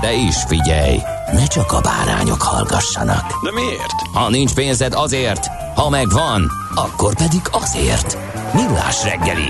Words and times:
De 0.00 0.12
is 0.12 0.36
figyelj, 0.46 0.98
ne 1.32 1.46
csak 1.46 1.72
a 1.72 1.80
bárányok 1.80 2.42
hallgassanak. 2.42 3.44
De 3.44 3.52
miért? 3.52 4.00
Ha 4.12 4.30
nincs 4.30 4.54
pénzed 4.54 4.92
azért, 4.94 5.46
ha 5.74 5.88
megvan, 5.88 6.50
akkor 6.74 7.14
pedig 7.14 7.40
azért. 7.50 8.18
Millás 8.54 9.04
reggeli. 9.04 9.48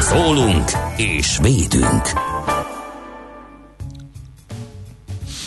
Szólunk 0.00 0.70
és 0.96 1.38
védünk. 1.42 2.02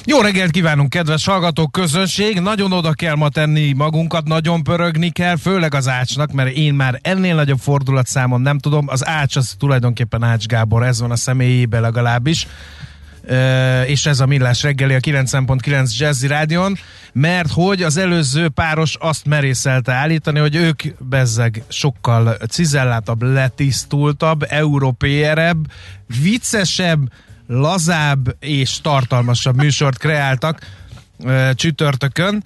Jó 0.06 0.22
reggelt 0.22 0.52
kívánunk, 0.52 0.90
kedves 0.90 1.26
hallgatók, 1.26 1.72
közönség! 1.72 2.40
Nagyon 2.40 2.72
oda 2.72 2.94
kell 2.94 3.16
ma 3.16 3.30
tenni 3.30 3.74
magunkat, 3.74 4.28
nagyon 4.28 4.64
pörögni 4.64 5.10
kell, 5.10 5.38
főleg 5.38 5.74
az 5.74 5.88
Ácsnak, 5.88 6.32
mert 6.32 6.56
én 6.56 6.74
már 6.74 7.00
ennél 7.02 7.36
nagyobb 7.36 7.60
fordulatszámon 7.60 8.42
nem 8.42 8.60
tudom. 8.60 8.88
Az 8.88 9.08
Ács 9.08 9.36
az 9.36 9.56
tulajdonképpen 9.60 10.24
Ács 10.24 10.46
Gábor, 10.46 10.84
ez 10.84 11.02
van 11.02 11.12
a 11.12 11.16
személyében 11.16 11.82
legalábbis. 11.82 12.48
És 13.86 14.06
ez 14.06 14.20
a 14.20 14.26
Millás 14.26 14.64
reggeli 14.64 14.94
a 14.94 15.00
9.9 15.00 15.98
Jazzy 15.98 16.28
Rádion, 16.28 16.78
mert 17.14 17.52
hogy 17.52 17.84
az 17.84 17.98
előző 17.98 18.50
páros 18.50 18.96
azt 19.00 19.26
merészelte 19.26 19.94
állítani, 19.94 20.40
hogy 20.40 20.56
ők 20.56 20.84
bezzeg 21.00 21.64
sokkal 21.68 22.38
cizellátabb, 22.50 23.22
letisztultabb, 23.22 24.46
európéerebb, 24.50 25.72
viccesebb, 26.22 27.12
lazább 27.48 28.36
és 28.40 28.82
tartalmasabb 28.82 29.56
műsort 29.56 29.98
kreáltak 29.98 30.60
csütörtökön. 31.54 32.44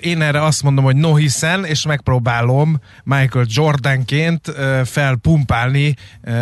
Én 0.00 0.22
erre 0.22 0.42
azt 0.42 0.62
mondom, 0.62 0.84
hogy 0.84 0.96
no 0.96 1.14
hiszen, 1.14 1.64
és 1.64 1.86
megpróbálom 1.86 2.80
Michael 3.04 3.46
Jordanként 3.48 4.52
felpumpálni 4.84 5.94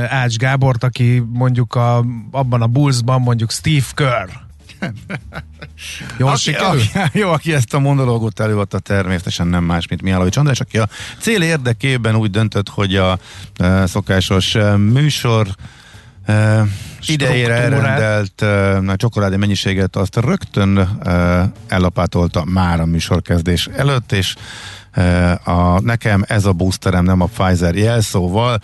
Ács 0.08 0.36
Gábort, 0.36 0.84
aki 0.84 1.22
mondjuk 1.32 1.74
a, 1.74 2.04
abban 2.30 2.62
a 2.62 2.66
Bullsban 2.66 3.20
mondjuk 3.20 3.50
Steve 3.50 3.86
Kerr. 3.94 4.28
Jó, 6.18 6.26
aki, 6.26 6.52
aki, 6.52 6.90
jó, 7.20 7.30
aki 7.30 7.52
ezt 7.52 7.74
a 7.74 7.78
monológot 7.78 8.40
előadta 8.40 8.78
természetesen 8.78 9.46
nem 9.46 9.64
más, 9.64 9.88
mint 9.88 10.02
Mihálovics 10.02 10.36
András, 10.36 10.60
aki 10.60 10.78
a 10.78 10.88
cél 11.18 11.42
érdekében 11.42 12.14
úgy 12.14 12.30
döntött, 12.30 12.68
hogy 12.68 12.96
a 12.96 13.18
uh, 13.60 13.84
szokásos 13.84 14.54
uh, 14.54 14.76
műsor 14.76 15.46
uh, 16.28 16.68
idejére 17.06 17.54
elrendelt 17.54 18.42
uh, 18.42 18.94
csokoládé 18.96 19.36
mennyiséget 19.36 19.96
azt 19.96 20.16
rögtön 20.16 20.78
uh, 20.78 21.42
ellapátolta 21.68 22.44
már 22.44 22.80
a 22.80 22.86
műsorkezdés 22.86 23.66
előtt, 23.66 24.12
és 24.12 24.34
a, 25.44 25.80
nekem 25.80 26.24
ez 26.26 26.44
a 26.44 26.52
boosterem 26.52 27.04
nem 27.04 27.20
a 27.20 27.26
Pfizer 27.26 27.74
jelszóval, 27.74 28.58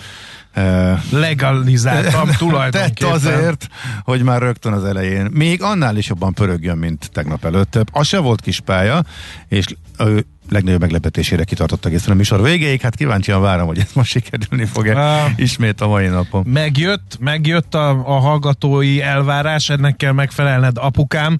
legalizáltam 1.11 2.29
tulajdonképpen. 2.39 2.95
Tett 2.95 3.11
azért, 3.11 3.69
hogy 4.03 4.23
már 4.23 4.41
rögtön 4.41 4.73
az 4.73 4.85
elején 4.85 5.29
még 5.33 5.63
annál 5.63 5.97
is 5.97 6.09
jobban 6.09 6.35
pörögjön, 6.35 6.79
mint 6.79 7.11
tegnap 7.13 7.45
előtt. 7.45 7.79
Az 7.93 8.07
se 8.07 8.19
volt 8.19 8.41
kis 8.41 8.61
pálya, 8.61 9.03
és 9.49 9.67
ő 9.99 10.25
legnagyobb 10.49 10.81
meglepetésére 10.81 11.45
kitartott 11.45 11.85
egészen 11.85 12.13
a 12.13 12.15
műsor 12.15 12.43
végéig. 12.43 12.81
Hát 12.81 12.95
kíváncsian 12.95 13.41
várom, 13.41 13.67
hogy 13.67 13.79
ez 13.79 13.93
most 13.93 14.11
sikerülni 14.11 14.65
fog-e 14.65 14.95
uh, 14.95 15.31
ismét 15.37 15.81
a 15.81 15.87
mai 15.87 16.07
napon. 16.07 16.47
Megjött, 16.47 17.17
megjött 17.21 17.75
a, 17.75 17.89
a 17.91 18.19
hallgatói 18.19 19.03
elvárás, 19.03 19.69
ennek 19.69 19.97
kell 19.97 20.12
megfelelned 20.12 20.77
apukám. 20.79 21.39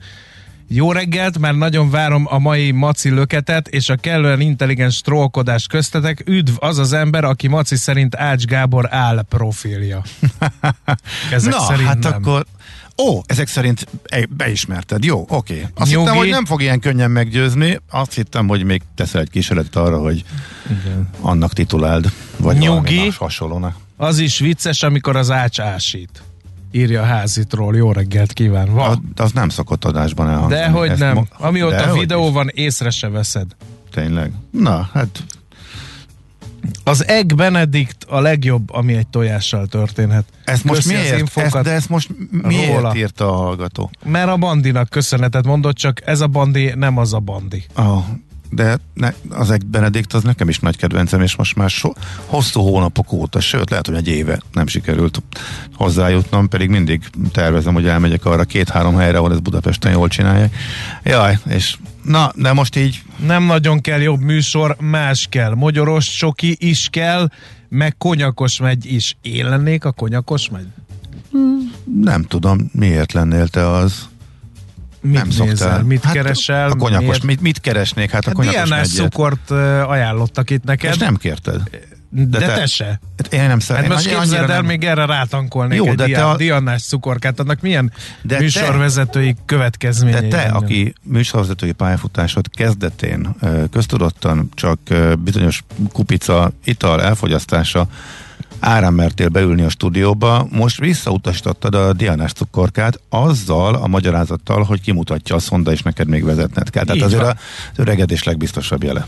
Jó 0.73 0.93
reggelt, 0.93 1.39
már 1.39 1.55
nagyon 1.55 1.91
várom 1.91 2.27
a 2.29 2.39
mai 2.39 2.71
Maci 2.71 3.11
löketet 3.11 3.69
és 3.69 3.89
a 3.89 3.97
kellően 3.97 4.41
intelligens 4.41 5.01
trollkodás 5.01 5.67
köztetek. 5.67 6.23
Üdv 6.27 6.53
az 6.59 6.79
az 6.79 6.93
ember, 6.93 7.25
aki 7.25 7.49
Maci 7.49 7.77
szerint 7.77 8.17
Ács 8.17 8.45
Gábor 8.45 8.89
áll 8.91 9.23
profilja. 9.29 10.03
Ezek 11.31 11.53
Na, 11.53 11.61
szerint 11.61 11.87
hát 11.87 11.99
nem. 11.99 12.13
akkor 12.13 12.47
Ó, 12.99 13.21
ezek 13.27 13.49
szerint 13.49 13.87
beismerted. 14.29 15.05
Jó, 15.05 15.25
oké. 15.29 15.55
Okay. 15.55 15.67
Azt 15.75 15.91
Nyugi. 15.91 16.03
hittem, 16.03 16.17
hogy 16.17 16.29
nem 16.29 16.45
fog 16.45 16.63
ilyen 16.63 16.81
könnyen 16.81 17.11
meggyőzni. 17.11 17.81
Azt 17.91 18.15
hittem, 18.15 18.49
hogy 18.49 18.65
még 18.65 18.83
teszel 18.95 19.21
egy 19.21 19.31
kísérletet 19.31 19.77
arra, 19.77 19.99
hogy 19.99 20.25
Igen. 20.71 21.09
annak 21.21 21.53
tituláld. 21.53 22.13
Vagy 22.37 22.57
Nyugi. 22.57 23.13
hasonlónak. 23.19 23.77
Az 23.97 24.19
is 24.19 24.39
vicces, 24.39 24.83
amikor 24.83 25.17
az 25.17 25.31
ács 25.31 25.61
ásít 25.61 26.23
írja 26.73 27.03
a 27.03 27.05
házitról. 27.05 27.77
Jó 27.77 27.93
reggelt 27.93 28.33
kíván. 28.33 28.73
Van. 28.73 28.91
Az, 28.91 28.99
az 29.25 29.33
nem 29.33 29.49
szokott 29.49 29.85
adásban 29.85 30.29
elhangzani. 30.29 30.61
Dehogy 30.61 30.99
nem. 30.99 31.15
Mo- 31.15 31.29
Amióta 31.39 31.77
De 31.87 31.93
videó 31.93 32.27
is. 32.27 32.33
van, 32.33 32.49
észre 32.55 32.91
se 32.91 33.09
veszed. 33.09 33.47
Tényleg? 33.91 34.33
Na, 34.51 34.89
hát... 34.93 35.25
Az 36.85 37.07
Egg 37.07 37.35
Benedict 37.35 38.05
a 38.09 38.21
legjobb, 38.21 38.73
ami 38.73 38.95
egy 38.95 39.07
tojással 39.07 39.67
történhet. 39.67 40.25
Ezt 40.45 40.65
most 40.65 40.83
Köszi 40.83 40.95
miért? 40.95 41.37
Ezt, 41.37 41.63
de 41.63 41.71
ezt 41.71 41.89
most 41.89 42.09
miért 42.43 42.75
róla. 42.75 42.97
írta 42.97 43.29
a 43.29 43.37
hallgató? 43.37 43.91
Mert 44.05 44.29
a 44.29 44.37
bandinak 44.37 44.89
köszönetet 44.89 45.45
mondott, 45.45 45.75
csak 45.77 46.07
ez 46.07 46.21
a 46.21 46.27
bandi 46.27 46.73
nem 46.77 46.97
az 46.99 47.13
a 47.15 47.19
bandi. 47.19 47.65
Oh, 47.77 48.05
de 48.51 48.79
ne, 48.95 49.13
az 49.29 49.51
egy 49.51 49.67
Benedikt 49.67 50.13
az 50.13 50.23
nekem 50.23 50.49
is 50.49 50.59
nagy 50.59 50.77
kedvencem, 50.77 51.23
és 51.23 51.37
most 51.37 51.57
már 51.57 51.71
so, 51.71 51.93
hosszú 52.27 52.61
hónapok 52.61 53.13
óta, 53.13 53.41
sőt, 53.41 53.71
lehet, 53.71 53.87
hogy 53.87 53.97
egy 53.97 54.09
éve 54.09 54.41
nem 54.53 54.67
sikerült 54.67 55.23
hozzájutnom, 55.75 56.49
pedig 56.49 56.69
mindig 56.69 57.03
tervezem, 57.33 57.75
hogy 57.75 57.87
elmegyek 57.87 58.25
arra 58.25 58.45
két-három 58.45 58.97
helyre, 58.97 59.19
ahol 59.19 59.33
ez 59.33 59.41
Budapesten 59.41 59.93
jól 59.93 60.09
csinálják. 60.09 60.57
Jaj, 61.05 61.39
és 61.49 61.77
na, 62.03 62.33
de 62.35 62.53
most 62.53 62.77
így... 62.77 63.03
Nem 63.27 63.45
nagyon 63.45 63.81
kell 63.81 64.01
jobb 64.01 64.21
műsor, 64.21 64.77
más 64.81 65.27
kell. 65.31 65.55
Mogyoros 65.55 66.17
csoki 66.17 66.57
is 66.59 66.89
kell, 66.91 67.29
meg 67.69 67.97
konyakos 67.99 68.61
megy 68.61 68.93
is. 68.93 69.17
Én 69.23 69.49
lennék 69.49 69.85
a 69.85 69.93
konyakos 69.93 70.49
megy? 70.49 70.67
Nem 72.03 72.23
tudom, 72.23 72.71
miért 72.73 73.13
lennél 73.13 73.49
te 73.49 73.69
az. 73.69 74.09
Mit 75.01 75.15
nem 75.15 75.27
nézel, 75.29 75.47
szoktál. 75.47 75.83
mit 75.83 76.05
hát 76.05 76.15
keresel? 76.15 76.71
A 76.71 76.75
konyakos, 76.75 77.21
mit, 77.21 77.41
mit 77.41 77.61
keresnék? 77.61 78.11
Hát 78.11 78.25
a 78.25 78.27
hát 78.27 78.35
konyakos 78.35 78.69
Diánás 78.69 78.89
cukort 78.89 79.51
ajánlottak 79.87 80.51
itt 80.51 80.65
neked. 80.65 80.91
És 80.91 80.99
nem 80.99 81.17
kérted. 81.17 81.63
De, 82.13 82.39
de 82.39 82.47
te, 82.47 82.55
te 82.55 82.67
se. 82.67 83.01
Hát 83.17 83.33
én 83.33 83.47
nem 83.47 83.59
szeretem. 83.59 83.91
Hát 83.91 83.99
most 83.99 84.15
képzeld 84.15 84.51
el, 84.51 84.57
nem... 84.57 84.65
még 84.65 84.85
erre 84.85 85.07
rátankolnék 85.07 85.79
Jó, 85.79 85.87
egy 85.87 85.95
de 85.95 86.07
te 86.07 86.25
a... 86.25 86.37
diannás 86.37 86.83
cukorkát, 86.83 87.41
annak 87.41 87.61
milyen 87.61 87.93
de 88.23 88.39
műsorvezetői 88.39 89.33
te, 89.33 89.41
következményei? 89.47 90.29
De 90.29 90.37
te, 90.37 90.43
aki 90.43 90.95
műsorvezetői 91.03 91.73
pályafutásod 91.73 92.51
kezdetén 92.51 93.37
köztudottan 93.71 94.49
csak 94.55 94.79
bizonyos 95.19 95.63
kupica 95.93 96.53
ital 96.65 97.03
elfogyasztása 97.03 97.89
árán 98.61 98.93
mertél 98.93 99.29
beülni 99.29 99.63
a 99.63 99.69
stúdióba, 99.69 100.47
most 100.51 100.79
visszautasítottad 100.79 101.75
a 101.75 101.93
diánás 101.93 102.33
cukorkát 102.33 103.01
azzal 103.09 103.75
a 103.75 103.87
magyarázattal, 103.87 104.63
hogy 104.63 104.81
kimutatja 104.81 105.37
a 105.37 105.39
szonda, 105.39 105.73
és 105.73 105.83
neked 105.83 106.09
még 106.09 106.25
vezetned 106.25 106.71
kell. 106.71 106.85
Tehát 106.85 106.97
Így 106.97 107.07
azért 107.07 107.23
van. 107.23 107.31
az 107.31 107.79
öregedés 107.79 108.23
legbiztosabb 108.23 108.83
jele. 108.83 109.07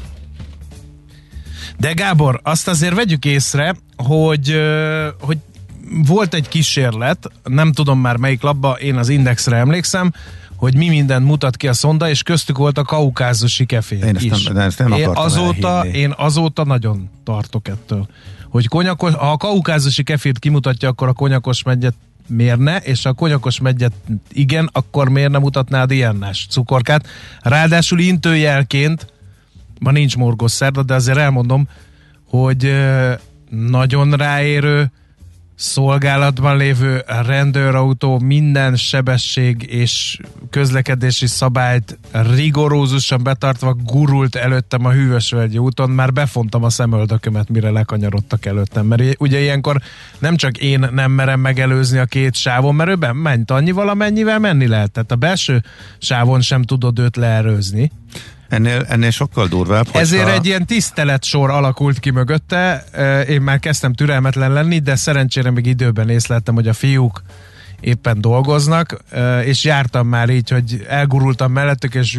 De 1.78 1.93
Gábor, 1.93 2.40
azt 2.43 2.69
azért 2.69 2.94
vegyük 2.94 3.25
észre, 3.25 3.76
hogy, 3.96 4.60
hogy 5.20 5.38
volt 6.06 6.34
egy 6.34 6.49
kísérlet, 6.49 7.31
nem 7.44 7.72
tudom 7.72 7.99
már 7.99 8.16
melyik 8.16 8.43
labba, 8.43 8.72
én 8.72 8.96
az 8.96 9.08
Indexre 9.08 9.56
emlékszem, 9.56 10.12
hogy 10.62 10.76
mi 10.76 10.88
mindent 10.88 11.25
mutat 11.25 11.56
ki 11.56 11.69
a 11.69 11.73
szonda, 11.73 12.09
és 12.09 12.23
köztük 12.23 12.56
volt 12.59 12.79
a 12.79 12.82
kaukázusi 12.82 13.67
kefé 13.67 13.97
Én 13.97 14.17
ezt 14.17 14.25
is. 14.25 14.44
nem- 14.44 14.55
de 14.55 14.61
ezt 14.61 14.79
nem 14.79 14.93
én 14.93 15.09
azóta, 15.09 15.69
elhinni. 15.69 15.99
én 15.99 16.14
azóta 16.17 16.64
nagyon 16.64 17.11
tartok 17.25 17.69
ettől. 17.69 18.09
Hogy 18.49 18.69
konyakos, 18.69 19.14
ha 19.14 19.31
a 19.31 19.37
kaukázusi 19.37 20.03
kefét 20.03 20.38
kimutatja, 20.38 20.88
akkor 20.88 21.09
a 21.09 21.12
konyakos 21.12 21.62
megyet 21.62 21.94
miért 22.26 22.59
ne, 22.59 22.76
és 22.76 23.05
a 23.05 23.12
konyakos 23.12 23.61
megyet 23.61 23.93
igen, 24.32 24.69
akkor 24.73 25.09
miért 25.09 25.31
nem 25.31 25.41
mutatnád 25.41 25.91
ilyennás 25.91 26.47
cukorkát. 26.50 27.06
Ráadásul 27.41 28.00
intőjelként, 28.00 29.12
ma 29.81 29.91
nincs 29.91 30.17
morgos 30.17 30.50
szerda, 30.53 30.82
de 30.82 30.94
azért 30.94 31.19
elmondom, 31.19 31.69
hogy 32.29 32.75
nagyon 33.50 34.12
ráérő, 34.12 34.93
szolgálatban 35.62 36.56
lévő 36.56 37.05
rendőrautó 37.26 38.19
minden 38.19 38.76
sebesség 38.76 39.67
és 39.70 40.19
közlekedési 40.50 41.26
szabályt 41.26 41.99
rigorózusan 42.35 43.23
betartva 43.23 43.76
gurult 43.85 44.35
előttem 44.35 44.85
a 44.85 44.91
Hűvösvölgyi 44.91 45.59
úton, 45.59 45.91
már 45.91 46.12
befontam 46.12 46.64
a 46.64 46.70
szemöldökömet, 46.70 47.49
mire 47.49 47.70
lekanyarodtak 47.70 48.47
előttem, 48.47 48.87
mert 48.87 49.03
ugye 49.19 49.41
ilyenkor 49.41 49.81
nem 50.19 50.37
csak 50.37 50.59
én 50.59 50.88
nem 50.93 51.11
merem 51.11 51.41
megelőzni 51.41 51.99
a 51.99 52.05
két 52.05 52.35
sávon, 52.35 52.75
mert 52.75 52.91
ő 52.91 52.94
ben 52.94 53.17
ment 53.17 53.50
annyival, 53.50 53.88
amennyivel 53.88 54.38
menni 54.38 54.67
lehet. 54.67 54.91
Tehát 54.91 55.12
a 55.12 55.17
belső 55.17 55.62
sávon 55.99 56.41
sem 56.41 56.62
tudod 56.62 56.99
őt 56.99 57.17
leerőzni. 57.17 57.91
Ennél, 58.52 58.87
ennél 58.88 59.10
sokkal 59.10 59.46
durvább. 59.46 59.87
Ezért 59.93 60.28
egy 60.28 60.46
ilyen 60.46 60.66
tiszteletsor 60.66 61.50
alakult 61.50 61.99
ki 61.99 62.10
mögötte. 62.10 62.84
Én 63.28 63.40
már 63.40 63.58
kezdtem 63.58 63.93
türelmetlen 63.93 64.52
lenni, 64.52 64.78
de 64.78 64.96
szerencsére 64.96 65.50
még 65.50 65.66
időben 65.66 66.08
észleltem, 66.08 66.54
hogy 66.54 66.69
a 66.69 66.72
fiúk 66.72 67.22
éppen 67.81 68.20
dolgoznak, 68.20 68.96
és 69.44 69.64
jártam 69.64 70.06
már 70.06 70.28
így, 70.28 70.50
hogy 70.50 70.84
elgurultam 70.88 71.52
mellettük, 71.52 71.94
és 71.94 72.19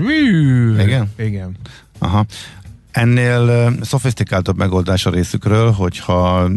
Igen? 0.80 1.12
Igen. 1.18 1.56
Aha. 2.00 2.26
Ennél 2.92 3.74
szofisztikáltabb 3.82 4.58
megoldás 4.58 5.06
a 5.06 5.10
részükről, 5.10 5.72
hogyha 5.72 6.50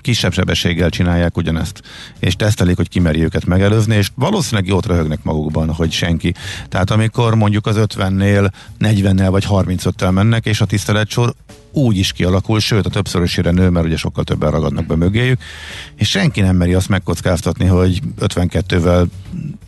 kisebb 0.00 0.32
sebességgel 0.32 0.90
csinálják 0.90 1.36
ugyanezt, 1.36 1.82
és 2.18 2.36
tesztelik, 2.36 2.76
hogy 2.76 2.88
kimeri 2.88 3.22
őket 3.22 3.44
megelőzni, 3.44 3.96
és 3.96 4.10
valószínűleg 4.14 4.66
jót 4.66 4.86
röhögnek 4.86 5.22
magukban, 5.22 5.72
hogy 5.72 5.92
senki. 5.92 6.34
Tehát 6.68 6.90
amikor 6.90 7.34
mondjuk 7.34 7.66
az 7.66 7.76
50-nél 7.78 8.50
40-nel 8.80 9.28
vagy 9.30 9.46
35-tel 9.48 10.12
mennek, 10.12 10.46
és 10.46 10.60
a 10.60 10.64
tiszteletsor 10.64 11.34
úgy 11.74 11.96
is 11.96 12.12
kialakul, 12.12 12.60
sőt 12.60 12.86
a 12.86 12.90
többszörösére 12.90 13.50
nő, 13.50 13.68
mert 13.68 13.86
ugye 13.86 13.96
sokkal 13.96 14.24
többen 14.24 14.50
ragadnak 14.50 14.86
be 14.86 14.96
mögéjük, 14.96 15.40
és 15.96 16.08
senki 16.08 16.40
nem 16.40 16.56
meri 16.56 16.74
azt 16.74 16.88
megkockáztatni, 16.88 17.66
hogy 17.66 18.00
52-vel 18.20 19.06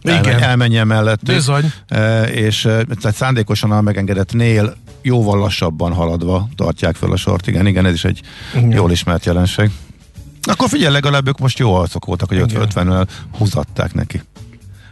Igen. 0.03 0.25
elmen, 0.25 0.43
elmenjen 0.43 0.87
mellettük. 0.87 1.35
Bizony. 1.35 1.73
E, 1.89 2.23
és 2.23 2.65
e, 2.65 2.85
tehát 2.85 3.17
szándékosan 3.17 3.71
a 3.71 3.81
megengedettnél 3.81 4.77
jóval 5.03 5.39
lassabban 5.39 5.93
haladva 5.93 6.49
tartják 6.57 6.95
fel 6.95 7.13
a 7.13 7.17
sort. 7.17 7.47
Igen, 7.47 7.67
igen, 7.67 7.87
ez 7.87 7.93
is 7.93 8.05
egy 8.05 8.21
Igen. 8.55 8.71
jól 8.71 8.91
ismert 8.91 9.25
jelenség. 9.25 9.71
Akkor 10.43 10.69
figyelj, 10.69 10.93
legalább 10.93 11.29
ők 11.29 11.39
most 11.39 11.59
jó 11.59 11.75
arcok 11.75 12.05
voltak, 12.05 12.29
hogy 12.29 12.37
Igen. 12.37 12.69
50-nel 12.75 13.07
húzatták 13.39 13.95
neki. 13.95 14.23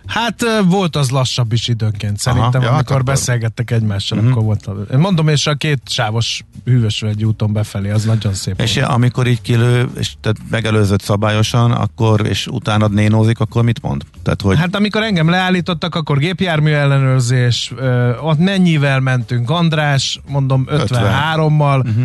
Hát 0.06 0.44
volt 0.68 0.96
az 0.96 1.10
lassabb 1.10 1.52
is 1.52 1.68
időnként, 1.68 2.18
szerintem, 2.18 2.50
ja, 2.52 2.58
Aha, 2.58 2.66
hát 2.66 2.74
amikor 2.74 2.96
akkor- 2.96 3.04
beszélgettek 3.14 3.70
egymással, 3.70 4.18
Mhm. 4.20 4.30
akkor 4.30 4.42
volt. 4.42 4.66
a- 4.66 4.98
mondom, 4.98 5.28
és 5.28 5.46
a 5.46 5.54
két 5.54 5.80
sávos 5.86 6.44
hűvösvölgyi 6.64 7.24
úton 7.24 7.52
befelé, 7.52 7.90
az 7.90 8.04
nagyon 8.04 8.34
szép 8.34 8.60
És 8.60 8.74
volt. 8.74 8.86
amikor 8.88 9.26
így 9.26 9.40
kilő, 9.40 9.88
és 9.98 10.12
tehát 10.20 10.36
megelőzött 10.50 11.00
szabályosan, 11.00 11.70
akkor, 11.72 12.26
és 12.26 12.46
utána 12.46 12.86
nénózik, 12.88 13.40
akkor 13.40 13.64
mit 13.64 13.82
mond? 13.82 14.02
Tehát, 14.22 14.40
hogy 14.42 14.56
Hát 14.58 14.74
amikor 14.76 15.02
engem 15.02 15.28
leállítottak, 15.28 15.94
akkor 15.94 16.18
gépjármű 16.18 16.70
ellenőrzés, 16.72 17.72
ö, 17.76 18.16
ott 18.16 18.38
mennyivel 18.38 19.00
mentünk? 19.00 19.50
András, 19.50 20.20
mondom 20.28 20.66
53-mal. 20.70 21.78
Uh-huh. 21.78 22.04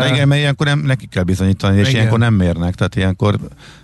De 0.00 0.08
igen, 0.08 0.28
mert 0.28 0.40
ilyenkor 0.40 0.66
nem, 0.66 0.78
neki 0.78 1.06
kell 1.06 1.22
bizonyítani, 1.22 1.78
és 1.78 1.82
Igen. 1.88 1.94
ilyenkor 2.00 2.18
nem 2.18 2.34
mérnek, 2.34 2.74
tehát 2.74 2.96
ilyenkor, 2.96 3.38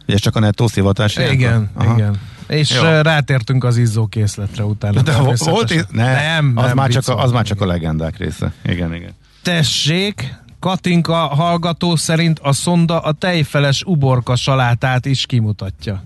ugye 0.08 0.17
csak 0.17 0.37
a 0.37 0.40
nettó 0.40 0.67
szivatás. 0.67 1.17
ilyenkor? 1.17 1.37
Igen, 1.38 1.70
Aha. 1.75 1.94
igen. 1.94 2.17
És 2.52 2.70
Jó. 2.70 2.82
rátértünk 2.82 3.64
az 3.64 3.76
izzókészletre 3.76 4.64
utána. 4.64 5.02
De 5.02 5.16
volt, 5.38 5.70
í- 5.72 5.90
ne, 5.90 6.12
nem, 6.14 6.52
az, 6.54 6.64
nem, 6.64 6.76
már 6.76 6.90
csak 6.90 7.08
a, 7.08 7.22
az 7.22 7.31
már 7.31 7.44
csak 7.44 7.60
a 7.60 7.66
legendák 7.66 8.16
része. 8.16 8.52
Igen, 8.64 8.94
igen. 8.94 9.14
Tessék, 9.43 10.34
Katinka 10.60 11.14
hallgató 11.14 11.96
szerint 11.96 12.38
a 12.38 12.52
szonda 12.52 12.99
a 13.00 13.12
tejfeles 13.12 13.82
uborka 13.87 14.37
salátát 14.37 15.06
is 15.06 15.26
kimutatja. 15.26 16.04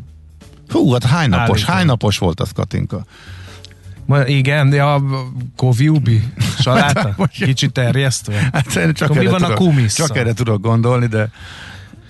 Hú, 0.69 0.93
hát 0.93 1.05
hány 1.05 1.29
napos, 1.29 1.59
Állítom. 1.59 1.75
hány 1.75 1.87
napos 1.87 2.19
volt 2.19 2.41
az 2.41 2.51
Katinka? 2.53 3.05
Ma, 4.05 4.27
igen, 4.27 4.71
de 4.71 4.83
a 4.83 5.03
koviubi 5.57 6.23
saláta, 6.59 7.15
kicsit 7.45 7.73
terjesztve. 7.73 8.49
Hát 8.53 8.93
csak, 8.93 9.11
Akkor 9.11 9.23
mi 9.23 9.27
van 9.27 9.43
a 9.43 9.47
tudok, 9.47 9.55
kumisszal? 9.59 10.07
csak 10.07 10.17
erre 10.17 10.33
tudok 10.33 10.61
gondolni, 10.63 11.07
de 11.07 11.31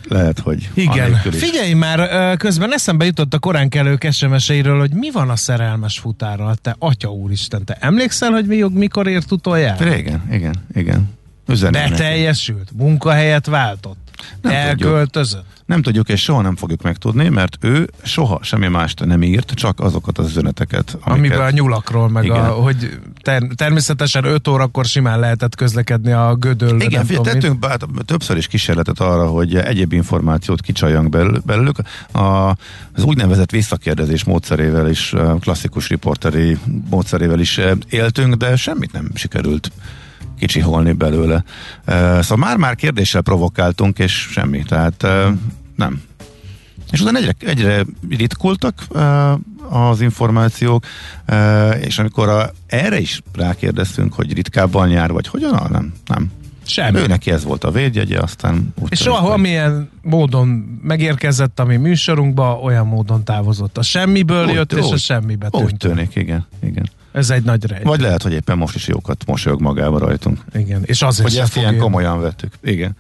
lehet, 0.09 0.39
hogy 0.39 0.71
Igen. 0.75 1.15
Figyelj 1.15 1.73
már, 1.73 2.37
közben 2.37 2.73
eszembe 2.73 3.05
jutott 3.05 3.35
a 3.35 3.39
korán 3.39 3.69
kelő 3.69 3.97
kesemeseiről, 3.97 4.79
hogy 4.79 4.93
mi 4.93 5.11
van 5.11 5.31
a 5.31 5.37
szerelmes 5.37 5.99
futárral, 5.99 6.55
te 6.55 6.77
atya 6.79 7.09
úristen, 7.09 7.65
te 7.65 7.77
emlékszel, 7.81 8.31
hogy 8.31 8.47
mi, 8.47 8.63
mikor 8.73 9.07
ért 9.07 9.33
utoljára? 9.33 9.85
Régen, 9.85 10.23
igen, 10.31 10.55
igen. 10.75 11.15
Üzenem 11.49 11.81
neki. 11.81 11.91
Beteljesült, 11.91 12.71
munkahelyet 12.77 13.47
váltott, 13.47 14.06
Nem 14.41 14.53
elköltözött. 14.53 15.45
Nem 15.67 15.83
tudjuk, 15.83 16.09
és 16.09 16.23
soha 16.23 16.43
nem 16.43 16.57
fogjuk 16.57 16.83
megtudni, 16.83 17.29
mert 17.29 17.57
ő 17.61 17.91
soha 18.03 18.39
semmi 18.43 18.69
mást 18.69 19.05
nem 19.05 19.23
írt, 19.23 19.53
csak 19.55 19.81
azokat 19.81 20.19
az 20.19 20.27
üzeneteket, 20.27 20.97
amiket... 21.01 21.19
Amiben 21.19 21.41
a 21.41 21.51
nyulakról, 21.51 22.09
meg 22.09 22.25
Igen. 22.25 22.45
a, 22.45 22.51
hogy 22.51 22.99
ter- 23.23 23.57
természetesen 23.57 24.25
5 24.25 24.49
órakor 24.49 24.85
simán 24.85 25.21
lehetett 25.21 25.55
közlekedni 25.55 26.13
a 26.13 26.35
gödöllő. 26.35 26.85
Igen, 26.85 27.07
mit. 27.09 27.21
tettünk 27.21 27.59
bár, 27.59 27.79
többször 28.05 28.37
is 28.37 28.47
kísérletet 28.47 29.01
arra, 29.01 29.27
hogy 29.27 29.57
egyéb 29.57 29.93
információt 29.93 30.61
kicsaljunk 30.61 31.09
belül- 31.09 31.45
belőlük. 31.45 31.79
A, 32.13 32.21
az 32.93 33.03
úgynevezett 33.05 33.51
visszakérdezés 33.51 34.25
módszerével 34.25 34.89
is, 34.89 35.15
klasszikus 35.41 35.89
riporteri 35.89 36.59
módszerével 36.91 37.41
is 37.41 37.61
éltünk, 37.89 38.35
de 38.35 38.57
semmit 38.57 38.93
nem 38.93 39.11
sikerült 39.15 39.71
kicsiholni 40.39 40.93
belőle. 40.93 41.45
Szóval 42.21 42.37
már-már 42.37 42.75
kérdéssel 42.75 43.23
provokáltunk, 43.23 43.99
és 43.99 44.13
semmi. 44.13 44.63
Tehát 44.63 45.03
eh, 45.03 45.27
nem. 45.77 46.03
És 46.91 47.01
utána 47.01 47.19
egyre, 47.19 47.33
egyre 47.39 47.85
ritkultak 48.09 48.87
az 49.69 50.01
információk, 50.01 50.85
és 51.81 51.99
amikor 51.99 52.29
a, 52.29 52.51
erre 52.67 52.99
is 53.01 53.23
rákérdeztünk, 53.35 54.15
hogy 54.15 54.33
ritkábban 54.33 54.89
jár, 54.91 55.13
vagy 55.13 55.27
hogyan, 55.29 55.67
nem, 55.71 55.93
nem. 56.07 56.31
Semmi. 56.67 56.99
Ő 56.99 57.07
neki 57.07 57.31
ez 57.31 57.45
volt 57.45 57.65
a 57.65 57.71
védjegye, 57.71 58.19
aztán 58.21 58.73
úgy 58.79 58.89
És 58.93 59.07
ahol 59.07 59.21
hogy- 59.21 59.31
amilyen 59.39 59.91
módon 60.03 60.49
megérkezett 60.83 61.61
a 61.61 61.65
mi 61.65 61.77
műsorunkba, 61.77 62.59
olyan 62.63 62.87
módon 62.87 63.25
távozott. 63.25 63.79
A 63.79 63.83
semmiből 63.83 64.47
Úgy- 64.47 64.53
jött, 64.55 64.73
és 64.73 64.79
a 64.79 64.87
úgy- 64.87 64.99
semmibe 64.99 65.49
Úgy 65.51 65.65
tűnt. 65.67 65.79
tűnik, 65.79 66.15
igen, 66.15 66.47
igen. 66.63 66.89
Ez 67.17 67.31
egy 67.31 67.43
nagy 67.43 67.67
rejt. 67.67 67.83
Vagy 67.83 68.01
lehet, 68.01 68.23
hogy 68.23 68.33
éppen 68.33 68.59
most 68.59 68.75
is 68.75 68.87
jókat 68.87 69.25
mosolyog 69.27 69.61
magába 69.61 69.99
rajtunk. 69.99 70.41
Igen, 70.55 70.83
és 70.85 71.03
azért 71.03 71.29
Hogy 71.29 71.39
ezt 71.39 71.57
ilyen 71.57 71.79
komolyan 71.79 72.21
vettük. 72.21 72.53
Igen. 72.63 72.97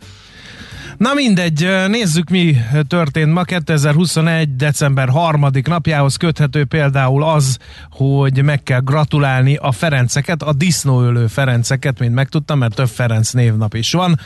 Na 0.96 1.14
mindegy, 1.14 1.68
nézzük 1.88 2.30
mi 2.30 2.56
történt 2.88 3.32
ma 3.32 3.42
2021. 3.42 4.56
december 4.56 5.08
harmadik 5.08 5.66
napjához 5.66 6.16
köthető 6.16 6.64
például 6.64 7.24
az, 7.24 7.58
hogy 7.90 8.42
meg 8.42 8.62
kell 8.62 8.80
gratulálni 8.80 9.56
a 9.56 9.72
Ferenceket, 9.72 10.42
a 10.42 10.52
disznóölő 10.52 11.26
Ferenceket, 11.26 11.98
mint 11.98 12.14
megtudtam, 12.14 12.58
mert 12.58 12.74
több 12.74 12.88
Ferenc 12.88 13.30
névnap 13.30 13.74
is 13.74 13.92
van. 13.92 14.20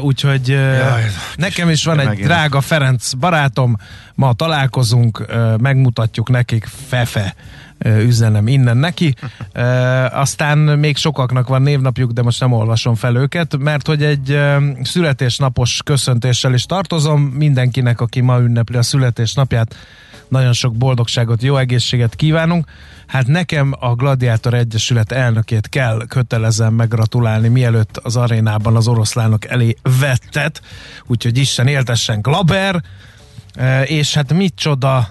Úgyhogy 0.00 0.48
Jaj, 0.48 1.10
nekem 1.36 1.68
is 1.68 1.84
van 1.84 1.98
egy 1.98 2.06
megint. 2.06 2.26
drága 2.26 2.60
Ferenc 2.60 3.12
barátom, 3.12 3.76
ma 4.14 4.32
találkozunk, 4.32 5.26
megmutatjuk 5.60 6.28
nekik 6.28 6.68
Fefe 6.88 7.34
üzenem 7.84 8.46
innen 8.46 8.76
neki. 8.76 9.14
Aztán 10.10 10.58
még 10.58 10.96
sokaknak 10.96 11.48
van 11.48 11.62
névnapjuk, 11.62 12.10
de 12.10 12.22
most 12.22 12.40
nem 12.40 12.52
olvasom 12.52 12.94
fel 12.94 13.16
őket, 13.16 13.56
mert 13.58 13.86
hogy 13.86 14.02
egy 14.02 14.38
születésnapos 14.82 15.80
köszöntéssel 15.84 16.54
is 16.54 16.64
tartozom. 16.64 17.20
Mindenkinek, 17.20 18.00
aki 18.00 18.20
ma 18.20 18.38
ünnepli 18.38 18.76
a 18.76 18.82
születésnapját, 18.82 19.76
nagyon 20.28 20.52
sok 20.52 20.76
boldogságot, 20.76 21.42
jó 21.42 21.56
egészséget 21.56 22.14
kívánunk. 22.14 22.66
Hát 23.06 23.26
nekem 23.26 23.74
a 23.80 23.94
Gladiátor 23.94 24.54
Egyesület 24.54 25.12
elnökét 25.12 25.68
kell 25.68 26.04
kötelezem 26.08 26.74
meggratulálni, 26.74 27.48
mielőtt 27.48 27.96
az 27.96 28.16
arénában 28.16 28.76
az 28.76 28.88
oroszlánok 28.88 29.44
elé 29.44 29.76
vettet, 30.00 30.62
úgyhogy 31.06 31.38
Isten 31.38 31.66
éltessen 31.66 32.20
Glaber, 32.20 32.82
és 33.84 34.14
hát 34.14 34.32
micsoda 34.32 35.08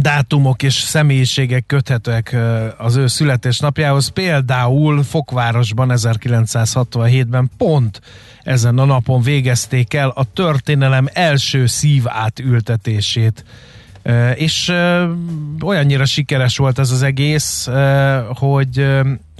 dátumok 0.00 0.62
és 0.62 0.74
személyiségek 0.74 1.66
köthetőek 1.66 2.36
az 2.78 2.96
ő 2.96 3.06
születésnapjához. 3.06 4.08
Például 4.08 5.02
Fokvárosban 5.02 5.92
1967-ben 5.94 7.50
pont 7.56 8.00
ezen 8.42 8.78
a 8.78 8.84
napon 8.84 9.22
végezték 9.22 9.94
el 9.94 10.08
a 10.08 10.24
történelem 10.32 11.08
első 11.12 11.66
szívátültetését 11.66 13.44
És 14.34 14.72
olyannyira 15.64 16.04
sikeres 16.04 16.56
volt 16.56 16.78
ez 16.78 16.90
az 16.90 17.02
egész, 17.02 17.68
hogy, 18.34 18.86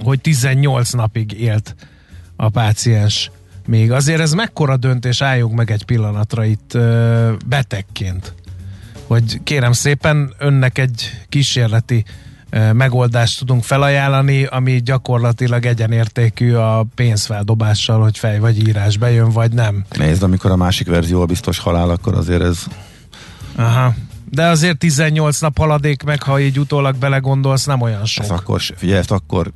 hogy 0.03 0.21
18 0.21 0.91
napig 0.91 1.31
élt 1.31 1.75
a 2.35 2.49
páciens 2.49 3.31
még. 3.65 3.91
Azért 3.91 4.19
ez 4.19 4.33
mekkora 4.33 4.77
döntés, 4.77 5.21
álljunk 5.21 5.55
meg 5.55 5.71
egy 5.71 5.85
pillanatra 5.85 6.45
itt 6.45 6.77
betegként. 7.45 8.33
Hogy 9.11 9.43
kérem 9.43 9.71
szépen, 9.71 10.33
önnek 10.37 10.77
egy 10.77 11.11
kísérleti 11.29 12.03
megoldást 12.73 13.39
tudunk 13.39 13.63
felajánlani, 13.63 14.43
ami 14.43 14.81
gyakorlatilag 14.81 15.65
egyenértékű 15.65 16.53
a 16.53 16.85
pénzfeldobással, 16.95 18.01
hogy 18.01 18.17
fej 18.17 18.39
vagy 18.39 18.67
írás 18.67 18.97
bejön, 18.97 19.29
vagy 19.29 19.51
nem. 19.51 19.85
Nézd, 19.97 20.23
amikor 20.23 20.51
a 20.51 20.55
másik 20.55 20.87
verzió 20.87 21.21
a 21.21 21.25
biztos 21.25 21.59
halál, 21.59 21.89
akkor 21.89 22.15
azért 22.15 22.41
ez... 22.41 22.63
Aha. 23.55 23.93
De 24.29 24.45
azért 24.45 24.77
18 24.77 25.39
nap 25.39 25.57
haladék 25.57 26.03
meg, 26.03 26.23
ha 26.23 26.39
így 26.39 26.59
utólag 26.59 26.95
belegondolsz, 26.95 27.65
nem 27.65 27.81
olyan 27.81 28.05
sok. 28.05 28.23
Ez 28.23 28.29
akkor, 28.29 28.61
figyelj, 28.61 28.99
ezt 28.99 29.11
akkor 29.11 29.51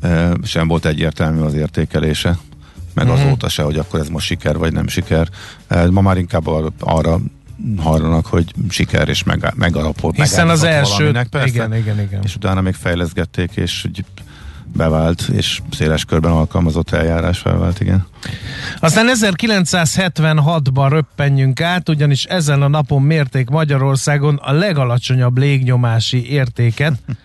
e, 0.00 0.32
sem 0.42 0.68
volt 0.68 0.84
egyértelmű 0.84 1.40
az 1.40 1.54
értékelése, 1.54 2.38
meg 2.94 3.06
mm-hmm. 3.06 3.14
azóta 3.14 3.48
se, 3.48 3.62
hogy 3.62 3.78
akkor 3.78 4.00
ez 4.00 4.08
most 4.08 4.26
siker 4.26 4.58
vagy 4.58 4.72
nem 4.72 4.88
siker. 4.88 5.28
E, 5.68 5.90
ma 5.90 6.00
már 6.00 6.16
inkább 6.16 6.46
arra 6.80 7.20
hajlanak, 7.76 8.26
hogy 8.26 8.54
siker 8.68 9.08
és 9.08 9.22
meg, 9.22 9.52
megalapolt. 9.56 10.16
Hiszen 10.16 10.48
az 10.48 10.62
első, 10.62 11.12
persze, 11.30 11.46
igen, 11.46 11.74
igen, 11.74 12.00
igen. 12.00 12.20
És 12.22 12.36
utána 12.36 12.60
még 12.60 12.74
fejleszgették, 12.74 13.50
és 13.54 13.82
hogy 13.82 14.04
bevált, 14.72 15.28
és 15.32 15.60
széles 15.70 16.04
körben 16.04 16.32
alkalmazott 16.32 16.90
eljárás 16.90 17.38
felvált, 17.38 17.80
igen. 17.80 18.06
Aztán 18.80 19.06
1976-ban 19.20 20.86
röppenjünk 20.90 21.60
át, 21.60 21.88
ugyanis 21.88 22.24
ezen 22.24 22.62
a 22.62 22.68
napon 22.68 23.02
mérték 23.02 23.48
Magyarországon 23.48 24.36
a 24.36 24.52
legalacsonyabb 24.52 25.38
légnyomási 25.38 26.30
értéket, 26.30 26.92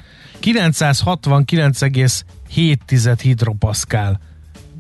969,7 0.42 3.18
hidropaszkál 3.22 4.20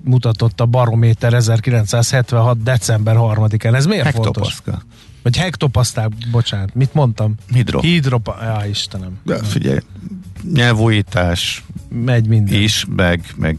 mutatott 0.03 0.61
a 0.61 0.65
barométer 0.65 1.33
1976. 1.33 2.63
december 2.63 3.15
3-án. 3.19 3.75
Ez 3.75 3.85
miért 3.85 4.11
fontos? 4.11 4.57
Vagy 5.27 5.37
hektopaszták, 5.37 6.11
bocsánat, 6.31 6.75
mit 6.75 6.93
mondtam? 6.93 7.35
Hidro. 7.53 7.79
Hidropa, 7.79 8.37
ja, 8.41 8.65
Istenem. 8.69 9.19
De 9.23 9.43
figyelj, 9.43 9.79
nyelvújítás 10.53 11.63
megy 11.89 12.27
minden. 12.27 12.61
is, 12.61 12.85
meg, 12.95 13.25
meg 13.35 13.57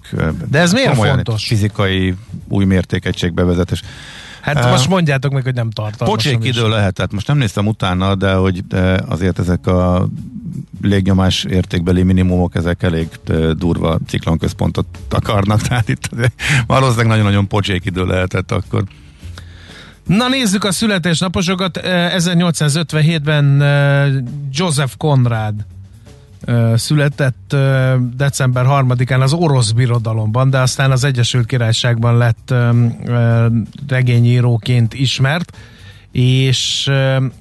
De 0.51 0.59
ez 0.59 0.73
miért 0.73 0.95
fontos? 0.95 1.47
Fizikai 1.47 2.15
új 2.49 2.65
mértékegység 2.65 3.33
bevezetés. 3.33 3.83
Hát 4.41 4.65
uh, 4.65 4.71
most 4.71 4.89
mondjátok 4.89 5.33
meg, 5.33 5.43
hogy 5.43 5.55
nem 5.55 5.71
tartalmas. 5.71 6.25
Pocsék 6.25 6.45
idő 6.45 6.69
lehet, 6.69 6.95
tehát 6.95 7.13
most 7.13 7.27
nem 7.27 7.39
néztem 7.39 7.67
utána, 7.67 8.15
de 8.15 8.33
hogy 8.35 8.67
de 8.67 9.01
azért 9.09 9.39
ezek 9.39 9.67
a 9.67 10.09
légnyomás 10.83 11.45
értékbeli 11.45 12.03
minimumok, 12.03 12.55
ezek 12.55 12.83
elég 12.83 13.09
durva 13.53 13.99
ciklonközpontot 14.07 14.87
akarnak, 15.11 15.61
tehát 15.69 15.89
itt 15.89 16.09
valószínűleg 16.67 17.07
nagyon-nagyon 17.07 17.49
pocsék 17.49 17.85
idő 17.85 18.05
lehetett 18.05 18.53
akkor. 18.53 18.85
Na 20.09 20.29
nézzük 20.29 20.65
a 20.65 20.73
születésnaposokat. 20.73 21.81
1857-ben 21.83 23.63
Joseph 24.53 24.93
Conrad 24.97 25.55
született 26.75 27.57
december 28.17 28.65
3-án 28.69 29.21
az 29.21 29.33
orosz 29.33 29.71
birodalomban, 29.71 30.51
de 30.51 30.59
aztán 30.59 30.91
az 30.91 31.05
Egyesült 31.05 31.47
Királyságban 31.47 32.17
lett 32.17 32.55
regényíróként 33.89 34.95
ismert, 34.95 35.57
és 36.13 36.91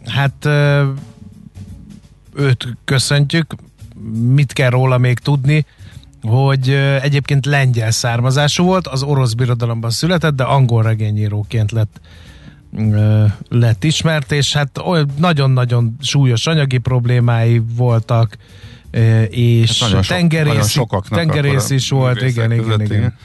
hát 0.06 0.46
őt 2.36 2.78
köszöntjük. 2.86 3.56
Mit 4.34 4.54
kell 4.54 4.70
róla 4.70 4.98
még 4.98 5.20
tudni? 5.20 5.66
hogy 6.22 6.70
egyébként 7.02 7.46
lengyel 7.46 7.92
származású 7.92 8.64
volt, 8.64 8.88
az 8.88 9.04
orosz 9.04 9.34
birodalomban 9.34 9.90
született, 9.90 10.36
de 10.36 10.44
angol 10.44 10.84
regényíróként 10.84 11.72
lett 11.72 12.00
lett 13.50 13.84
ismert, 13.84 14.32
és 14.32 14.54
hát 14.54 14.82
nagyon-nagyon 15.18 15.96
súlyos 16.02 16.48
anyagi 16.48 16.78
problémái 16.78 17.62
voltak, 17.76 18.38
és 19.30 19.84
hát 19.84 20.08
tengerész, 20.08 20.84
tengerész 21.10 21.70
is 21.70 21.90
volt, 21.90 22.22
igen, 22.22 22.52
igen, 22.52 22.82
igen, 22.82 22.82
igen. 22.82 23.16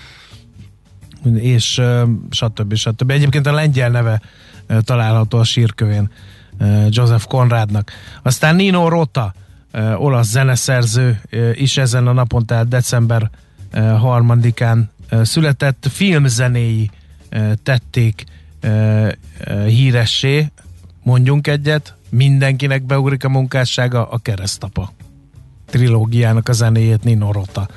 És 1.43 1.83
stb. 2.31 2.75
stb. 2.75 3.11
Egyébként 3.11 3.47
a 3.47 3.53
lengyel 3.53 3.91
neve 3.91 4.21
található 4.81 5.39
a 5.39 5.45
sírkövén 5.45 6.11
Joseph 6.89 7.25
Conradnak. 7.25 7.91
Aztán 8.23 8.57
Nino 8.57 8.89
Rota, 8.89 9.35
olasz 9.97 10.29
zeneszerző 10.29 11.21
is 11.53 11.77
ezen 11.77 12.07
a 12.07 12.13
napon, 12.13 12.47
tehát 12.47 12.69
december 12.69 13.31
harmadikán 13.99 14.91
született, 15.23 15.87
filmzenéi 15.91 16.91
tették 17.63 18.25
híressé, 19.67 20.51
mondjunk 21.03 21.47
egyet, 21.47 21.95
mindenkinek 22.11 22.83
beugrik 22.83 23.25
a 23.25 23.29
munkássága, 23.29 24.09
a 24.09 24.19
keresztapa. 24.19 24.93
Trilógiának 25.67 26.49
a 26.49 26.53
zenéjét 26.53 27.05
Nino 27.05 27.33
Rota 27.33 27.69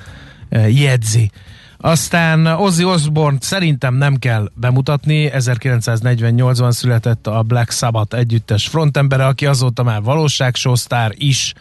jegyzi. 0.50 1.32
Aztán 1.78 2.46
Ozzy 2.46 2.84
Osbourne 2.84 3.38
szerintem 3.42 3.96
nem 3.96 4.16
kell 4.16 4.52
bemutatni, 4.54 5.30
1948-ban 5.34 6.72
született 6.72 7.28
a 7.28 7.42
Black 7.42 7.72
Sabbath 7.72 8.16
együttes 8.16 8.68
frontembere, 8.68 9.26
aki 9.26 9.46
azóta 9.46 9.84
már 9.84 10.02
valóságsósztár 10.02 11.12
is, 11.16 11.54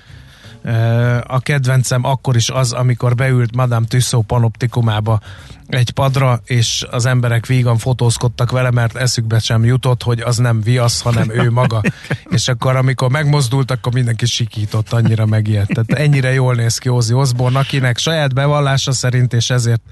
a 1.26 1.40
kedvencem 1.40 2.04
akkor 2.04 2.36
is 2.36 2.50
az, 2.50 2.72
amikor 2.72 3.14
beült 3.14 3.54
Madame 3.54 3.86
Tussauds 3.86 4.26
panoptikumába 4.26 5.20
egy 5.68 5.90
padra, 5.90 6.40
és 6.44 6.86
az 6.90 7.06
emberek 7.06 7.46
vígan 7.46 7.78
fotózkodtak 7.78 8.50
vele, 8.50 8.70
mert 8.70 8.96
eszükbe 8.96 9.38
sem 9.38 9.64
jutott, 9.64 10.02
hogy 10.02 10.20
az 10.20 10.36
nem 10.36 10.60
viasz, 10.60 11.00
hanem 11.00 11.30
ő 11.30 11.50
maga. 11.50 11.82
és 12.36 12.48
akkor, 12.48 12.76
amikor 12.76 13.10
megmozdult, 13.10 13.70
akkor 13.70 13.92
mindenki 13.92 14.26
sikított, 14.26 14.92
annyira 14.92 15.26
megijedt. 15.26 15.72
Tehát 15.74 15.92
ennyire 15.92 16.32
jól 16.32 16.54
néz 16.54 16.78
ki 16.78 16.88
Ozzy 16.88 17.12
Osbourne, 17.12 17.58
akinek 17.58 17.98
saját 17.98 18.34
bevallása 18.34 18.92
szerint, 18.92 19.32
és 19.32 19.50
ezért 19.50 19.82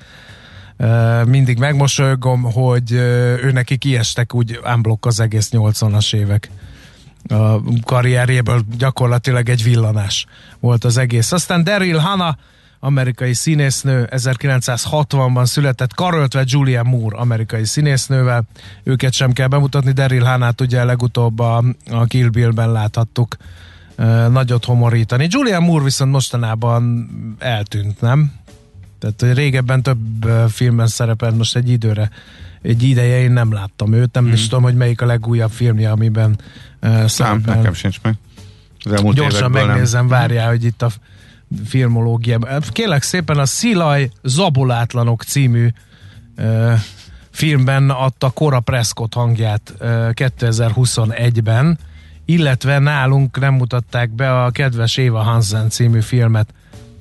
uh, 0.78 1.24
mindig 1.24 1.58
megmosolygom, 1.58 2.42
hogy 2.42 2.92
uh, 2.92 2.98
ő 3.42 3.50
neki 3.52 3.76
kiestek 3.76 4.34
úgy 4.34 4.60
unblock 4.74 5.06
az 5.06 5.20
egész 5.20 5.48
80-as 5.52 6.14
évek 6.14 6.50
a 7.28 7.60
karrierjéből 7.84 8.62
gyakorlatilag 8.78 9.48
egy 9.48 9.62
villanás 9.62 10.26
volt 10.60 10.84
az 10.84 10.96
egész. 10.96 11.32
Aztán 11.32 11.64
Daryl 11.64 11.98
Hannah, 11.98 12.34
amerikai 12.84 13.32
színésznő, 13.32 14.08
1960-ban 14.10 15.44
született, 15.44 15.94
karöltve 15.94 16.42
Julia 16.46 16.82
Moore, 16.82 17.16
amerikai 17.16 17.64
színésznővel. 17.64 18.44
Őket 18.82 19.12
sem 19.12 19.32
kell 19.32 19.46
bemutatni, 19.46 19.92
Daryl 19.92 20.24
Hannah-t 20.24 20.60
ugye 20.60 20.84
legutóbb 20.84 21.38
a, 21.38 21.64
a 21.90 22.04
Kill 22.04 22.28
Bill-ben 22.28 22.72
láthattuk 22.72 23.36
e, 23.96 24.04
nagyot 24.28 24.64
homorítani. 24.64 25.26
Julia 25.30 25.60
Moore 25.60 25.84
viszont 25.84 26.12
mostanában 26.12 27.08
eltűnt, 27.38 28.00
nem? 28.00 28.32
Tehát 28.98 29.20
hogy 29.20 29.32
régebben 29.32 29.82
több 29.82 30.30
filmben 30.48 30.86
szerepelt, 30.86 31.36
most 31.36 31.56
egy 31.56 31.68
időre 31.68 32.10
egy 32.62 32.82
ideje 32.82 33.20
én 33.20 33.32
nem 33.32 33.52
láttam 33.52 33.92
őt, 33.92 34.12
nem 34.12 34.24
hmm. 34.24 34.32
is 34.32 34.42
tudom, 34.42 34.62
hogy 34.62 34.74
melyik 34.74 35.00
a 35.00 35.06
legújabb 35.06 35.50
filmje, 35.50 35.90
amiben 35.90 36.38
uh, 36.82 37.04
szerepel. 37.04 37.40
Nem, 37.44 37.56
nekem 37.56 37.74
sincs 37.74 38.00
meg. 38.02 38.14
Az 38.84 39.14
Gyorsan 39.14 39.50
megnézem, 39.50 40.06
nem. 40.06 40.18
várjál, 40.18 40.48
hogy 40.48 40.64
itt 40.64 40.82
a 40.82 40.90
filmológiában. 41.66 42.62
Kérlek 42.70 43.02
szépen 43.02 43.38
a 43.38 43.46
Szilaj 43.46 44.10
Zabolátlanok 44.22 45.22
című 45.22 45.68
uh, 46.38 46.72
filmben 47.30 47.90
adta 47.90 48.30
Cora 48.30 48.60
Prescott 48.60 49.14
hangját 49.14 49.74
uh, 49.80 49.86
2021-ben, 50.14 51.78
illetve 52.24 52.78
nálunk 52.78 53.40
nem 53.40 53.54
mutatták 53.54 54.10
be 54.10 54.42
a 54.42 54.50
kedves 54.50 54.96
Éva 54.96 55.22
Hansen 55.22 55.68
című 55.68 56.00
filmet 56.00 56.54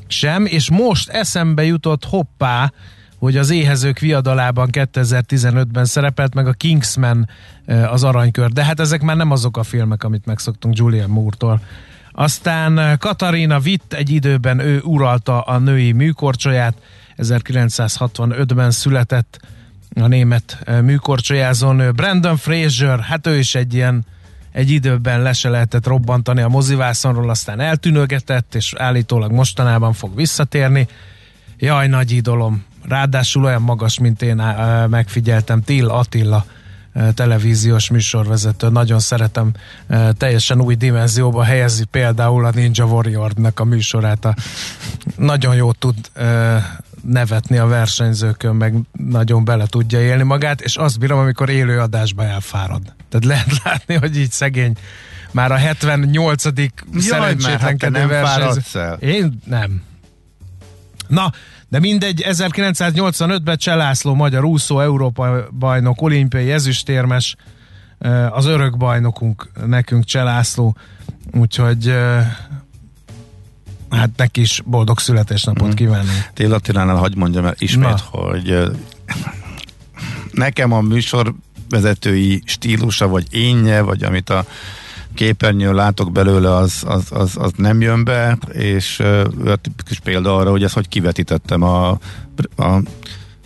sem, 0.08 0.46
és 0.46 0.70
most 0.70 1.10
eszembe 1.10 1.64
jutott 1.64 2.06
hoppá, 2.06 2.72
hogy 3.18 3.38
az 3.38 3.50
Éhezők 3.50 4.00
viadalában 4.00 4.70
2015-ben 4.72 5.86
szerepelt 5.86 6.34
meg 6.34 6.48
a 6.48 6.52
Kingsman 6.52 7.30
az 7.66 8.04
aranykör, 8.04 8.52
de 8.52 8.66
hát 8.66 8.80
ezek 8.80 9.02
már 9.02 9.16
nem 9.16 9.32
azok 9.32 9.58
a 9.58 9.64
filmek, 9.64 10.04
amit 10.04 10.26
megszoktunk 10.26 10.78
Julian 10.78 11.10
Moore-tól. 11.10 11.62
Aztán 12.12 12.98
Katarina 12.98 13.60
Witt 13.60 13.94
egy 13.94 14.10
időben 14.10 14.60
ő 14.60 14.82
uralta 14.84 15.42
a 15.42 15.58
női 15.58 15.92
műkorcsolyát, 15.92 16.74
1965-ben 17.18 18.72
született 18.72 19.40
a 19.96 20.08
német 20.08 20.64
műkorcsolyázó 20.82 21.72
nő. 21.72 21.92
Brandon 21.92 22.38
Fraser, 22.38 23.00
hát 23.00 23.28
ő 23.28 23.38
is 23.38 23.56
egy 23.56 23.74
ilyen 23.74 24.06
egy 24.52 24.70
időben 24.70 25.22
le 25.22 25.34
se 25.34 25.50
lehetett 25.50 25.88
robbantani 25.88 26.42
a 26.42 26.48
mozivászonról, 26.48 27.30
aztán 27.30 27.60
eltűnögetett, 27.60 28.56
és 28.56 28.74
állítólag 28.78 29.32
mostanában 29.32 29.94
fog 29.94 30.16
visszatérni. 30.16 30.88
Jaj, 31.58 31.88
nagy 31.88 32.12
idolom. 32.12 32.64
Ráadásul 32.88 33.44
olyan 33.44 33.62
magas, 33.62 34.00
mint 34.00 34.22
én 34.22 34.44
megfigyeltem, 34.90 35.62
Till 35.62 35.88
Attila 35.88 36.46
televíziós 37.14 37.90
műsorvezető. 37.90 38.70
Nagyon 38.70 39.00
szeretem, 39.00 39.52
teljesen 40.18 40.62
új 40.62 40.76
dimenzióba 40.76 41.44
helyezi 41.44 41.86
például 41.86 42.46
a 42.46 42.52
Ninja 42.54 42.86
Warrior-nak 42.86 43.60
a 43.60 43.64
műsorát. 43.64 44.26
A, 44.26 44.36
nagyon 45.18 45.56
jó 45.56 45.72
tud 45.72 45.96
nevetni 47.04 47.58
a 47.58 47.66
versenyzőkön, 47.66 48.56
meg 48.56 48.76
nagyon 48.92 49.46
bele 49.46 49.66
tudja 49.66 50.02
élni 50.02 50.24
magát, 50.24 50.62
és 50.62 50.76
azt 50.76 51.00
bírom, 51.00 51.20
amikor 51.20 51.50
élő 51.50 51.80
adásba 51.80 52.24
elfárad. 52.24 52.82
Tehát 53.10 53.26
lehet 53.26 53.62
látni, 53.64 53.96
hogy 53.96 54.18
így 54.18 54.32
szegény 54.32 54.76
már 55.32 55.52
a 55.52 55.56
78. 55.56 56.44
szerencsétlenkedő 56.98 58.00
hát 58.00 58.10
versenyző. 58.10 58.96
Én 59.00 59.40
nem. 59.46 59.82
Na, 61.08 61.32
de 61.72 61.80
mindegy, 61.80 62.24
1985-ben 62.28 63.58
Cselászló 63.58 64.14
magyar 64.14 64.44
úszó, 64.44 64.80
Európa 64.80 65.48
bajnok, 65.60 66.02
olimpiai 66.02 66.52
ezüstérmes, 66.52 67.36
az 68.30 68.46
örök 68.46 68.78
bajnokunk 68.78 69.52
nekünk 69.66 70.04
Cselászló, 70.04 70.76
úgyhogy 71.34 71.96
hát 73.90 74.10
neki 74.16 74.42
is 74.42 74.62
boldog 74.66 75.00
születésnapot 75.00 75.68
mm. 75.68 75.72
kívánunk. 75.72 76.30
Tél 76.34 76.54
Attilánál 76.54 76.96
hagyd 76.96 77.18
mondjam 77.18 77.46
el 77.46 77.56
ismét, 77.58 77.90
Na. 77.90 78.20
hogy 78.20 78.72
nekem 80.32 80.72
a 80.72 80.82
műsor 80.82 81.34
vezetői 81.70 82.42
stílusa, 82.46 83.08
vagy 83.08 83.26
énje, 83.30 83.82
vagy 83.82 84.04
amit 84.04 84.30
a 84.30 84.46
képernyőn 85.14 85.74
látok 85.74 86.12
belőle, 86.12 86.56
az, 86.56 86.84
az, 86.86 87.04
az, 87.10 87.38
az 87.38 87.52
nem 87.56 87.82
jön 87.82 88.04
be, 88.04 88.38
és 88.52 89.00
uh, 89.00 89.54
tipikus 89.62 90.00
példa 90.00 90.36
arra, 90.36 90.50
hogy 90.50 90.64
ezt 90.64 90.74
hogy 90.74 90.88
kivetítettem 90.88 91.62
a, 91.62 91.90
a 92.58 92.82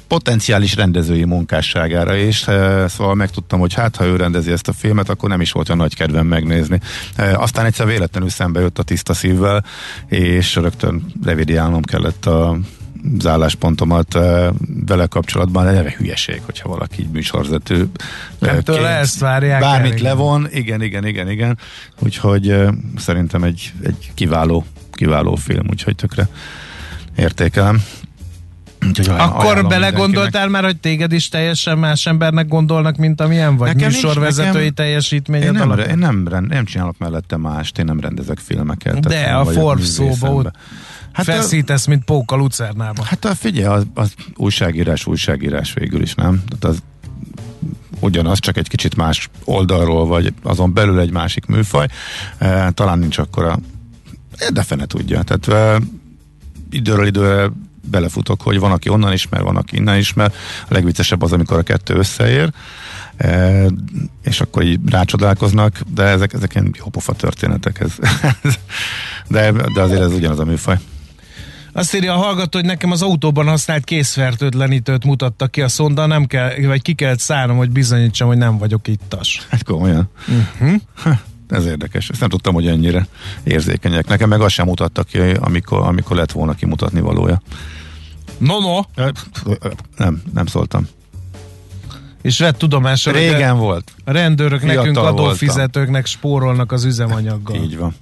potenciális 0.07 0.75
rendezői 0.75 1.23
munkásságára 1.23 2.15
is, 2.15 2.37
szóval 2.87 3.15
megtudtam, 3.15 3.59
hogy 3.59 3.73
hát 3.73 3.95
ha 3.95 4.05
ő 4.05 4.15
rendezi 4.15 4.51
ezt 4.51 4.67
a 4.67 4.73
filmet, 4.73 5.09
akkor 5.09 5.29
nem 5.29 5.41
is 5.41 5.51
volt 5.51 5.69
olyan 5.69 5.81
nagy 5.81 5.95
kedvem 5.95 6.27
megnézni. 6.27 6.79
Aztán 7.17 7.65
egyszer 7.65 7.85
véletlenül 7.85 8.29
szembe 8.29 8.59
jött 8.59 8.79
a 8.79 8.83
tiszta 8.83 9.13
szívvel, 9.13 9.65
és 10.07 10.55
rögtön 10.55 11.05
revidiálnom 11.23 11.81
kellett 11.81 12.25
a 12.25 12.57
az 13.17 13.27
álláspontomat 13.27 14.13
vele 14.85 15.05
kapcsolatban, 15.05 15.65
de 15.65 15.71
neve 15.71 15.93
hülyeség, 15.97 16.41
hogyha 16.45 16.69
valaki 16.69 17.01
így 17.01 17.09
műsorzető. 17.09 17.89
Nem 18.39 18.61
tőle 18.61 18.89
ezt 18.89 19.19
várják 19.19 19.59
Bármit 19.59 19.93
el, 19.93 20.01
levon, 20.01 20.47
igen, 20.51 20.81
igen, 20.81 21.05
igen, 21.05 21.29
igen. 21.29 21.57
Úgyhogy 21.99 22.55
szerintem 22.97 23.43
egy, 23.43 23.73
egy 23.83 24.11
kiváló, 24.13 24.65
kiváló 24.91 25.35
film, 25.35 25.67
úgyhogy 25.69 25.95
tökre 25.95 26.27
értékelem. 27.17 27.83
Úgyhogy 28.87 29.09
Akkor 29.09 29.67
belegondoltál 29.67 30.47
már, 30.47 30.63
hogy 30.63 30.77
téged 30.77 31.11
is 31.11 31.29
teljesen 31.29 31.77
más 31.77 32.05
embernek 32.05 32.47
gondolnak, 32.47 32.95
mint 32.95 33.21
amilyen 33.21 33.57
vagy? 33.57 33.75
Nekem 33.75 33.91
műsorvezetői 33.91 34.53
nekem, 34.53 34.73
teljesítményed 34.73 35.55
én 35.55 35.67
nem, 35.67 35.79
én 35.79 35.97
nem, 35.97 36.27
rend, 36.27 36.47
nem 36.47 36.65
csinálok 36.65 36.97
mellette 36.97 37.37
mást, 37.37 37.77
én 37.77 37.85
nem 37.85 37.99
rendezek 37.99 38.37
filmeket. 38.37 38.99
De 38.99 39.23
a 39.23 39.45
Forbes 39.45 39.85
szóba 39.85 40.51
Hát 41.15 41.25
Feszítesz, 41.25 41.87
a, 41.87 41.89
mint 41.89 42.03
póka 42.03 42.35
lucernába. 42.35 43.03
Hát 43.03 43.25
a, 43.25 43.35
figyelj, 43.35 43.65
az, 43.65 43.85
az 43.93 44.13
újságírás, 44.35 45.05
újságírás 45.05 45.73
végül 45.73 46.01
is, 46.01 46.15
nem? 46.15 46.43
Tehát 46.47 46.75
az 46.75 46.83
ugyanaz, 47.99 48.39
csak 48.39 48.57
egy 48.57 48.67
kicsit 48.67 48.95
más 48.95 49.29
oldalról, 49.43 50.05
vagy 50.05 50.33
azon 50.43 50.73
belül 50.73 50.99
egy 50.99 51.11
másik 51.11 51.45
műfaj. 51.45 51.87
E, 52.37 52.71
talán 52.71 52.99
nincs 52.99 53.17
akkora, 53.17 53.59
de 54.53 54.63
fene 54.63 54.85
tudja. 54.85 55.23
Tehát 55.23 55.47
e, 55.47 55.81
időről 56.69 57.07
időre 57.07 57.49
belefutok, 57.89 58.41
hogy 58.41 58.59
van, 58.59 58.71
aki 58.71 58.89
onnan 58.89 59.13
ismer, 59.13 59.41
van, 59.41 59.55
aki 59.55 59.75
innen 59.75 59.97
ismer. 59.97 60.33
A 60.67 60.73
legviccesebb 60.73 61.21
az, 61.21 61.31
amikor 61.31 61.57
a 61.57 61.63
kettő 61.63 61.93
összeér, 61.93 62.49
e, 63.17 63.63
és 64.23 64.41
akkor 64.41 64.63
így 64.63 64.79
rácsodálkoznak, 64.89 65.79
de 65.93 66.03
ezek, 66.03 66.33
ezek 66.33 66.53
ilyen 66.53 66.75
jópofa 66.77 67.13
történetek. 67.13 67.79
Ez, 67.85 67.91
de, 69.27 69.51
de 69.51 69.81
azért 69.81 70.01
ez 70.01 70.13
ugyanaz 70.13 70.39
a 70.39 70.45
műfaj. 70.45 70.79
Azt 71.77 71.95
írja 71.95 72.13
a 72.13 72.17
hallgató, 72.17 72.57
hogy 72.57 72.67
nekem 72.67 72.91
az 72.91 73.01
autóban 73.01 73.47
használt 73.47 73.83
készfertőtlenítőt 73.83 75.05
mutatta 75.05 75.47
ki 75.47 75.61
a 75.61 75.67
szonda, 75.67 76.05
nem 76.05 76.25
kell, 76.25 76.51
vagy 76.65 76.81
ki 76.81 76.93
kellett 76.93 77.19
szállnom, 77.19 77.57
hogy 77.57 77.69
bizonyítsam, 77.69 78.27
hogy 78.27 78.37
nem 78.37 78.57
vagyok 78.57 78.87
ittas. 78.87 79.45
Hát 79.49 79.63
komolyan. 79.63 80.09
Uh-huh. 80.59 80.81
ez 81.49 81.65
érdekes. 81.65 82.09
Ezt 82.09 82.19
nem 82.19 82.29
tudtam, 82.29 82.53
hogy 82.53 82.67
ennyire 82.67 83.07
érzékenyek. 83.43 84.07
Nekem 84.07 84.29
meg 84.29 84.41
azt 84.41 84.53
sem 84.53 84.65
mutattak 84.65 85.07
ki, 85.07 85.19
amikor, 85.19 85.79
amikor 85.79 86.17
lett 86.17 86.31
volna 86.31 86.53
kimutatni 86.53 86.99
valója. 86.99 87.41
No, 88.37 88.59
no. 88.59 88.79
Nem, 89.97 90.21
nem 90.33 90.45
szóltam. 90.45 90.87
És 92.21 92.39
vett 92.39 92.57
tudomásra, 92.57 93.11
Régen 93.11 93.57
volt. 93.57 93.91
A 94.03 94.11
rendőrök 94.11 94.59
Fiatal 94.59 94.83
nekünk 94.83 94.97
adófizetőknek 94.97 96.05
spórolnak 96.05 96.71
az 96.71 96.83
üzemanyaggal. 96.83 97.55
Így 97.55 97.77
van. 97.77 97.95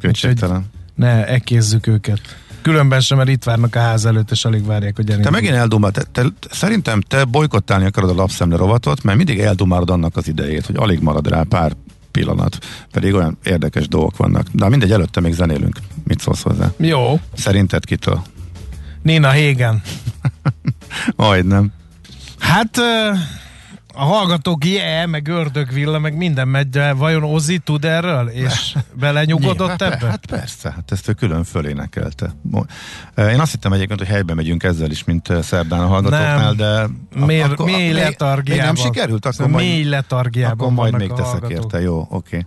Kötségtelen. 0.00 0.64
Ne 0.94 1.26
ekézzük 1.26 1.86
őket. 1.86 2.20
Különben 2.64 3.00
sem, 3.00 3.16
mert 3.16 3.28
itt 3.28 3.44
várnak 3.44 3.74
a 3.74 3.78
ház 3.78 4.04
előtt, 4.04 4.30
és 4.30 4.44
alig 4.44 4.66
várják, 4.66 4.96
hogy 4.96 5.10
elindulj. 5.10 5.34
Te 5.34 5.40
megint 5.40 5.60
eldumál, 5.60 5.90
te, 5.90 6.02
te, 6.12 6.24
szerintem 6.50 7.00
te 7.00 7.24
bolykottálni 7.24 7.84
akarod 7.84 8.10
a 8.10 8.14
lapszemle 8.14 8.56
rovatot, 8.56 9.02
mert 9.02 9.16
mindig 9.16 9.38
eldumálod 9.38 9.90
annak 9.90 10.16
az 10.16 10.28
idejét, 10.28 10.66
hogy 10.66 10.76
alig 10.76 11.00
marad 11.00 11.28
rá 11.28 11.42
pár 11.42 11.72
pillanat, 12.10 12.58
pedig 12.92 13.14
olyan 13.14 13.38
érdekes 13.42 13.88
dolgok 13.88 14.16
vannak. 14.16 14.46
De 14.52 14.68
mindegy, 14.68 14.92
előtte 14.92 15.20
még 15.20 15.32
zenélünk. 15.32 15.76
Mit 16.04 16.20
szólsz 16.20 16.42
hozzá? 16.42 16.72
Jó. 16.76 17.20
Szerinted 17.34 17.84
kitől? 17.84 18.22
Nina 19.02 19.32
Hagen. 19.32 19.82
Majdnem. 21.16 21.72
Hát 22.38 22.80
a 23.94 24.04
hallgatók 24.04 24.64
je, 24.64 25.06
meg 25.06 25.28
ördögvilla, 25.28 25.98
meg 25.98 26.16
minden 26.16 26.48
megy, 26.48 26.68
de 26.68 26.92
vajon 26.92 27.22
Ozi 27.22 27.58
tud 27.58 27.84
erről? 27.84 28.28
És 28.28 28.76
belenyugodott 28.98 29.68
hát, 29.68 29.82
ebbe? 29.82 30.06
Hát 30.06 30.26
persze, 30.26 30.70
hát 30.70 30.92
ezt 30.92 31.08
ő 31.08 31.12
külön 31.12 31.44
fölénekelte. 31.44 32.34
Én 33.16 33.40
azt 33.40 33.50
hittem 33.50 33.72
egyébként, 33.72 33.98
hogy 33.98 34.08
helyben 34.08 34.36
megyünk 34.36 34.62
ezzel 34.62 34.90
is, 34.90 35.04
mint 35.04 35.32
szerdán 35.42 35.80
a 35.80 35.86
hallgatóknál, 35.86 36.54
de... 36.54 36.86
Miért, 37.26 37.50
akkor, 37.50 37.66
mély 37.66 37.92
letargiában. 37.92 38.64
nem 38.64 38.74
sikerült? 38.74 39.26
Akkor 39.26 39.48
majd, 39.48 39.66
mély 39.66 39.84
letargiában 39.84 40.58
Akkor 40.58 40.72
majd 40.72 40.94
még 40.94 41.12
teszek 41.12 41.44
érte, 41.48 41.80
jó, 41.80 42.06
oké. 42.10 42.36
Okay. 42.36 42.46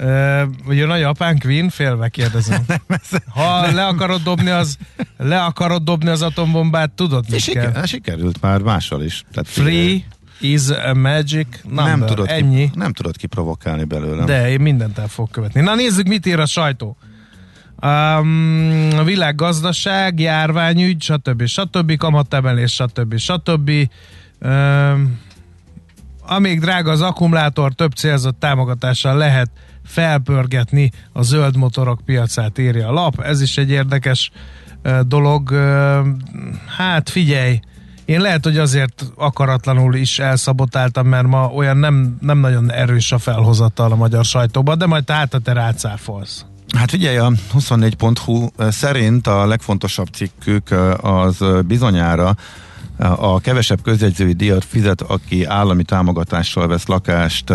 Uh, 0.00 0.76
jön 0.76 0.90
apánk 0.90 1.38
Queen? 1.38 1.68
Félve 1.68 2.08
kérdezem. 2.08 2.64
ha 3.34 3.72
le 3.72 3.86
akarod 3.86 4.22
dobni 4.22 4.50
az 4.50 4.76
le 5.16 5.42
akarod 5.42 5.82
dobni 5.82 6.08
az 6.08 6.22
atombombát, 6.22 6.90
tudod, 6.90 7.24
mit 7.30 7.40
siker, 7.40 7.72
kell? 7.72 7.86
Sikerült 7.86 8.40
már 8.40 8.60
mással 8.60 9.02
is. 9.02 9.24
Tehát 9.32 9.48
Free 9.48 10.02
is 10.40 10.68
a 10.68 10.94
magic 10.94 11.46
number. 11.64 11.84
Nem 11.84 12.06
tudod, 12.06 12.28
Ennyi. 12.28 12.70
Ki, 12.70 12.78
nem 12.78 12.92
tudod 12.92 13.16
kiprovokálni 13.16 13.84
belőle. 13.84 14.24
De 14.24 14.50
én 14.50 14.60
mindent 14.60 14.98
el 14.98 15.08
fog 15.08 15.30
követni. 15.30 15.60
Na 15.60 15.74
nézzük, 15.74 16.06
mit 16.06 16.26
ír 16.26 16.38
a 16.38 16.46
sajtó. 16.46 16.96
Um, 17.82 18.88
a 18.96 19.04
világgazdaság, 19.04 20.20
járványügy, 20.20 21.02
stb. 21.02 21.46
stb. 21.46 21.96
kamatemelés, 21.96 22.72
stb. 22.72 23.16
stb. 23.16 23.70
Um, 24.40 25.20
amíg 26.26 26.60
drága 26.60 26.90
az 26.90 27.00
akkumulátor, 27.00 27.72
több 27.72 27.92
célzott 27.92 28.40
támogatással 28.40 29.16
lehet 29.16 29.50
felpörgetni 29.84 30.90
a 31.12 31.22
zöld 31.22 31.56
motorok 31.56 32.00
piacát, 32.04 32.58
írja 32.58 32.88
a 32.88 32.92
lap. 32.92 33.20
Ez 33.20 33.40
is 33.40 33.58
egy 33.58 33.70
érdekes 33.70 34.30
dolog. 35.06 35.52
Hát 36.76 37.10
figyelj, 37.10 37.60
én 38.08 38.20
lehet, 38.20 38.44
hogy 38.44 38.58
azért 38.58 39.04
akaratlanul 39.14 39.94
is 39.94 40.18
elszabotáltam, 40.18 41.06
mert 41.06 41.26
ma 41.26 41.46
olyan 41.46 41.76
nem, 41.76 42.16
nem 42.20 42.38
nagyon 42.38 42.72
erős 42.72 43.12
a 43.12 43.18
felhozatal 43.18 43.92
a 43.92 43.96
magyar 43.96 44.24
sajtóban, 44.24 44.78
de 44.78 44.86
majd 44.86 45.10
hát 45.10 45.40
te 45.44 45.52
rácáfolsz. 45.52 46.44
Hát 46.76 46.90
figyelj, 46.90 47.16
a 47.16 47.32
24.hu 47.54 48.48
szerint 48.70 49.26
a 49.26 49.46
legfontosabb 49.46 50.06
cikkük 50.06 50.70
az 51.00 51.44
bizonyára 51.66 52.36
a 52.98 53.40
kevesebb 53.40 53.82
közjegyzői 53.82 54.32
díjat 54.32 54.64
fizet, 54.64 55.00
aki 55.00 55.44
állami 55.44 55.82
támogatással 55.82 56.66
vesz 56.66 56.86
lakást 56.86 57.52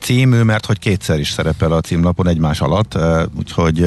című, 0.00 0.42
mert 0.42 0.66
hogy 0.66 0.78
kétszer 0.78 1.18
is 1.18 1.30
szerepel 1.30 1.72
a 1.72 1.80
címlapon 1.80 2.28
egymás 2.28 2.60
alatt, 2.60 2.98
úgyhogy 3.38 3.86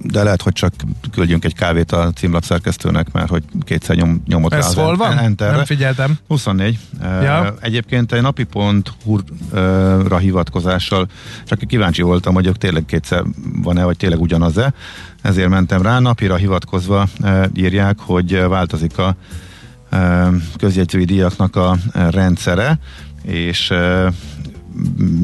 de 0.00 0.22
lehet, 0.22 0.42
hogy 0.42 0.52
csak 0.52 0.72
küldjünk 1.10 1.44
egy 1.44 1.54
kávét 1.54 1.92
a 1.92 2.12
címlap 2.14 2.44
szerkesztőnek, 2.44 3.12
mert 3.12 3.28
hogy 3.28 3.42
kétszer 3.64 3.96
nyom, 3.96 4.22
nyomott 4.26 4.52
Ez 4.52 4.74
hol 4.74 4.96
van? 4.96 5.18
Enterre. 5.18 5.56
Nem 5.56 5.64
figyeltem. 5.64 6.18
24. 6.28 6.78
Ja. 7.00 7.54
Egyébként 7.60 8.12
egy 8.12 8.22
napi 8.22 8.44
pont-ra 8.44 10.18
hivatkozással 10.18 11.06
csak 11.44 11.58
kíváncsi 11.58 12.02
voltam, 12.02 12.34
hogy 12.34 12.46
ők 12.46 12.56
tényleg 12.56 12.84
kétszer 12.84 13.22
van-e, 13.62 13.84
vagy 13.84 13.96
tényleg 13.96 14.20
ugyanaz-e. 14.20 14.72
Ezért 15.22 15.48
mentem 15.48 15.82
rá, 15.82 15.98
napira 15.98 16.36
hivatkozva 16.36 17.08
írják, 17.54 17.98
hogy 17.98 18.44
változik 18.48 18.98
a 18.98 19.16
közjegyzői 20.56 21.04
díjaknak 21.04 21.56
a 21.56 21.76
rendszere, 21.92 22.78
és 23.22 23.72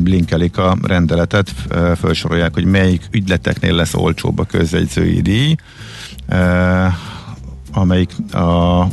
linkelik 0.04 0.58
a 0.58 0.76
rendeletet, 0.82 1.54
felsorolják, 1.94 2.54
hogy 2.54 2.64
melyik 2.64 3.08
ügyleteknél 3.10 3.74
lesz 3.74 3.94
olcsóbb 3.94 4.38
a 4.38 4.44
közjegyzői 4.44 5.20
díj, 5.20 5.54
amelyik 7.72 8.10
a 8.32 8.86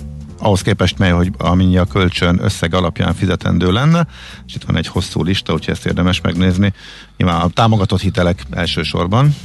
ahhoz 0.44 0.62
képest 0.62 0.98
mely, 0.98 1.12
hogy 1.12 1.32
amennyi 1.38 1.78
a 1.78 1.86
kölcsön 1.86 2.40
összeg 2.44 2.74
alapján 2.74 3.14
fizetendő 3.14 3.72
lenne, 3.72 4.08
és 4.48 4.56
itt 4.56 4.64
van 4.64 4.78
egy 4.78 4.88
hosszú 4.88 5.24
lista, 5.24 5.54
úgyhogy 5.54 5.74
ezt 5.74 5.86
érdemes 5.86 6.22
megnézni. 6.22 6.74
Nyilván 7.18 7.42
a 7.42 7.50
támogatott 7.50 8.02
hitelek 8.02 8.44
elsősorban, 8.52 9.36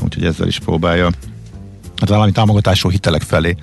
úgyhogy 0.00 0.24
ezzel 0.24 0.46
is 0.46 0.58
próbálja 0.58 1.10
hát 1.96 2.08
valami 2.08 2.32
támogatású 2.32 2.90
hitelek 2.90 3.22
felé 3.22 3.56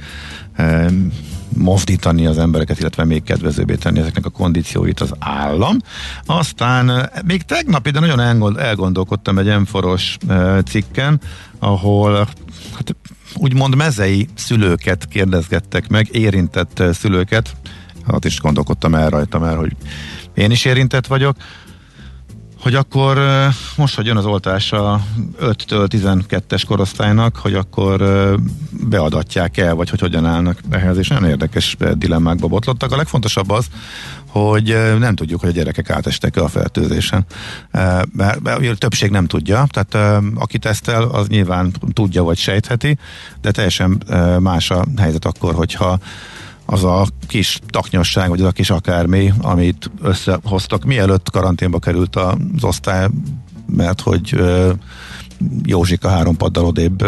mozdítani 1.56 2.26
az 2.26 2.38
embereket, 2.38 2.80
illetve 2.80 3.04
még 3.04 3.24
kedvezőbbé 3.24 3.76
tenni 3.76 4.00
ezeknek 4.00 4.26
a 4.26 4.30
kondícióit 4.30 5.00
az 5.00 5.12
állam. 5.20 5.78
Aztán 6.26 7.10
még 7.26 7.44
tegnap 7.44 7.88
ide 7.88 8.00
nagyon 8.00 8.60
elgondolkodtam 8.60 9.38
egy 9.38 9.50
enforos 9.50 10.18
cikken, 10.66 11.22
ahol 11.60 12.14
hát, 12.74 12.96
úgymond 13.36 13.76
mezei 13.76 14.28
szülőket 14.36 15.08
kérdezgettek 15.08 15.88
meg, 15.88 16.08
érintett 16.12 16.84
szülőket, 16.94 17.56
hát 18.08 18.26
is 18.26 18.40
gondolkodtam 18.40 18.96
el 18.96 19.10
rajta, 19.10 19.40
mert 19.40 19.58
hogy 19.58 19.76
én 20.34 20.52
is 20.52 20.66
érintett 20.66 21.08
vagyok, 21.08 21.36
hogy 22.62 22.76
akkor 22.76 23.20
most, 23.76 23.96
hogy 23.96 24.06
jön 24.06 24.18
az 24.18 24.26
oltás 24.26 24.72
a 24.72 25.02
5-től 25.42 25.88
12-es 25.90 26.64
korosztálynak, 26.68 27.36
hogy 27.36 27.54
akkor 27.54 28.02
beadatják 28.90 29.58
el, 29.58 29.76
vagy 29.76 29.90
hogy 29.90 30.00
hogyan 30.00 30.26
állnak 30.26 30.60
ehhez, 30.70 30.98
és 30.98 31.08
nagyon 31.08 31.30
érdekes 31.30 31.78
dilemmákba 31.94 32.48
botlottak. 32.48 32.92
A 32.92 32.96
legfontosabb 32.96 33.50
az, 33.50 33.66
hogy 34.28 34.78
nem 35.00 35.16
tudjuk, 35.16 35.40
hogy 35.40 35.50
a 35.50 35.54
gyerekek 35.54 35.90
átestek-e 35.90 36.44
a 36.44 36.48
fertőzésen. 36.48 37.26
Mert, 38.12 38.42
mert 38.42 38.68
a 38.68 38.76
többség 38.76 39.10
nem 39.12 39.28
tudja, 39.28 39.68
tehát 39.70 40.22
aki 40.36 40.58
tesztel, 40.58 41.04
az 41.04 41.28
nyilván 41.28 41.72
tudja 41.94 42.24
vagy 42.24 42.38
sejtheti, 42.38 42.98
de 43.42 43.52
teljesen 43.52 44.04
más 44.40 44.72
a 44.72 44.86
helyzet 44.98 45.26
akkor, 45.26 45.54
hogyha 45.54 46.00
az 46.72 46.84
a 46.84 47.08
kis 47.28 47.60
taknyosság, 47.68 48.30
vagy 48.30 48.40
az 48.40 48.46
a 48.46 48.52
kis 48.52 48.70
akármi, 48.70 49.34
amit 49.42 49.92
összehoztak, 50.02 50.84
mielőtt 50.84 51.30
karanténba 51.30 51.80
került 51.80 52.16
az 52.16 52.64
osztály, 52.64 53.08
mert 53.76 54.02
hogy 54.02 54.42
Józsika 55.64 56.10
három 56.10 56.38
paddal 56.38 56.66
odébb 56.66 57.06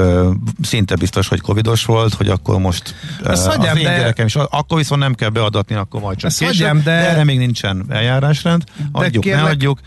szinte 0.61 0.95
biztos, 0.95 1.27
hogy 1.27 1.41
covidos 1.41 1.85
volt, 1.85 2.13
hogy 2.13 2.29
akkor 2.29 2.59
most 2.59 2.95
Ezt 3.23 3.47
az 3.47 3.55
hagyjám, 3.55 3.77
én 3.77 3.83
de... 3.83 3.97
gyerekem 3.97 4.25
is, 4.25 4.35
akkor 4.35 4.77
viszont 4.77 5.01
nem 5.01 5.13
kell 5.13 5.29
beadatni, 5.29 5.75
akkor 5.75 6.01
majd 6.01 6.17
csak 6.17 6.29
Ezt 6.29 6.39
később, 6.39 6.55
hagyjám, 6.55 6.77
de... 6.77 6.83
de 6.83 7.09
erre 7.09 7.23
még 7.23 7.37
nincsen 7.37 7.85
eljárásrend, 7.89 8.63
adjuk, 8.91 9.23
kérlek, 9.23 9.43
ne 9.43 9.49
adjuk. 9.49 9.79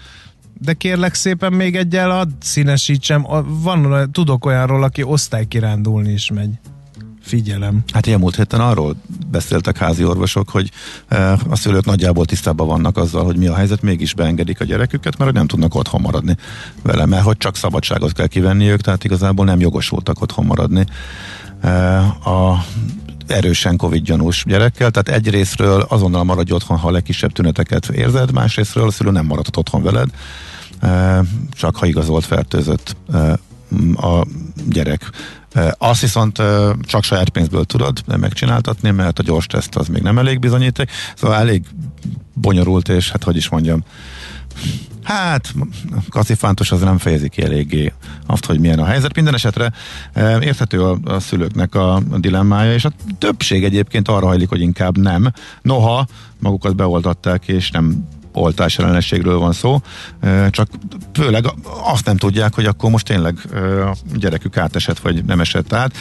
De 0.61 0.73
kérlek 0.73 1.15
szépen 1.15 1.53
még 1.53 1.77
egyel 1.77 2.11
ad 2.11 2.29
színesítsem. 2.41 3.27
Van, 3.47 4.11
tudok 4.13 4.45
olyanról, 4.45 4.83
aki 4.83 5.03
osztálykirándulni 5.03 6.13
is 6.13 6.31
megy. 6.31 6.59
Figyelem. 7.27 7.83
Hát 7.93 8.07
ilyen 8.07 8.19
múlt 8.19 8.37
héten 8.37 8.61
arról 8.61 8.97
beszéltek 9.31 9.79
házi 9.79 10.05
orvosok, 10.05 10.49
hogy 10.49 10.71
e, 11.09 11.33
a 11.49 11.57
szülők 11.57 11.85
nagyjából 11.85 12.25
tisztában 12.25 12.67
vannak 12.67 12.97
azzal, 12.97 13.25
hogy 13.25 13.37
mi 13.37 13.47
a 13.47 13.55
helyzet, 13.55 13.83
mégis 13.83 14.15
beengedik 14.15 14.61
a 14.61 14.65
gyereküket, 14.65 15.19
mert 15.19 15.33
nem 15.33 15.47
tudnak 15.47 15.75
otthon 15.75 16.01
maradni 16.01 16.37
vele, 16.83 17.07
mert 17.07 17.23
hogy 17.23 17.37
csak 17.37 17.57
szabadságot 17.57 18.13
kell 18.13 18.27
kivenni 18.27 18.69
ők, 18.69 18.81
tehát 18.81 19.05
igazából 19.05 19.45
nem 19.45 19.61
jogosultak 19.61 20.21
otthon 20.21 20.47
maradni. 20.47 20.87
E, 21.61 21.99
a 22.05 22.65
erősen 23.27 23.77
Covid 23.77 24.03
gyanús 24.03 24.45
gyerekkel, 24.47 24.91
tehát 24.91 25.21
egy 25.21 25.31
részről 25.31 25.81
azonnal 25.89 26.25
maradj 26.25 26.53
otthon, 26.53 26.77
ha 26.77 26.89
a 26.89 26.91
legkisebb 26.91 27.33
tüneteket 27.33 27.89
érzed, 27.89 28.33
másrésztről 28.33 28.87
a 28.87 28.91
szülő 28.91 29.11
nem 29.11 29.27
maradhat 29.27 29.57
otthon 29.57 29.83
veled, 29.83 30.09
e, 30.81 31.21
csak 31.51 31.77
ha 31.77 31.87
igazolt 31.87 32.25
fertőzött 32.25 32.97
a 33.97 34.27
gyerek. 34.69 35.11
Azt 35.79 36.01
viszont 36.01 36.43
csak 36.81 37.05
saját 37.05 37.29
pénzből 37.29 37.65
tudod 37.65 38.03
megcsináltatni, 38.19 38.91
mert 38.91 39.19
a 39.19 39.23
gyors 39.23 39.47
teszt 39.47 39.77
az 39.77 39.89
még 39.89 40.03
nem 40.03 40.19
elég 40.19 40.39
bizonyíték, 40.39 40.91
szóval 41.17 41.37
elég 41.37 41.65
bonyolult, 42.35 42.89
és 42.89 43.11
hát 43.11 43.25
hogy 43.25 43.37
is 43.37 43.49
mondjam, 43.49 43.85
Hát, 45.07 45.55
kacifántos 46.09 46.73
az 46.73 46.81
nem 46.81 46.99
fejezi 46.99 47.29
ki 47.29 47.43
eléggé 47.43 47.93
azt, 48.27 48.45
hogy 48.45 48.61
milyen 48.61 48.79
a 48.79 48.85
helyzet. 48.85 49.15
Minden 49.15 49.35
esetre 49.35 49.73
érthető 50.41 50.83
a, 50.83 50.99
a 51.05 51.21
szülőknek 51.21 51.75
a 51.75 52.03
dilemmája, 52.17 52.73
és 52.73 52.85
a 52.85 52.93
többség 53.19 53.65
egyébként 53.65 54.09
arra 54.09 54.27
hajlik, 54.27 54.49
hogy 54.49 54.61
inkább 54.61 54.99
nem. 54.99 55.33
Noha 55.63 56.07
magukat 56.39 56.77
beoltatták, 56.77 57.49
és 57.49 57.71
nem 57.71 58.09
oltás 58.37 58.79
ellenességről 58.79 59.39
van 59.39 59.53
szó, 59.53 59.81
csak 60.51 60.69
főleg 61.13 61.45
azt 61.85 62.07
nem 62.07 62.17
tudják, 62.17 62.55
hogy 62.55 62.65
akkor 62.65 62.91
most 62.91 63.07
tényleg 63.07 63.39
a 63.87 63.97
gyerekük 64.15 64.57
átesett, 64.57 64.99
vagy 64.99 65.25
nem 65.25 65.41
esett 65.41 65.73
át. 65.73 65.93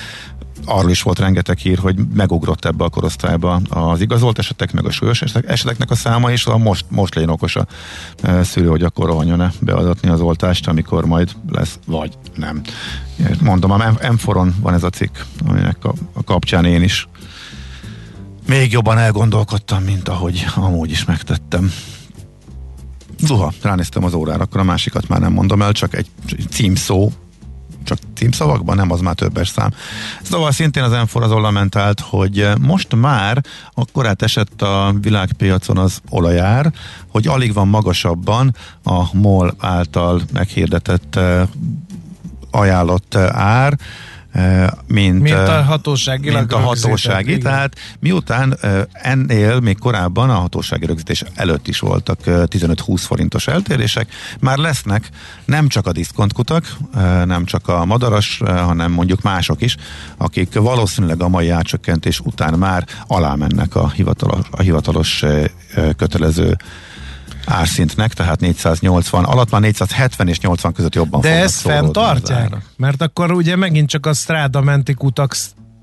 Arról 0.65 0.89
is 0.89 1.01
volt 1.01 1.19
rengeteg 1.19 1.57
hír, 1.57 1.77
hogy 1.77 1.95
megugrott 2.13 2.65
ebbe 2.65 2.83
a 2.83 2.89
korosztályba 2.89 3.61
az 3.69 4.01
igazolt 4.01 4.39
esetek, 4.39 4.71
meg 4.73 4.85
a 4.85 4.91
súlyos 4.91 5.21
eseteknek 5.21 5.91
a 5.91 5.95
száma, 5.95 6.31
és 6.31 6.45
most, 6.45 6.85
most 6.89 7.15
legyen 7.15 7.29
okos 7.29 7.55
a 7.55 7.65
szülő, 8.41 8.67
hogy 8.67 8.83
akkor 8.83 9.05
rohanjon-e 9.05 9.51
beadatni 9.59 10.09
az 10.09 10.19
oltást, 10.19 10.67
amikor 10.67 11.05
majd 11.05 11.31
lesz, 11.49 11.79
vagy 11.85 12.17
nem. 12.35 12.61
Mondom, 13.41 13.71
a 13.71 13.77
M4-on 13.77 14.49
van 14.59 14.73
ez 14.73 14.83
a 14.83 14.89
cikk, 14.89 15.15
aminek 15.47 15.85
a, 15.85 15.93
a 16.13 16.23
kapcsán 16.23 16.65
én 16.65 16.81
is 16.81 17.07
még 18.47 18.71
jobban 18.71 18.97
elgondolkodtam, 18.97 19.83
mint 19.83 20.09
ahogy 20.09 20.45
amúgy 20.55 20.91
is 20.91 21.05
megtettem. 21.05 21.71
Zuha, 23.19 23.53
ránéztem 23.61 24.03
az 24.03 24.13
órára, 24.13 24.43
akkor 24.43 24.59
a 24.59 24.63
másikat 24.63 25.07
már 25.07 25.19
nem 25.19 25.33
mondom 25.33 25.61
el, 25.61 25.71
csak 25.71 25.95
egy 25.95 26.07
címszó, 26.49 27.11
csak 27.83 27.97
címszavakban, 28.15 28.75
nem 28.75 28.91
az 28.91 28.99
már 28.99 29.15
többes 29.15 29.47
szám. 29.47 29.73
Szóval 30.21 30.51
szintén 30.51 30.83
az 30.83 30.91
Enfor 30.91 31.23
az 31.23 31.31
ornamentált, 31.31 31.99
hogy 31.99 32.47
most 32.61 32.95
már 32.95 33.43
akkor 33.73 34.15
esett 34.17 34.61
a 34.61 34.95
világpiacon 35.01 35.77
az 35.77 36.01
olajár, 36.09 36.73
hogy 37.07 37.27
alig 37.27 37.53
van 37.53 37.67
magasabban 37.67 38.55
a 38.83 39.15
MOL 39.15 39.55
által 39.59 40.21
meghirdetett 40.33 41.15
eh, 41.15 41.47
ajánlott 42.51 43.15
eh, 43.15 43.39
ár, 43.39 43.77
mint, 44.87 45.21
mint 45.21 45.35
a 45.35 45.63
hatósági. 45.63 46.29
Mint 46.29 46.53
a 46.53 46.59
hatósági, 46.59 47.29
igen. 47.29 47.41
tehát 47.41 47.75
miután 47.99 48.57
ennél 48.91 49.59
még 49.59 49.77
korábban 49.77 50.29
a 50.29 50.33
hatósági 50.33 50.85
rögzítés 50.85 51.23
előtt 51.35 51.67
is 51.67 51.79
voltak 51.79 52.19
15-20 52.25 52.97
forintos 52.97 53.47
eltérések, 53.47 54.07
már 54.39 54.57
lesznek 54.57 55.09
nem 55.45 55.67
csak 55.67 55.87
a 55.87 55.91
diszkontkutak, 55.91 56.77
nem 57.25 57.45
csak 57.45 57.67
a 57.67 57.85
madaras, 57.85 58.41
hanem 58.45 58.91
mondjuk 58.91 59.21
mások 59.21 59.61
is, 59.61 59.75
akik 60.17 60.53
valószínűleg 60.53 61.21
a 61.21 61.27
mai 61.27 61.49
átcsökkentés 61.49 62.19
után 62.19 62.53
már 62.53 62.87
alá 63.07 63.35
mennek 63.35 63.75
a 63.75 63.89
hivatalos, 63.89 64.45
a 64.51 64.61
hivatalos 64.61 65.23
kötelező 65.97 66.57
árszintnek, 67.45 68.13
tehát 68.13 68.39
480 68.39 69.23
alatt 69.23 69.51
már 69.51 69.61
470 69.61 70.27
és 70.27 70.39
80 70.39 70.73
között 70.73 70.95
jobban 70.95 71.21
De 71.21 71.41
ezt 71.41 71.61
fenntartják? 71.61 72.57
Mert 72.77 73.01
akkor 73.01 73.31
ugye 73.31 73.55
megint 73.55 73.89
csak 73.89 74.05
a 74.05 74.13
stráda 74.13 74.61
menti 74.61 74.93
kutak 74.93 75.35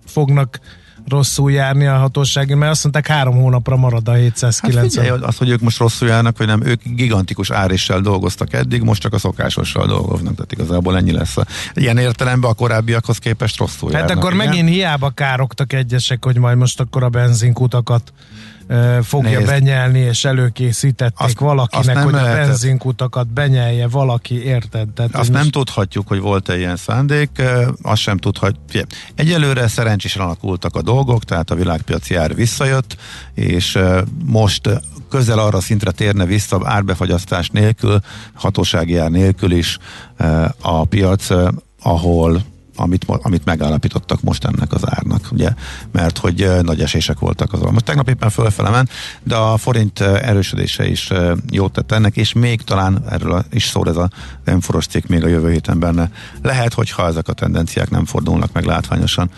fognak 0.07 0.61
rosszul 1.09 1.53
járni 1.53 1.87
a 1.87 1.97
hatósági, 1.97 2.55
mert 2.55 2.71
azt 2.73 2.83
mondták 2.83 3.07
három 3.07 3.35
hónapra 3.35 3.77
marad 3.77 4.09
a 4.09 4.13
790. 4.13 4.83
Hát 4.83 4.91
figyelj, 4.91 5.21
az, 5.23 5.37
hogy 5.37 5.49
ők 5.49 5.61
most 5.61 5.79
rosszul 5.79 6.09
járnak, 6.09 6.39
vagy 6.39 6.47
nem, 6.47 6.65
ők 6.65 6.83
gigantikus 6.85 7.51
áréssel 7.51 8.01
dolgoztak 8.01 8.53
eddig, 8.53 8.83
most 8.83 9.01
csak 9.01 9.13
a 9.13 9.19
szokásossal 9.19 9.87
dolgoznak, 9.87 10.35
tehát 10.35 10.53
igazából 10.53 10.97
ennyi 10.97 11.13
lesz. 11.13 11.37
Ilyen 11.75 11.99
értelemben 11.99 12.51
a 12.51 12.55
korábbiakhoz 12.55 13.19
képest 13.19 13.59
rosszul 13.59 13.91
hát 13.93 14.01
járnak. 14.01 14.17
akkor 14.17 14.35
igen? 14.35 14.47
megint 14.47 14.69
hiába 14.69 15.11
károktak 15.11 15.73
egyesek, 15.73 16.25
hogy 16.25 16.39
majd 16.39 16.57
most 16.57 16.81
akkor 16.81 17.03
a 17.03 17.09
benzinkutakat 17.09 18.13
fogja 19.03 19.39
Nézd. 19.39 19.51
benyelni, 19.51 19.99
és 19.99 20.25
előkészítették 20.25 21.27
azt, 21.27 21.39
valakinek, 21.39 21.97
azt 21.97 22.05
hogy 22.05 22.13
lehetett. 22.13 22.45
a 22.45 22.47
benzinkutakat 22.47 23.33
benyelje 23.33 23.89
valaki, 23.89 24.45
érted? 24.45 24.89
Tehát 24.89 25.15
azt 25.15 25.31
nem 25.31 25.41
most... 25.41 25.53
tudhatjuk, 25.53 26.09
hogy 26.09 26.21
volt-e 26.21 26.59
ilyen 26.59 26.77
szándék, 26.77 27.43
azt 27.83 28.01
sem 28.01 28.17
tudhatjuk. 28.17 28.87
Egyelőre 29.15 29.69
szerencsésen 29.69 30.23
alakultak 30.23 30.77
a 30.77 30.83
dolgok, 30.83 31.25
tehát 31.25 31.51
a 31.51 31.55
világpiaci 31.55 32.15
ár 32.15 32.35
visszajött, 32.35 32.97
és 33.35 33.79
most 34.25 34.69
közel 35.11 35.39
arra 35.39 35.61
szintre 35.61 35.91
térne 35.91 36.25
vissza 36.25 36.61
árbefagyasztás 36.65 37.49
nélkül, 37.49 38.01
hatósági 38.35 38.97
ár 38.97 39.11
nélkül 39.11 39.53
is 39.53 39.79
a 40.61 40.85
piac, 40.85 41.29
ahol 41.83 42.43
amit, 42.77 43.05
amit 43.09 43.45
megállapítottak 43.45 44.21
most 44.21 44.45
ennek 44.45 44.73
az 44.73 44.83
árnak, 44.85 45.29
ugye, 45.33 45.51
mert 45.91 46.19
hogy 46.19 46.51
nagy 46.63 46.81
esések 46.81 47.19
voltak 47.19 47.53
azon. 47.53 47.73
Most 47.73 47.85
tegnap 47.85 48.09
éppen 48.09 48.31
fölfele 48.31 48.71
ment, 48.71 48.91
de 49.23 49.37
a 49.37 49.57
forint 49.57 50.01
erősödése 50.01 50.89
is 50.89 51.11
jót 51.51 51.73
tett 51.73 51.93
ennek, 51.93 52.17
és 52.17 52.33
még 52.33 52.63
talán 52.63 53.05
erről 53.11 53.45
is 53.51 53.65
szól 53.65 53.89
ez 53.89 53.97
a 53.97 54.11
enforos 54.45 54.87
cikk 54.87 55.07
még 55.07 55.25
a 55.25 55.29
jövő 55.29 55.51
héten 55.51 55.79
benne. 55.79 56.11
Lehet, 56.43 56.73
hogyha 56.73 57.07
ezek 57.07 57.29
a 57.29 57.33
tendenciák 57.33 57.91
nem 57.91 58.05
fordulnak 58.05 58.53
meg 58.53 58.65
látványosan, 58.65 59.31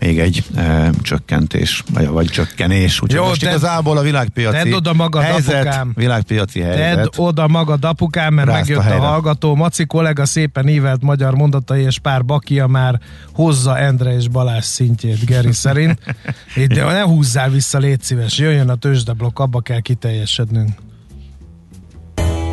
még 0.00 0.18
egy 0.18 0.44
e, 0.56 0.90
csökkentés, 1.02 1.82
vagy, 1.92 2.06
vagy 2.08 2.26
csökkenés. 2.26 3.02
Úgyhogy 3.02 3.20
Jó, 3.20 3.26
most 3.26 3.40
tedd- 3.40 3.50
igazából 3.50 3.96
a 3.96 4.00
világpiaci 4.02 4.56
tedd 4.56 4.72
oda 4.72 4.92
magad, 4.92 5.22
helyzet, 5.22 5.54
apukám. 5.66 5.92
világpiaci 5.94 6.60
helyzet. 6.60 6.94
Tedd 6.94 7.06
oda 7.24 7.48
magad, 7.48 7.84
apukám, 7.84 8.34
mert 8.34 8.48
Rázd 8.48 8.58
a 8.58 8.60
megjött 8.60 8.78
a, 8.78 8.82
helyre. 8.82 9.06
hallgató. 9.06 9.54
Maci 9.54 9.86
kollega 9.86 10.26
szépen 10.26 10.68
ívelt 10.68 11.02
magyar 11.02 11.34
mondatai 11.34 11.82
és 11.82 11.98
pár 11.98 12.24
bakia 12.24 12.66
már 12.66 13.00
hozza 13.32 13.78
Endre 13.78 14.14
és 14.14 14.28
Balázs 14.28 14.64
szintjét 14.64 15.24
Geri 15.24 15.52
szerint. 15.52 15.98
Itt, 16.56 16.72
de 16.72 16.84
ne 16.84 17.00
húzzál 17.02 17.50
vissza, 17.50 17.78
légy 17.78 18.02
szíves. 18.02 18.38
Jöjjön 18.38 18.68
a 18.68 18.74
tőzsdeblokk, 18.74 19.38
abba 19.38 19.60
kell 19.60 19.80
kiteljesednünk. 19.80 20.70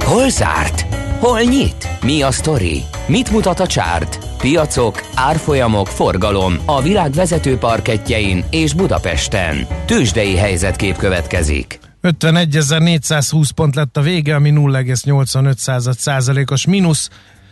Hol 0.06 0.30
zárt? 0.30 1.07
Hol 1.20 1.42
nyit? 1.42 1.88
Mi 2.02 2.22
a 2.22 2.32
sztori? 2.32 2.84
Mit 3.08 3.32
mutat 3.32 3.60
a 3.60 3.68
csárt? 3.68 4.20
Piacok, 4.38 5.10
árfolyamok, 5.16 5.88
forgalom 5.88 6.54
a 6.66 6.82
világ 6.82 7.12
vezető 7.12 7.58
parketjein 7.58 8.44
és 8.50 8.74
Budapesten. 8.74 9.68
Tőzsdei 9.86 10.36
helyzetkép 10.36 10.98
következik. 10.98 11.80
51.420 12.02 13.50
pont 13.56 13.76
lett 13.76 13.98
a 13.98 14.02
vége, 14.02 14.36
ami 14.36 14.52
0,85 14.56 15.94
százalékos 15.94 16.66
mínusz. 16.66 17.10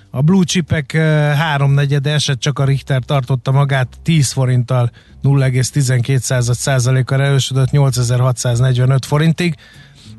A 0.09 0.21
blue 0.21 0.43
chipek 0.43 0.93
eh, 0.93 1.03
háromnegyede 1.37 2.11
esett, 2.11 2.39
csak 2.39 2.59
a 2.59 2.63
Richter 2.63 3.01
tartotta 3.05 3.51
magát 3.51 3.87
10 4.03 4.31
forinttal 4.31 4.91
0,12 5.23 6.53
százalékkal 6.53 7.21
erősödött 7.21 7.71
8645 7.71 9.05
forintig. 9.05 9.55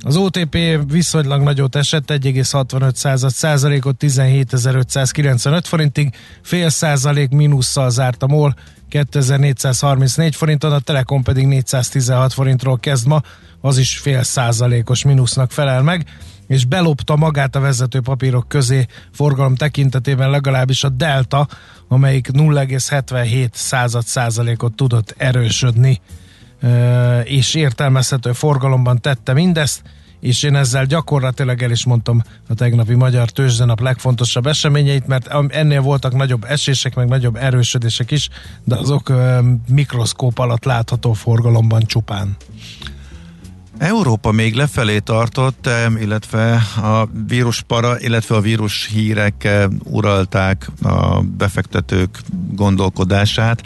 Az 0.07 0.17
OTP 0.17 0.59
viszonylag 0.91 1.43
nagyot 1.43 1.77
esett, 1.77 2.11
1,65 2.11 3.29
százalékot 3.29 3.97
17595 3.97 5.67
forintig, 5.67 6.15
fél 6.43 6.69
százalék 6.69 7.31
mínusszal 7.31 7.91
zárt 7.91 8.23
a 8.23 8.27
MOL 8.27 8.55
2434 8.89 10.37
forinton, 10.37 10.73
a 10.73 10.79
Telekom 10.79 11.23
pedig 11.23 11.47
416 11.47 12.33
forintról 12.33 12.79
kezd 12.79 13.07
ma, 13.07 13.21
az 13.61 13.79
is 13.79 13.99
fél 13.99 14.23
százalékos 14.23 15.05
mínusznak 15.05 15.51
felel 15.51 15.83
meg, 15.83 16.05
és 16.47 16.65
belopta 16.65 17.17
magát 17.17 17.57
a 17.57 17.61
vezető 17.61 18.01
papírok 18.01 18.49
közé 18.49 18.87
forgalom 19.13 19.55
tekintetében 19.55 20.31
legalábbis 20.31 20.85
a 20.85 20.89
Delta, 20.89 21.49
amelyik 21.89 22.29
0,77 22.33 23.49
század 23.53 24.05
százalékot 24.05 24.75
tudott 24.75 25.15
erősödni. 25.17 26.01
És 27.25 27.55
értelmezhető 27.55 28.33
forgalomban 28.33 29.01
tette 29.01 29.33
mindezt, 29.33 29.83
és 30.27 30.43
én 30.43 30.57
ezzel 30.57 30.85
gyakorlatilag 30.85 31.63
el 31.63 31.71
is 31.71 31.85
mondtam 31.85 32.23
a 32.49 32.55
tegnapi 32.55 32.95
Magyar 32.95 33.31
Tőzsdenap 33.31 33.81
legfontosabb 33.81 34.47
eseményeit, 34.47 35.07
mert 35.07 35.29
ennél 35.49 35.81
voltak 35.81 36.15
nagyobb 36.15 36.45
esések, 36.45 36.95
meg 36.95 37.09
nagyobb 37.09 37.37
erősödések 37.37 38.11
is, 38.11 38.29
de 38.65 38.77
azok 38.77 39.13
mikroszkóp 39.69 40.39
alatt 40.39 40.65
látható 40.65 41.13
forgalomban 41.13 41.83
csupán. 41.83 42.37
Európa 43.79 44.33
még 44.33 44.55
lefelé 44.55 44.99
tartott, 44.99 45.67
em, 45.67 45.97
illetve 45.97 46.55
a 46.77 47.09
víruspara, 47.27 48.01
illetve 48.01 48.35
a 48.37 48.41
vírus 48.41 48.87
hírek 48.87 49.45
em, 49.45 49.81
uralták 49.85 50.71
a 50.83 51.21
befektetők 51.21 52.21
gondolkodását, 52.53 53.63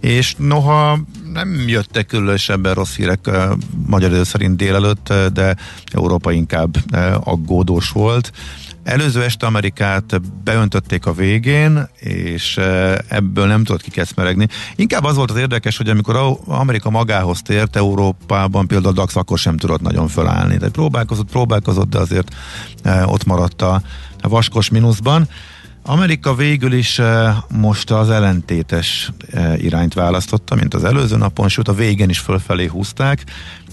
és 0.00 0.34
noha 0.38 0.98
nem 1.32 1.68
jöttek 1.68 2.06
különösebben 2.06 2.74
rossz 2.74 2.96
hírek 2.96 3.26
eh, 3.26 3.48
magyar 3.86 4.10
idő 4.10 4.22
szerint 4.22 4.56
délelőtt, 4.56 5.12
de 5.32 5.56
Európa 5.92 6.32
inkább 6.32 6.76
aggódós 7.24 7.90
volt. 7.90 8.32
Előző 8.82 9.22
este 9.22 9.46
Amerikát 9.46 10.20
beöntötték 10.44 11.06
a 11.06 11.12
végén, 11.12 11.88
és 11.98 12.56
ebből 13.08 13.46
nem 13.46 13.64
tudott 13.64 13.82
kikeszmeregni. 13.82 14.46
Inkább 14.76 15.04
az 15.04 15.16
volt 15.16 15.30
az 15.30 15.36
érdekes, 15.36 15.76
hogy 15.76 15.88
amikor 15.88 16.38
Amerika 16.46 16.90
magához 16.90 17.42
tért, 17.42 17.76
Európában 17.76 18.66
például 18.66 18.92
a 18.92 18.96
DAX 18.96 19.16
akkor 19.16 19.38
sem 19.38 19.56
tudott 19.56 19.80
nagyon 19.80 20.08
fölállni. 20.08 20.56
Tehát 20.56 20.72
próbálkozott, 20.72 21.30
próbálkozott, 21.30 21.88
de 21.88 21.98
azért 21.98 22.34
ott 23.04 23.24
maradt 23.24 23.62
a 23.62 23.82
vaskos 24.20 24.68
mínuszban. 24.68 25.28
Amerika 25.90 26.34
végül 26.34 26.72
is 26.72 26.98
eh, 26.98 27.36
most 27.48 27.90
az 27.90 28.10
ellentétes 28.10 29.12
eh, 29.30 29.62
irányt 29.62 29.94
választotta, 29.94 30.54
mint 30.54 30.74
az 30.74 30.84
előző 30.84 31.16
napon, 31.16 31.48
sőt 31.48 31.68
a 31.68 31.72
végén 31.72 32.08
is 32.08 32.18
fölfelé 32.18 32.66
húzták, 32.66 33.24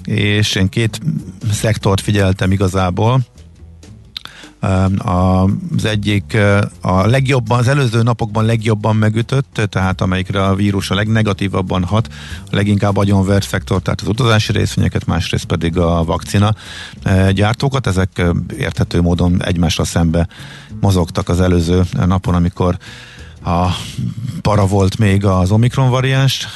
és 0.04 0.56
én 0.56 0.70
két 0.70 1.00
szektort 1.52 2.02
figyeltem 2.02 2.52
igazából, 2.52 3.22
az 4.98 5.86
egyik 5.86 6.38
a 6.82 7.06
legjobban, 7.06 7.60
az 7.60 7.68
előző 7.68 8.02
napokban 8.02 8.46
legjobban 8.46 8.96
megütött, 8.96 9.62
tehát 9.70 10.02
amelyikre 10.02 10.44
a 10.44 10.56
vírus 10.56 10.90
a 10.90 10.96
legnegatívabban 10.96 11.84
hat, 11.84 12.08
a 12.52 12.56
leginkább 12.56 12.98
agyonver 12.98 13.44
szektor, 13.44 13.82
tehát 13.82 14.02
az 14.02 14.08
utazási 14.08 14.52
részvényeket, 14.52 15.06
másrészt 15.06 15.46
pedig 15.46 15.78
a 15.78 16.04
vakcina 16.04 16.56
gyártókat, 17.32 17.88
ezek 17.88 18.24
érthető 18.58 19.02
módon 19.02 19.44
egymásra 19.44 19.84
szembe 19.84 20.28
mozogtak 20.80 21.30
az 21.30 21.42
előző 21.42 21.84
napon, 22.06 22.34
amikor 22.34 22.78
a 23.46 23.68
para 24.42 24.66
volt 24.66 24.98
még 24.98 25.26
az 25.26 25.52
Omikron 25.52 25.90
variáns 25.90 26.48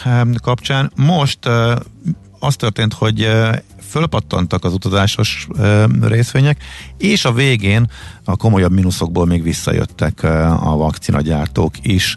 kapcsán. 0.41 0.91
Most 0.95 1.39
az 2.39 2.55
történt, 2.55 2.93
hogy 2.93 3.29
fölpattantak 3.91 4.63
az 4.63 4.73
utazásos 4.73 5.47
részvények, 6.01 6.63
és 6.97 7.25
a 7.25 7.33
végén 7.33 7.89
a 8.23 8.35
komolyabb 8.35 8.71
mínuszokból 8.71 9.25
még 9.25 9.43
visszajöttek 9.43 10.23
a 10.63 10.75
vakcinagyártók 10.77 11.73
is 11.81 12.15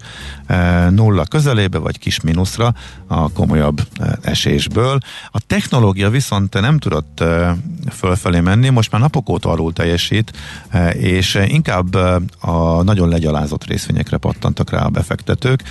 nulla 0.90 1.24
közelébe, 1.24 1.78
vagy 1.78 1.98
kis 1.98 2.20
mínuszra 2.20 2.74
a 3.06 3.32
komolyabb 3.32 3.86
esésből. 4.22 4.98
A 5.30 5.40
technológia 5.46 6.10
viszont 6.10 6.60
nem 6.60 6.78
tudott 6.78 7.24
fölfelé 7.92 8.40
menni, 8.40 8.68
most 8.68 8.90
már 8.90 9.00
napok 9.00 9.28
óta 9.28 9.50
alul 9.50 9.72
teljesít, 9.72 10.32
és 10.92 11.38
inkább 11.46 11.94
a 12.40 12.82
nagyon 12.82 13.08
legyalázott 13.08 13.64
részvényekre 13.64 14.16
pattantak 14.16 14.70
rá 14.70 14.84
a 14.84 14.88
befektetők. 14.88 15.62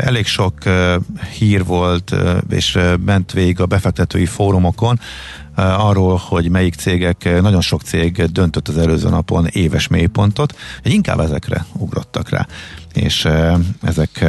Elég 0.00 0.26
sok 0.26 0.54
hír 1.38 1.64
volt, 1.64 2.14
és 2.50 2.78
ment 3.04 3.32
végig 3.32 3.60
a 3.60 3.66
befektetői 3.66 4.26
fórumokon, 4.26 5.00
arról, 5.54 6.16
hogy 6.16 6.50
melyik 6.50 6.74
cégek, 6.74 7.40
nagyon 7.40 7.60
sok 7.60 7.82
cég 7.82 8.24
döntött 8.24 8.68
az 8.68 8.78
előző 8.78 9.08
napon 9.08 9.46
éves 9.46 9.88
mélypontot, 9.88 10.56
hogy 10.82 10.92
inkább 10.92 11.20
ezekre 11.20 11.66
ugrottak 11.72 12.28
rá. 12.28 12.46
És 12.92 13.28
ezek 13.82 14.24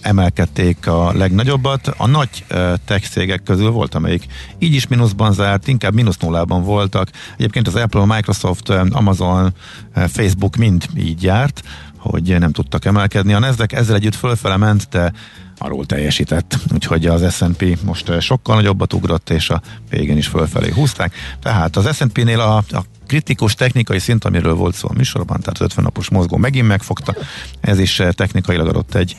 emelkedték 0.00 0.86
a 0.86 1.12
legnagyobbat. 1.12 1.86
A 1.96 2.06
nagy 2.06 2.44
tech 2.84 3.10
cégek 3.10 3.42
közül 3.42 3.70
volt, 3.70 3.94
amelyik 3.94 4.26
így 4.58 4.74
is 4.74 4.86
mínuszban 4.86 5.32
zárt, 5.32 5.68
inkább 5.68 5.94
mínusz 5.94 6.18
nullában 6.18 6.62
voltak. 6.62 7.10
Egyébként 7.36 7.66
az 7.66 7.74
Apple, 7.74 8.04
Microsoft, 8.04 8.68
Amazon, 8.90 9.54
Facebook 9.94 10.56
mind 10.56 10.84
így 10.96 11.22
járt, 11.22 11.62
hogy 11.96 12.38
nem 12.38 12.52
tudtak 12.52 12.84
emelkedni. 12.84 13.32
A 13.32 13.38
Nasdaq 13.38 13.76
ezzel 13.76 13.94
együtt 13.94 14.14
fölfele 14.14 14.56
ment, 14.56 14.88
de 14.90 15.12
arról 15.58 15.86
teljesített, 15.86 16.58
úgyhogy 16.74 17.06
az 17.06 17.34
S&P 17.34 17.78
most 17.84 18.20
sokkal 18.20 18.54
nagyobbat 18.54 18.92
ugrott, 18.92 19.30
és 19.30 19.50
a 19.50 19.62
végén 19.90 20.16
is 20.16 20.26
fölfelé 20.26 20.70
húzták. 20.70 21.14
Tehát 21.42 21.76
az 21.76 21.96
S&P-nél 21.96 22.40
a, 22.40 22.56
a 22.56 22.84
kritikus 23.06 23.54
technikai 23.54 23.98
szint, 23.98 24.24
amiről 24.24 24.54
volt 24.54 24.74
szó 24.74 24.88
a 24.90 24.96
műsorban, 24.96 25.40
tehát 25.40 25.58
az 25.58 25.64
50 25.64 25.84
napos 25.84 26.08
mozgó 26.08 26.36
megint 26.36 26.66
megfogta, 26.66 27.14
ez 27.60 27.78
is 27.78 28.02
technikailag 28.10 28.66
adott 28.66 28.94
egy 28.94 29.16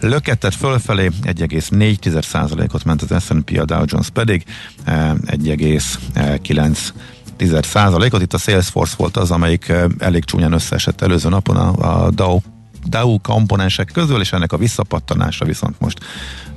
löketet 0.00 0.54
fölfelé, 0.54 1.10
1,4%-ot 1.22 2.84
ment 2.84 3.02
az 3.02 3.24
S&P, 3.24 3.58
a 3.58 3.64
Dow 3.64 3.82
Jones 3.86 4.08
pedig 4.08 4.44
1,9 4.86 6.78
10 7.36 7.58
százalékot. 7.62 8.22
Itt 8.22 8.34
a 8.34 8.38
Salesforce 8.38 8.94
volt 8.96 9.16
az, 9.16 9.30
amelyik 9.30 9.72
elég 9.98 10.24
csúnyán 10.24 10.52
összeesett 10.52 11.00
előző 11.00 11.28
napon 11.28 11.56
a, 11.56 12.04
a 12.04 12.10
Dow 12.10 12.38
DAO 12.88 13.18
komponensek 13.18 13.90
közül, 13.92 14.20
és 14.20 14.32
ennek 14.32 14.52
a 14.52 14.56
visszapattanása 14.56 15.44
viszont 15.44 15.80
most 15.80 15.98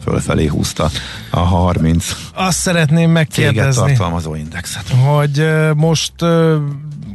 fölfelé 0.04 0.46
húzta 0.46 0.90
a 1.30 1.40
30 1.40 2.16
Azt 2.34 2.58
szeretném 2.58 3.12
megkérdezni, 3.12 3.86
tartalmazó 3.86 4.36
indexet. 4.36 4.90
hogy 4.90 5.50
most 5.76 6.14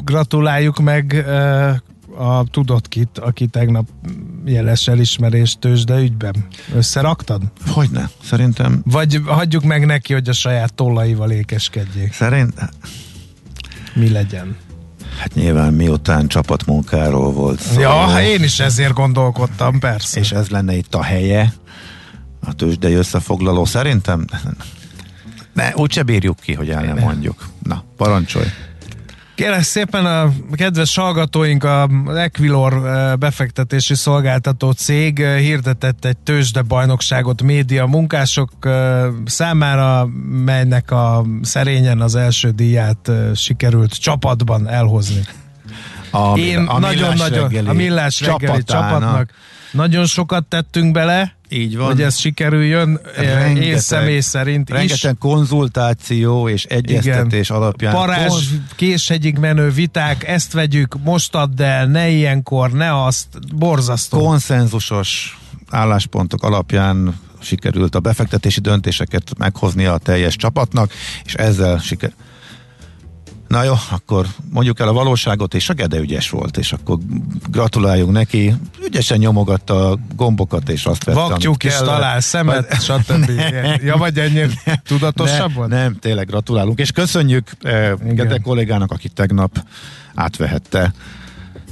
gratuláljuk 0.05 0.79
meg 0.79 1.27
a 2.17 2.45
tudott 2.51 2.89
kit, 2.89 3.19
aki 3.19 3.47
tegnap 3.47 3.89
jeles 4.45 4.89
elismerést 4.89 5.59
tőzsde 5.59 5.99
ügyben. 5.99 6.47
Összeraktad? 6.75 7.43
Hogyne, 7.67 8.11
szerintem... 8.23 8.83
Vagy 8.85 9.21
hagyjuk 9.27 9.65
meg 9.65 9.87
neki, 9.87 10.13
hogy 10.13 10.29
a 10.29 10.33
saját 10.33 10.75
tollaival 10.75 11.31
ékeskedjék. 11.31 12.13
Szerint... 12.13 12.55
Mi 13.95 14.11
legyen? 14.11 14.57
Hát 15.19 15.35
nyilván 15.35 15.73
miután 15.73 16.29
csapatmunkáról 16.29 17.33
volt 17.33 17.61
szó. 17.61 17.81
Ja, 17.81 18.23
én 18.23 18.43
is 18.43 18.61
ezért 18.61 18.93
gondolkodtam, 18.93 19.79
persze. 19.79 20.21
És 20.21 20.33
ez 20.33 20.49
lenne 20.49 20.75
itt 20.77 20.95
a 20.95 21.03
helye, 21.03 21.53
a 22.47 22.55
tőzsdei 22.55 22.95
összefoglaló 22.95 23.65
szerintem. 23.65 24.25
Ne, 25.53 25.75
úgyse 25.75 26.03
bírjuk 26.03 26.41
ki, 26.41 26.53
hogy 26.53 26.71
el 26.71 26.83
nem 26.83 26.99
mondjuk. 26.99 27.49
Na, 27.63 27.85
parancsolj. 27.97 28.47
Kérlek 29.35 29.63
szépen 29.63 30.07
a 30.07 30.33
kedves 30.53 30.97
hallgatóink, 30.97 31.65
az 31.65 32.17
Equilor 32.17 32.83
befektetési 33.19 33.95
szolgáltató 33.95 34.71
cég 34.71 35.19
hirdetett 35.27 36.05
egy 36.05 36.17
tőzsdebajnokságot 36.17 37.43
média 37.43 37.87
munkások 37.87 38.51
számára, 39.25 40.09
melynek 40.45 40.91
a 40.91 41.25
szerényen 41.43 42.01
az 42.01 42.15
első 42.15 42.51
díját 42.51 43.11
sikerült 43.35 44.01
csapatban 44.01 44.69
elhozni. 44.69 45.21
A, 46.11 46.39
Én 46.39 46.61
nagyon-nagyon 46.79 47.67
a 47.67 47.73
millás 47.73 48.21
reggeli 48.21 48.63
csapatnak. 48.63 49.31
Nagyon 49.73 50.07
sokat 50.07 50.45
tettünk 50.45 50.93
bele, 50.93 51.34
így 51.49 51.77
van. 51.77 51.87
Hogy 51.87 52.03
ez 52.03 52.17
sikerüljön, 52.17 53.01
rengeteg, 53.17 53.63
én 53.63 53.79
személy 53.79 54.21
szerint 54.21 54.71
rengeteg 54.71 55.13
is. 55.13 55.19
konzultáció 55.19 56.49
és 56.49 56.65
egyeztetés 56.65 57.49
Igen. 57.49 57.61
alapján. 57.61 57.95
Parázs, 57.95 58.29
Kon... 58.29 58.67
késhegyig 58.77 59.39
menő 59.39 59.71
viták, 59.71 60.29
ezt 60.29 60.53
vegyük, 60.53 60.97
most 61.05 61.35
add 61.35 61.63
el, 61.63 61.87
ne 61.87 62.09
ilyenkor, 62.09 62.73
ne 62.73 63.05
azt, 63.05 63.27
borzasztó. 63.57 64.19
Konszenzusos 64.19 65.39
álláspontok 65.71 66.43
alapján 66.43 67.19
sikerült 67.41 67.95
a 67.95 68.01
befektetési 68.01 68.61
döntéseket 68.61 69.39
meghozni 69.39 69.85
a 69.85 69.99
teljes 69.99 70.37
csapatnak, 70.37 70.93
és 71.25 71.35
ezzel 71.35 71.79
siker, 71.79 72.13
Na 73.55 73.63
jó, 73.63 73.75
akkor 73.91 74.27
mondjuk 74.51 74.81
el 74.81 74.89
a 74.89 74.93
valóságot, 74.93 75.55
és 75.55 75.69
a 75.69 75.75
Gede 75.75 75.99
ügyes 75.99 76.31
volt, 76.31 76.57
és 76.57 76.73
akkor 76.73 76.99
gratuláljunk 77.51 78.13
neki. 78.13 78.55
Ügyesen 78.87 79.19
nyomogatta 79.19 79.91
a 79.91 79.99
gombokat, 80.17 80.69
és 80.69 80.85
azt 80.85 81.05
vette, 81.05 81.21
Vaktyúk 81.21 81.65
is 81.65 81.75
talál, 81.75 82.21
szemet, 82.21 82.69
vagy... 82.69 82.81
stb. 82.81 83.31
ja, 83.89 83.97
vagy 83.97 84.19
ennyire 84.19 84.49
tudatosabb 84.87 85.53
volt? 85.55 85.69
Nem, 85.69 85.99
tényleg 85.99 86.27
gratulálunk, 86.27 86.79
és 86.79 86.91
köszönjük 86.91 87.51
eh, 87.63 87.93
Gede 88.03 88.39
kollégának, 88.39 88.91
aki 88.91 89.09
tegnap 89.09 89.65
átvehette 90.15 90.93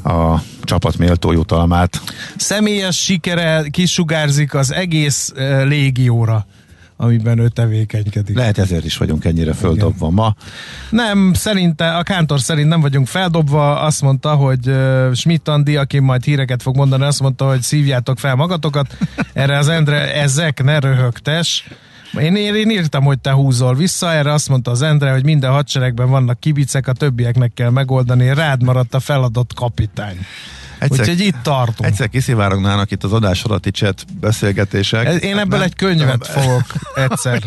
a 0.05 0.39
csapat 0.63 0.99
méltó 0.99 1.33
jutalmát. 1.33 2.01
Személyes 2.37 2.97
sikere 2.97 3.65
kisugárzik 3.71 4.55
az 4.55 4.73
egész 4.73 5.33
eh, 5.37 5.65
légióra 5.65 6.47
amiben 7.03 7.39
ő 7.39 7.49
tevékenykedik. 7.49 8.37
Lehet 8.37 8.59
ezért 8.59 8.85
is 8.85 8.97
vagyunk 8.97 9.25
ennyire 9.25 9.53
földobva 9.53 10.07
Igen. 10.07 10.13
ma. 10.13 10.35
Nem, 10.91 11.33
szerinte, 11.35 11.97
a 11.97 12.03
Kántor 12.03 12.41
szerint 12.41 12.69
nem 12.69 12.81
vagyunk 12.81 13.07
feldobva, 13.07 13.81
azt 13.81 14.03
mondta, 14.03 14.35
hogy 14.35 14.69
uh, 14.69 15.13
Schmidt 15.15 15.49
Andi, 15.49 15.77
aki 15.77 15.99
majd 15.99 16.25
híreket 16.25 16.63
fog 16.63 16.77
mondani, 16.77 17.05
azt 17.05 17.21
mondta, 17.21 17.49
hogy 17.49 17.63
szívjátok 17.63 18.19
fel 18.19 18.35
magatokat, 18.35 18.97
erre 19.33 19.59
az 19.59 19.69
Endre, 19.69 20.15
ezek 20.15 20.63
ne 20.63 20.79
röhögtes. 20.79 21.69
Én, 22.21 22.37
én 22.37 22.71
írtam, 22.71 23.05
hogy 23.05 23.19
te 23.19 23.33
húzol 23.33 23.75
vissza, 23.75 24.13
erre 24.13 24.33
azt 24.33 24.49
mondta 24.49 24.71
az 24.71 24.83
Endre, 24.83 25.13
hogy 25.13 25.25
minden 25.25 25.51
hadseregben 25.51 26.11
vannak 26.11 26.41
kibicek, 26.41 26.89
a 26.89 26.93
többieknek 26.93 27.53
kell 27.55 27.71
megoldani, 27.71 28.35
rád 28.35 28.63
maradt 28.63 28.95
a 28.95 29.01
feladott 29.01 29.55
kapitány. 29.55 30.17
Egyszer, 30.83 31.01
Úgyhogy 31.01 31.21
itt 31.21 31.43
tartunk. 31.43 31.89
Egyszer 31.89 32.09
kiszivárognának 32.09 32.91
itt 32.91 33.05
az 33.05 33.13
adás 33.13 33.45
alatti 33.45 33.71
chat 33.71 34.05
beszélgetések. 34.21 35.07
Ez, 35.07 35.23
én 35.23 35.39
ebből 35.39 35.59
nem, 35.59 35.67
egy 35.67 35.75
könyvet 35.75 36.33
nem, 36.35 36.43
fogok 36.43 36.65
egyszer. 37.11 37.43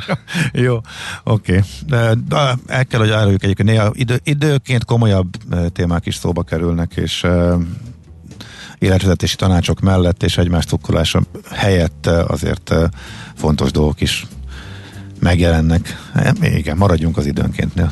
Jó, 0.52 0.76
oké. 1.24 1.52
Okay. 1.52 1.62
De, 1.88 2.58
el 2.67 2.86
kell, 2.86 3.00
hogy 3.00 3.12
áruljuk 3.12 3.43
egyébként 3.43 3.69
néha 3.69 3.91
idő, 3.93 4.19
időként 4.24 4.86
komolyabb 4.86 5.36
témák 5.74 6.06
is 6.06 6.15
szóba 6.15 6.43
kerülnek, 6.43 6.93
és 6.95 7.26
életvezetési 8.80 9.36
tanácsok 9.36 9.80
mellett 9.80 10.24
és 10.24 10.38
egymás 10.38 10.65
cukkolása 10.65 11.21
helyett 11.52 12.06
azért 12.08 12.74
fontos 13.36 13.71
dolgok 13.71 14.02
is 14.02 14.28
megjelennek. 15.19 16.10
Igen, 16.41 16.78
maradjunk 16.78 17.17
az 17.17 17.26
időnkéntnél. 17.26 17.91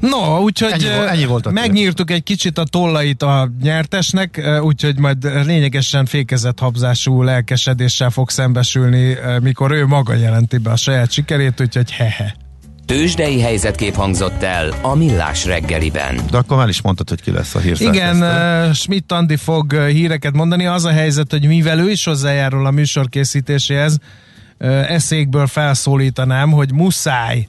No, 0.00 0.40
úgyhogy 0.40 0.72
ennyi, 0.72 1.08
ennyi 1.08 1.24
volt 1.24 1.50
megnyírtuk 1.50 2.10
egy 2.10 2.22
kicsit 2.22 2.58
a 2.58 2.64
tollait 2.64 3.22
a 3.22 3.50
nyertesnek, 3.62 4.60
úgyhogy 4.62 4.98
majd 4.98 5.44
lényegesen 5.46 6.06
fékezett 6.06 6.58
habzású 6.58 7.22
lelkesedéssel 7.22 8.10
fog 8.10 8.30
szembesülni, 8.30 9.16
mikor 9.42 9.72
ő 9.72 9.86
maga 9.86 10.14
jelenti 10.14 10.58
be 10.58 10.70
a 10.70 10.76
saját 10.76 11.10
sikerét, 11.10 11.60
úgyhogy 11.60 11.90
hehe. 11.90 12.34
Tőzsdei 12.86 13.40
helyzetkép 13.40 13.94
hangzott 13.94 14.42
el 14.42 14.74
a 14.82 14.94
Millás 14.94 15.44
reggeliben. 15.44 16.20
De 16.30 16.36
akkor 16.36 16.56
már 16.56 16.68
is 16.68 16.82
mondtad, 16.82 17.08
hogy 17.08 17.20
ki 17.20 17.30
lesz 17.30 17.54
a 17.54 17.58
hír. 17.58 17.76
Igen, 17.80 18.22
uh, 18.22 18.72
Schmidt 18.72 19.12
Andi 19.12 19.36
fog 19.36 19.74
híreket 19.74 20.32
mondani. 20.32 20.66
Az 20.66 20.84
a 20.84 20.90
helyzet, 20.90 21.30
hogy 21.30 21.46
mivel 21.46 21.78
ő 21.78 21.90
is 21.90 22.04
hozzájárul 22.04 22.66
a 22.66 22.70
műsor 22.70 23.08
készítéséhez, 23.08 23.98
uh, 24.58 24.90
eszékből 24.90 25.46
felszólítanám, 25.46 26.50
hogy 26.50 26.72
muszáj 26.72 27.46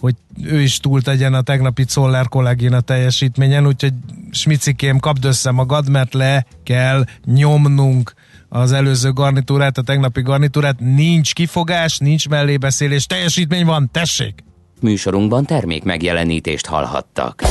hogy 0.00 0.14
ő 0.42 0.60
is 0.60 0.78
túl 0.78 1.02
tegyen 1.02 1.34
a 1.34 1.42
tegnapi 1.42 1.84
Czoller 1.84 2.28
kollégina 2.28 2.80
teljesítményen, 2.80 3.66
úgyhogy 3.66 3.92
smicikém, 4.30 4.98
kapd 4.98 5.24
össze 5.24 5.50
magad, 5.50 5.88
mert 5.88 6.14
le 6.14 6.46
kell 6.62 7.04
nyomnunk 7.24 8.14
az 8.48 8.72
előző 8.72 9.12
garnitúrát, 9.12 9.78
a 9.78 9.82
tegnapi 9.82 10.22
garnitúrát. 10.22 10.80
Nincs 10.80 11.32
kifogás, 11.32 11.98
nincs 11.98 12.28
mellébeszélés, 12.28 13.06
teljesítmény 13.06 13.64
van, 13.64 13.88
tessék! 13.92 14.44
Műsorunkban 14.80 15.44
termék 15.44 15.84
megjelenítést 15.84 16.66
hallhattak. 16.66 17.42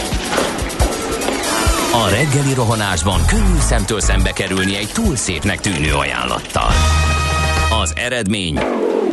A 1.94 2.10
reggeli 2.10 2.54
rohanásban 2.54 3.26
könnyű 3.26 3.60
szemtől 3.60 4.00
szembe 4.00 4.32
kerülni 4.32 4.76
egy 4.76 4.90
túl 4.94 5.16
szépnek 5.16 5.60
tűnő 5.60 5.94
ajánlattal. 5.94 6.72
Az 7.82 7.94
eredmény 7.96 8.60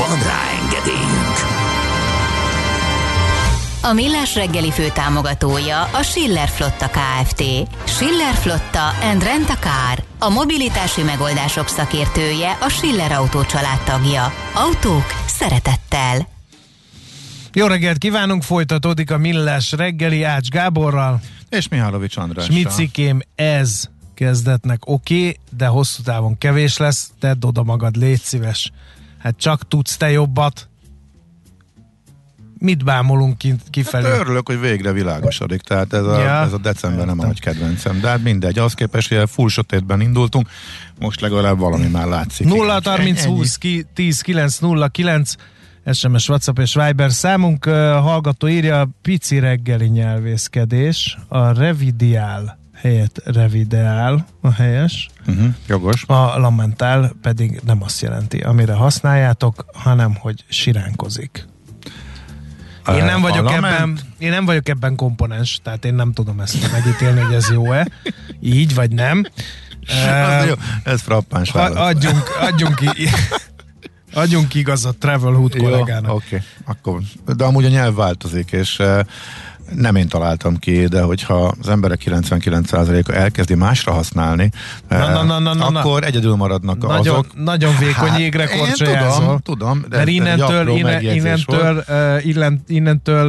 Van 0.00 0.18
rá 0.22 0.42
engedélyünk! 0.62 1.36
A 3.82 3.92
Millás 3.92 4.34
reggeli 4.34 4.70
fő 4.70 4.88
támogatója 4.88 5.82
a 5.82 6.02
Schiller 6.02 6.48
Flotta 6.48 6.88
KFT. 6.88 7.42
Schiller 7.84 8.34
Flotta 8.34 8.88
and 9.02 9.22
Rent 9.22 9.50
a 9.50 9.56
Car. 9.56 10.04
A 10.18 10.28
mobilitási 10.28 11.02
megoldások 11.02 11.68
szakértője 11.68 12.50
a 12.60 12.68
Schiller 12.68 13.12
Autó 13.12 13.40
tagja. 13.84 14.32
Autók 14.54 15.04
szeretettel. 15.26 16.28
Jó 17.52 17.66
reggelt 17.66 17.98
kívánunk, 17.98 18.42
folytatódik 18.42 19.10
a 19.10 19.18
Millás 19.18 19.72
reggeli 19.72 20.22
Ács 20.22 20.48
Gáborral. 20.48 21.20
És 21.48 21.68
Mihálovics 21.68 22.16
Andrással. 22.16 22.54
Smicikém, 22.54 23.20
ez 23.34 23.88
kezdetnek 24.14 24.80
oké, 24.84 25.18
okay, 25.18 25.36
de 25.56 25.66
hosszú 25.66 26.02
távon 26.02 26.38
kevés 26.38 26.76
lesz, 26.76 27.10
tedd 27.18 27.44
oda 27.44 27.62
magad, 27.62 27.96
légy 27.96 28.20
szíves. 28.20 28.72
Hát 29.22 29.36
csak 29.36 29.68
tudsz 29.68 29.96
te 29.96 30.10
jobbat. 30.10 30.68
Mit 32.58 32.84
bámolunk 32.84 33.38
kint, 33.38 33.62
kifelé? 33.70 34.08
Hát 34.08 34.18
örülök, 34.18 34.46
hogy 34.46 34.60
végre 34.60 34.92
világosodik, 34.92 35.60
tehát 35.60 35.92
ez 35.92 36.04
a, 36.04 36.20
ja, 36.20 36.42
ez 36.42 36.52
a 36.52 36.58
december 36.58 37.06
nem 37.06 37.20
a 37.20 37.24
nagy 37.24 37.40
kedvencem, 37.40 38.00
de 38.00 38.08
hát 38.08 38.22
mindegy, 38.22 38.58
az 38.58 38.74
képest, 38.74 39.14
hogy 39.14 39.30
full 39.30 39.48
sötétben 39.48 40.00
indultunk, 40.00 40.48
most 40.98 41.20
legalább 41.20 41.58
valami 41.58 41.86
már 41.86 42.06
látszik. 42.06 42.46
0 42.46 42.80
30 42.84 43.24
20 43.24 43.58
10 43.94 44.20
9 44.20 44.58
0 44.58 44.88
9 44.88 45.34
SMS, 45.92 46.28
WhatsApp 46.28 46.58
és 46.58 46.74
Viber 46.74 47.12
számunk. 47.12 47.66
Uh, 47.66 47.72
hallgató 47.74 48.48
írja, 48.48 48.88
pici 49.02 49.38
reggeli 49.38 49.86
nyelvészkedés, 49.86 51.18
a 51.28 51.52
revidiál 51.52 52.59
helyett 52.80 53.20
revideál 53.24 54.26
a 54.40 54.52
helyes. 54.52 55.08
Uh-huh, 55.26 55.54
jogos. 55.66 56.04
A 56.06 56.38
lamentál 56.38 57.12
pedig 57.22 57.60
nem 57.64 57.82
azt 57.82 58.00
jelenti, 58.00 58.38
amire 58.38 58.72
használjátok, 58.72 59.64
hanem 59.72 60.14
hogy 60.14 60.44
siránkozik. 60.48 61.48
Én 62.88 63.04
nem, 63.04 63.20
vagyok 63.20 63.52
ebben, 63.52 63.98
én 64.18 64.30
nem 64.30 64.44
vagyok 64.44 64.68
ebben 64.68 64.96
komponens, 64.96 65.60
tehát 65.62 65.84
én 65.84 65.94
nem 65.94 66.12
tudom 66.12 66.40
ezt 66.40 66.72
megítélni, 66.72 67.20
hogy 67.20 67.34
ez 67.34 67.50
jó-e. 67.50 67.86
Így 68.40 68.74
vagy 68.74 68.90
nem. 68.90 69.24
Uh, 69.88 70.46
jó, 70.46 70.54
ez 70.84 71.00
frappáns 71.00 71.50
válasz. 71.50 71.88
Adjunk, 71.88 72.22
adjunk 72.40 72.74
ki, 72.74 72.88
adjunk 74.12 74.54
igazat 74.54 74.96
Travel 74.96 75.32
Hood 75.32 75.56
kollégának. 75.56 76.12
Oké, 76.12 76.24
okay. 76.26 76.46
akkor, 76.64 77.00
de 77.36 77.44
amúgy 77.44 77.64
a 77.64 77.68
nyelv 77.68 77.94
változik, 77.94 78.52
és 78.52 78.82
nem 79.74 79.96
én 79.96 80.08
találtam 80.08 80.56
ki, 80.56 80.86
de 80.86 81.02
hogyha 81.02 81.54
az 81.60 81.68
emberek 81.68 82.02
99%-a 82.04 83.12
elkezdi 83.12 83.54
másra 83.54 83.92
használni, 83.92 84.50
Na, 84.88 84.98
na, 84.98 85.22
na, 85.22 85.38
na, 85.38 85.54
na, 85.54 85.70
na. 85.70 85.78
akkor 85.78 86.04
egyedül 86.04 86.34
maradnak 86.34 86.86
Nagyon, 86.86 87.14
azok. 87.14 87.44
nagyon 87.44 87.74
vékony 87.78 88.20
égre 88.20 88.42
Hát, 88.42 88.50
én 88.52 88.58
korcsolyázol. 88.58 89.18
tudom, 89.18 89.40
tudom, 89.42 89.84
de 89.88 89.96
Mert 89.96 90.08
innentől, 90.08 90.68
innen, 90.68 91.02
innentől, 91.02 91.84
uh, 91.88 92.60
innentől 92.66 93.26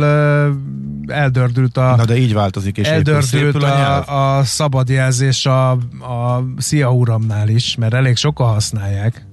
uh, 1.07 1.15
eldördült 1.15 1.77
a, 1.77 1.95
Na 1.95 2.05
de 2.05 2.17
így 2.17 2.33
változik, 2.33 2.77
és 2.77 2.87
eldördült 2.87 3.63
a 3.63 3.69
a, 3.97 4.37
a 4.37 4.43
szabad 4.43 4.89
jelzés 4.89 5.45
a, 5.45 5.71
a 5.71 6.43
Szia 6.57 6.91
Uramnál 6.91 7.47
is, 7.47 7.75
mert 7.75 7.93
elég 7.93 8.15
sokan 8.15 8.47
használják. 8.47 9.29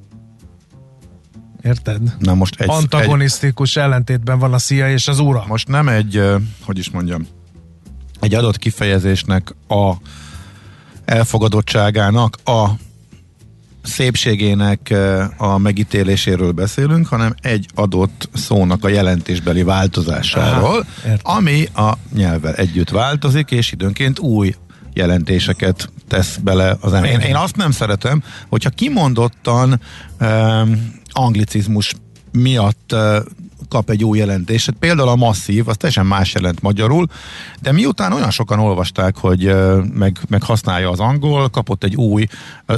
Érted? 1.63 2.01
Na 2.19 2.35
most 2.35 2.55
egy, 2.61 2.69
egy, 2.69 2.75
Antagonisztikus 2.75 3.77
ellentétben 3.77 4.39
van 4.39 4.53
a 4.53 4.59
Szia 4.59 4.91
és 4.91 5.09
az 5.09 5.19
Ura. 5.19 5.45
most 5.47 5.69
nem 5.69 5.89
egy, 5.89 6.23
hogy 6.65 6.79
is 6.79 6.91
mondjam, 6.91 7.27
egy 8.21 8.35
adott 8.35 8.59
kifejezésnek 8.59 9.55
a 9.69 9.93
elfogadottságának 11.05 12.37
a 12.45 12.69
szépségének 13.83 14.95
a 15.37 15.59
megítéléséről 15.59 16.53
beszélünk, 16.53 17.07
hanem 17.07 17.35
egy 17.41 17.69
adott 17.75 18.29
szónak 18.35 18.85
a 18.85 18.89
jelentésbeli 18.89 19.63
változásáról, 19.63 20.87
Aha, 21.05 21.37
ami 21.39 21.69
a 21.75 21.93
nyelvvel 22.15 22.55
együtt 22.55 22.91
változik, 22.91 23.51
és 23.51 23.73
időnként 23.73 24.19
új 24.19 24.55
jelentéseket 24.93 25.91
tesz 26.09 26.37
bele 26.37 26.77
az 26.81 26.93
ember. 26.93 27.11
Én, 27.11 27.21
én 27.21 27.37
azt 27.37 27.57
nem 27.57 27.71
szeretem, 27.71 28.23
hogyha 28.49 28.71
kimondottan 28.71 29.81
um, 30.21 30.97
anglicizmus 31.13 31.95
miatt 32.33 32.95
kap 33.69 33.91
egy 33.91 34.05
új 34.05 34.19
jelentést. 34.19 34.71
Például 34.71 35.09
a 35.09 35.17
masszív, 35.17 35.69
az 35.69 35.77
teljesen 35.77 36.07
más 36.07 36.35
jelent 36.35 36.63
magyarul, 36.63 37.07
de 37.61 37.73
miután 37.73 38.13
olyan 38.13 38.31
sokan 38.31 38.59
olvasták, 38.59 39.17
hogy 39.17 39.55
meg, 39.95 40.19
meg 40.29 40.43
használja 40.43 40.91
az 40.91 41.01
angol, 41.01 41.49
kapott 41.49 41.85
egy 41.85 41.97
új 41.97 42.27
uh, 42.69 42.77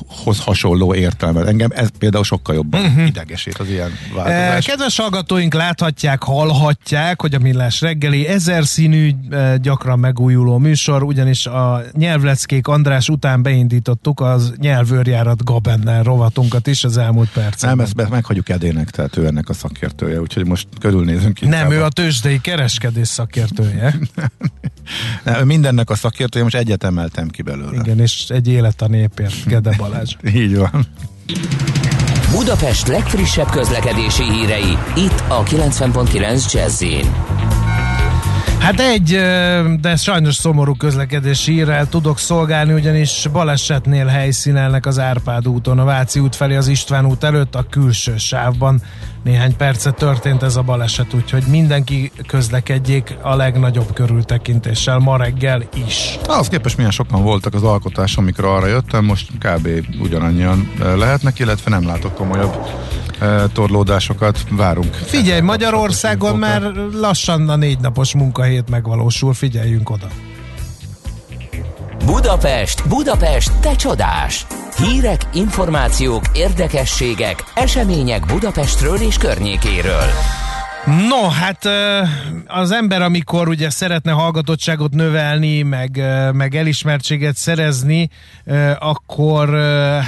angolhoz 0.00 0.40
hasonló 0.40 0.94
értelmet. 0.94 1.46
Engem 1.46 1.70
ez 1.74 1.88
például 1.98 2.24
sokkal 2.24 2.54
jobban 2.54 2.80
uh-huh. 2.80 3.06
idegesít 3.06 3.58
az 3.58 3.68
ilyen 3.68 3.90
Eh, 3.90 4.14
változás. 4.14 4.64
Kedves 4.64 4.96
hallgatóink 4.96 5.54
láthatják, 5.54 6.22
hallhatják, 6.22 7.20
hogy 7.20 7.34
a 7.34 7.38
Millás 7.38 7.80
reggeli 7.80 8.26
ezer 8.26 8.64
színű, 8.64 9.10
eh, 9.30 9.54
gyakran 9.56 9.98
megújuló 9.98 10.58
műsor, 10.58 11.02
ugyanis 11.02 11.46
a 11.46 11.82
nyelvleckék 11.92 12.66
András 12.66 13.08
után 13.08 13.42
beindítottuk 13.42 14.20
az 14.20 14.52
nyelvőrjárat 14.56 15.44
Gabennel 15.44 16.02
rovatunkat 16.02 16.66
is 16.66 16.84
az 16.84 16.96
elmúlt 16.96 17.30
percekben. 17.30 17.76
nem, 17.76 18.02
ezt 18.02 18.10
meghagyjuk 18.10 18.48
Edének, 18.48 18.90
tehát 18.90 19.16
ő 19.16 19.26
ennek 19.26 19.48
a 19.48 19.52
szakértője, 19.52 20.20
úgyhogy 20.20 20.46
most 20.46 20.66
körülnézünk. 20.80 21.40
Nem, 21.40 21.52
inkább 21.52 21.70
ő 21.70 21.82
a- 21.82 21.88
tőzsdei 21.88 22.40
kereskedés 22.40 23.08
szakértője. 23.08 23.94
Nem, 25.24 25.46
mindennek 25.46 25.90
a 25.90 25.94
szakértője, 25.94 26.44
most 26.44 26.56
egyet 26.56 26.84
emeltem 26.84 27.28
ki 27.28 27.42
belőle. 27.42 27.80
Igen, 27.80 28.00
és 28.00 28.24
egy 28.28 28.48
élet 28.48 28.82
a 28.82 28.88
népért, 28.88 29.46
Gede 29.46 29.76
Balázs. 29.88 30.14
Így 30.42 30.56
van. 30.56 30.86
Budapest 32.30 32.86
legfrissebb 32.86 33.50
közlekedési 33.50 34.22
hírei, 34.22 34.78
itt 34.96 35.22
a 35.28 35.42
90.9 35.42 36.52
jazz 36.52 36.84
Hát 38.58 38.80
egy, 38.80 39.20
de 39.80 39.96
sajnos 39.96 40.34
szomorú 40.34 40.74
közlekedési 40.74 41.52
hírrel 41.52 41.88
tudok 41.88 42.18
szolgálni, 42.18 42.72
ugyanis 42.72 43.26
balesetnél 43.32 44.06
helyszínelnek 44.06 44.86
az 44.86 44.98
Árpád 44.98 45.48
úton, 45.48 45.78
a 45.78 45.84
Váci 45.84 46.20
út 46.20 46.36
felé 46.36 46.56
az 46.56 46.68
István 46.68 47.06
út 47.06 47.24
előtt 47.24 47.54
a 47.54 47.66
külső 47.70 48.16
sávban. 48.16 48.82
Néhány 49.26 49.56
perce 49.56 49.90
történt 49.90 50.42
ez 50.42 50.56
a 50.56 50.62
baleset, 50.62 51.14
úgyhogy 51.14 51.44
mindenki 51.46 52.10
közlekedjék 52.26 53.16
a 53.22 53.36
legnagyobb 53.36 53.92
körültekintéssel 53.92 54.98
ma 54.98 55.16
reggel 55.16 55.62
is. 55.86 56.18
Ahhoz 56.26 56.48
képest 56.48 56.76
milyen 56.76 56.90
sokan 56.90 57.22
voltak 57.22 57.54
az 57.54 57.62
alkotáson, 57.62 58.22
amikor 58.22 58.44
arra 58.44 58.66
jöttem, 58.66 59.04
most 59.04 59.30
kb. 59.38 59.68
ugyanannyian 60.02 60.72
eh, 60.80 60.96
lehetnek, 60.96 61.38
illetve 61.38 61.70
nem 61.70 61.86
látok 61.86 62.14
komolyabb 62.14 62.66
eh, 63.20 63.42
torlódásokat. 63.52 64.46
Várunk. 64.50 64.94
Figyelj, 64.94 65.40
Magyarországon 65.40 66.38
már 66.38 66.62
lassan 66.92 67.48
a 67.48 67.56
négy 67.56 67.78
napos 67.78 68.14
munkahét 68.14 68.70
megvalósul, 68.70 69.34
figyeljünk 69.34 69.90
oda. 69.90 70.06
Budapest, 72.04 72.88
Budapest, 72.88 73.60
te 73.60 73.74
csodás! 73.74 74.46
Hírek, 74.76 75.20
információk, 75.32 76.22
érdekességek, 76.32 77.44
események 77.54 78.26
Budapestről 78.26 78.96
és 78.96 79.16
környékéről. 79.16 80.08
No, 81.08 81.28
hát 81.28 81.68
az 82.46 82.70
ember, 82.70 83.02
amikor 83.02 83.48
ugye 83.48 83.70
szeretne 83.70 84.12
hallgatottságot 84.12 84.92
növelni, 84.92 85.62
meg, 85.62 86.02
meg 86.32 86.54
elismertséget 86.54 87.36
szerezni, 87.36 88.10
akkor 88.78 89.48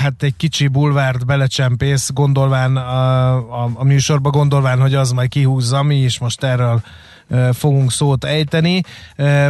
hát 0.02 0.22
egy 0.22 0.36
kicsi 0.36 0.66
bulvárt 0.68 1.26
belecsempész, 1.26 2.10
gondolván 2.14 2.76
a, 2.76 3.34
a, 3.64 3.70
a 3.74 3.84
műsorba, 3.84 4.30
gondolván, 4.30 4.80
hogy 4.80 4.94
az 4.94 5.10
majd 5.10 5.28
kihúzza, 5.28 5.82
mi 5.82 5.96
is 5.96 6.18
most 6.18 6.44
erről 6.44 6.80
fogunk 7.52 7.92
szót 7.92 8.24
ejteni. 8.24 8.82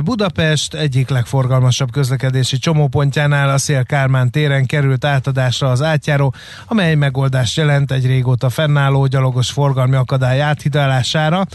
Budapest 0.05 0.75
egyik 0.75 1.09
legforgalmasabb 1.09 1.91
közlekedési 1.91 2.59
csomópontjánál 2.59 3.49
a 3.49 3.59
Szél 3.59 3.85
Kálmán 3.85 4.31
téren 4.31 4.67
került 4.67 5.05
átadásra 5.05 5.71
az 5.71 5.83
átjáró, 5.83 6.35
amely 6.67 6.95
megoldást 6.95 7.57
jelent 7.57 7.93
egy 7.93 8.07
régóta 8.07 8.51
fennálló 8.51 9.07
gyalogos 9.07 9.51
forgalmi 9.51 9.97
akadály 9.97 10.41
áthidalására. 10.41 11.47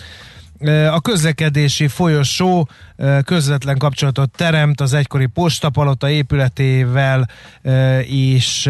A 0.91 1.01
közlekedési 1.01 1.87
folyosó 1.87 2.69
közvetlen 3.25 3.77
kapcsolatot 3.77 4.31
teremt 4.31 4.81
az 4.81 4.93
egykori 4.93 5.25
postapalota 5.25 6.09
épületével, 6.09 7.29
és 8.01 8.69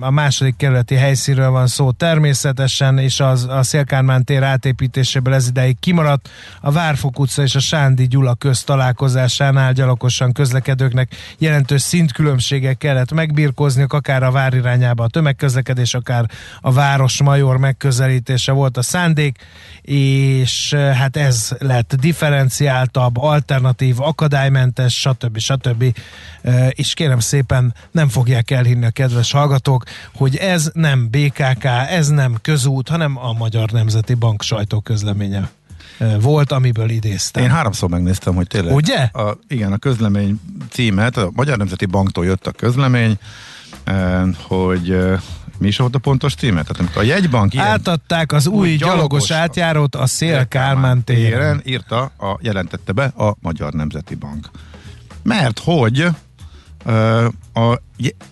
a 0.00 0.10
második 0.10 0.56
kerületi 0.56 0.94
helyszínről 0.94 1.50
van 1.50 1.66
szó 1.66 1.90
természetesen, 1.90 2.98
és 2.98 3.20
az, 3.20 3.46
a 3.50 3.62
Szélkálmán 3.62 4.24
tér 4.24 4.42
átépítéséből 4.42 5.34
ez 5.34 5.48
ideig 5.48 5.78
kimaradt. 5.80 6.28
A 6.60 6.70
Várfok 6.70 7.18
utca 7.18 7.42
és 7.42 7.54
a 7.54 7.60
Sándi 7.60 8.06
Gyula 8.06 8.34
köz 8.34 8.62
találkozásánál 8.62 9.72
gyalogosan 9.72 10.32
közlekedőknek 10.32 11.14
jelentős 11.38 11.82
szintkülönbségek 11.82 12.78
kellett 12.78 13.12
megbirkózniuk, 13.12 13.92
akár 13.92 14.22
a 14.22 14.30
vár 14.30 14.54
irányába 14.54 15.04
a 15.04 15.08
tömegközlekedés, 15.08 15.94
akár 15.94 16.24
a 16.60 16.72
város 16.72 17.22
major 17.22 17.56
megközelítése 17.56 18.52
volt 18.52 18.76
a 18.76 18.82
szándék, 18.82 19.38
és 19.82 20.74
hát 20.74 21.16
ez 21.16 21.50
lett 21.58 21.94
differenciáltabb, 21.94 23.16
alternatív, 23.16 23.66
akadálymentes, 23.96 25.00
stb. 25.00 25.38
stb. 25.38 25.94
És 26.70 26.94
kérem 26.94 27.18
szépen, 27.20 27.74
nem 27.90 28.08
fogják 28.08 28.50
elhinni 28.50 28.86
a 28.86 28.90
kedves 28.90 29.32
hallgatók, 29.32 29.84
hogy 30.14 30.36
ez 30.36 30.70
nem 30.74 31.08
BKK, 31.10 31.64
ez 31.88 32.08
nem 32.08 32.36
közút, 32.42 32.88
hanem 32.88 33.16
a 33.16 33.32
Magyar 33.32 33.70
Nemzeti 33.70 34.14
Bank 34.14 34.42
sajtóközleménye 34.42 35.48
volt, 36.20 36.52
amiből 36.52 36.90
idéztem. 36.90 37.42
Én 37.42 37.50
háromszor 37.50 37.88
megnéztem, 37.88 38.34
hogy 38.34 38.46
tényleg. 38.46 38.74
Ugye? 38.74 38.96
A, 38.96 39.38
igen, 39.48 39.72
a 39.72 39.78
közlemény 39.78 40.40
címet, 40.70 41.16
a 41.16 41.30
Magyar 41.34 41.56
Nemzeti 41.56 41.86
Banktól 41.86 42.24
jött 42.24 42.46
a 42.46 42.50
közlemény, 42.50 43.18
hogy 44.42 44.96
mi 45.58 45.66
is 45.66 45.76
volt 45.76 45.94
a 45.94 45.98
pontos 45.98 46.34
címe? 46.34 46.62
Tehát 46.62 46.96
a 46.96 47.02
jegybank 47.02 47.54
ilyen 47.54 47.66
Átadták 47.66 48.32
az 48.32 48.46
új, 48.46 48.76
gyalogos, 48.76 48.96
gyalogos- 48.96 49.30
átjárót 49.30 49.94
a 49.94 50.06
Szél 50.06 50.48
Kálmán 50.48 51.04
téren. 51.04 51.60
írta, 51.64 52.02
a, 52.02 52.38
jelentette 52.40 52.92
be 52.92 53.04
a 53.04 53.36
Magyar 53.40 53.72
Nemzeti 53.72 54.14
Bank. 54.14 54.50
Mert 55.22 55.58
hogy 55.64 56.06
ö, 56.84 57.28
a, 57.52 57.80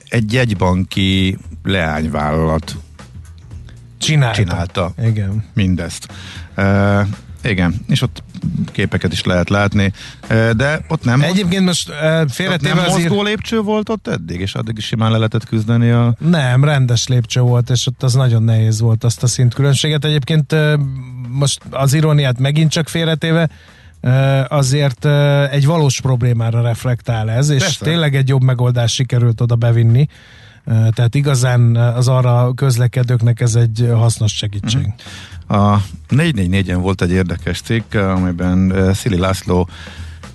egy 0.08 0.32
jegybanki 0.32 1.38
leányvállalat 1.62 2.76
Csinálta. 3.98 4.36
csinálta 4.36 4.92
Igen. 5.02 5.44
mindezt. 5.54 6.08
Igen, 7.50 7.74
és 7.88 8.02
ott 8.02 8.22
képeket 8.72 9.12
is 9.12 9.24
lehet 9.24 9.48
látni, 9.48 9.92
de 10.56 10.84
ott 10.88 11.04
nem, 11.04 11.20
Egyébként 11.20 11.64
most 11.64 11.92
nem 12.00 12.28
félretéve 12.28 12.80
azért... 12.82 13.08
mozgó 13.08 13.22
lépcső 13.22 13.60
volt 13.60 13.88
ott 13.88 14.08
eddig, 14.08 14.40
és 14.40 14.54
addig 14.54 14.76
is 14.76 14.84
simán 14.86 15.10
le 15.10 15.16
lehetett 15.16 15.44
küzdeni 15.44 15.90
a... 15.90 16.14
Nem, 16.18 16.64
rendes 16.64 17.06
lépcső 17.06 17.40
volt, 17.40 17.70
és 17.70 17.86
ott 17.86 18.02
az 18.02 18.14
nagyon 18.14 18.42
nehéz 18.42 18.80
volt 18.80 19.04
azt 19.04 19.22
a 19.22 19.26
szintkülönbséget. 19.26 20.04
Egyébként 20.04 20.54
most 21.28 21.60
az 21.70 21.92
iróniát 21.92 22.38
megint 22.38 22.70
csak 22.70 22.88
félretéve, 22.88 23.48
azért 24.48 25.04
egy 25.50 25.66
valós 25.66 26.00
problémára 26.00 26.62
reflektál 26.62 27.30
ez, 27.30 27.48
és 27.48 27.62
Persze. 27.62 27.84
tényleg 27.84 28.14
egy 28.16 28.28
jobb 28.28 28.42
megoldás 28.42 28.92
sikerült 28.92 29.40
oda 29.40 29.54
bevinni. 29.54 30.06
Tehát 30.64 31.14
igazán 31.14 31.76
az 31.76 32.08
arra 32.08 32.52
közlekedőknek 32.54 33.40
ez 33.40 33.54
egy 33.54 33.88
hasznos 33.94 34.32
segítség. 34.32 34.80
Mhm. 34.80 34.90
A 35.46 35.76
444-en 36.10 36.78
volt 36.80 37.02
egy 37.02 37.10
érdekes 37.10 37.60
cikk, 37.60 37.94
amiben 37.94 38.72
uh, 38.72 38.92
Szili 38.92 39.18
László 39.18 39.68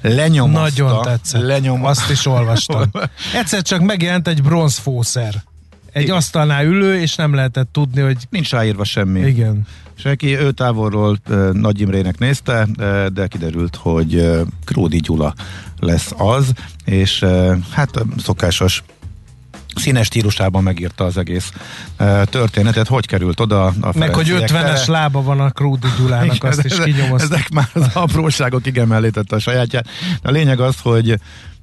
lenyomozta. 0.01 0.83
Nagyon 0.83 1.01
tetszett. 1.01 1.41
Lenyom... 1.41 1.85
Azt 1.85 2.09
is 2.09 2.25
olvastam. 2.25 2.91
Egyszer 3.39 3.61
csak 3.61 3.81
megjelent 3.81 4.27
egy 4.27 4.41
bronzfószer. 4.41 5.43
egy 5.91 6.03
Igen. 6.03 6.15
asztalnál 6.15 6.65
ülő, 6.65 6.99
és 6.99 7.15
nem 7.15 7.33
lehetett 7.33 7.69
tudni, 7.71 8.01
hogy... 8.01 8.27
Nincs 8.29 8.51
ráírva 8.51 8.83
semmi. 8.83 9.19
Igen. 9.19 9.67
Senki 9.95 10.37
ő 10.37 10.51
távolról 10.51 11.17
uh, 11.29 11.51
Nagy 11.51 11.81
Imrének 11.81 12.17
nézte, 12.17 12.67
de 13.13 13.27
kiderült, 13.27 13.75
hogy 13.75 14.31
Kródi 14.65 14.97
Gyula 14.97 15.33
lesz 15.79 16.11
az, 16.17 16.51
és 16.85 17.25
hát 17.71 18.03
szokásos 18.17 18.83
színes 19.75 20.05
stílusában 20.05 20.63
megírta 20.63 21.03
az 21.03 21.17
egész 21.17 21.51
uh, 21.99 22.23
történetet, 22.23 22.87
hogy 22.87 23.05
került 23.05 23.39
oda 23.39 23.65
a 23.65 23.91
Meg, 23.95 24.13
hogy 24.13 24.33
50-es 24.37 24.87
lába 24.87 25.21
van 25.21 25.39
a 25.39 25.49
Krúdi 25.49 25.87
Gyulának, 25.97 26.35
igen, 26.35 26.51
azt 26.51 26.65
is 26.65 26.79
kinyomozta. 26.79 27.35
Ezek 27.35 27.49
már 27.49 27.69
az 27.73 27.87
apróságok 27.93 28.65
igen 28.65 28.87
mellé 28.87 29.09
a 29.29 29.39
sajátját. 29.39 29.87
A 30.21 30.31
lényeg 30.31 30.59
az, 30.59 30.75
hogy 30.81 31.19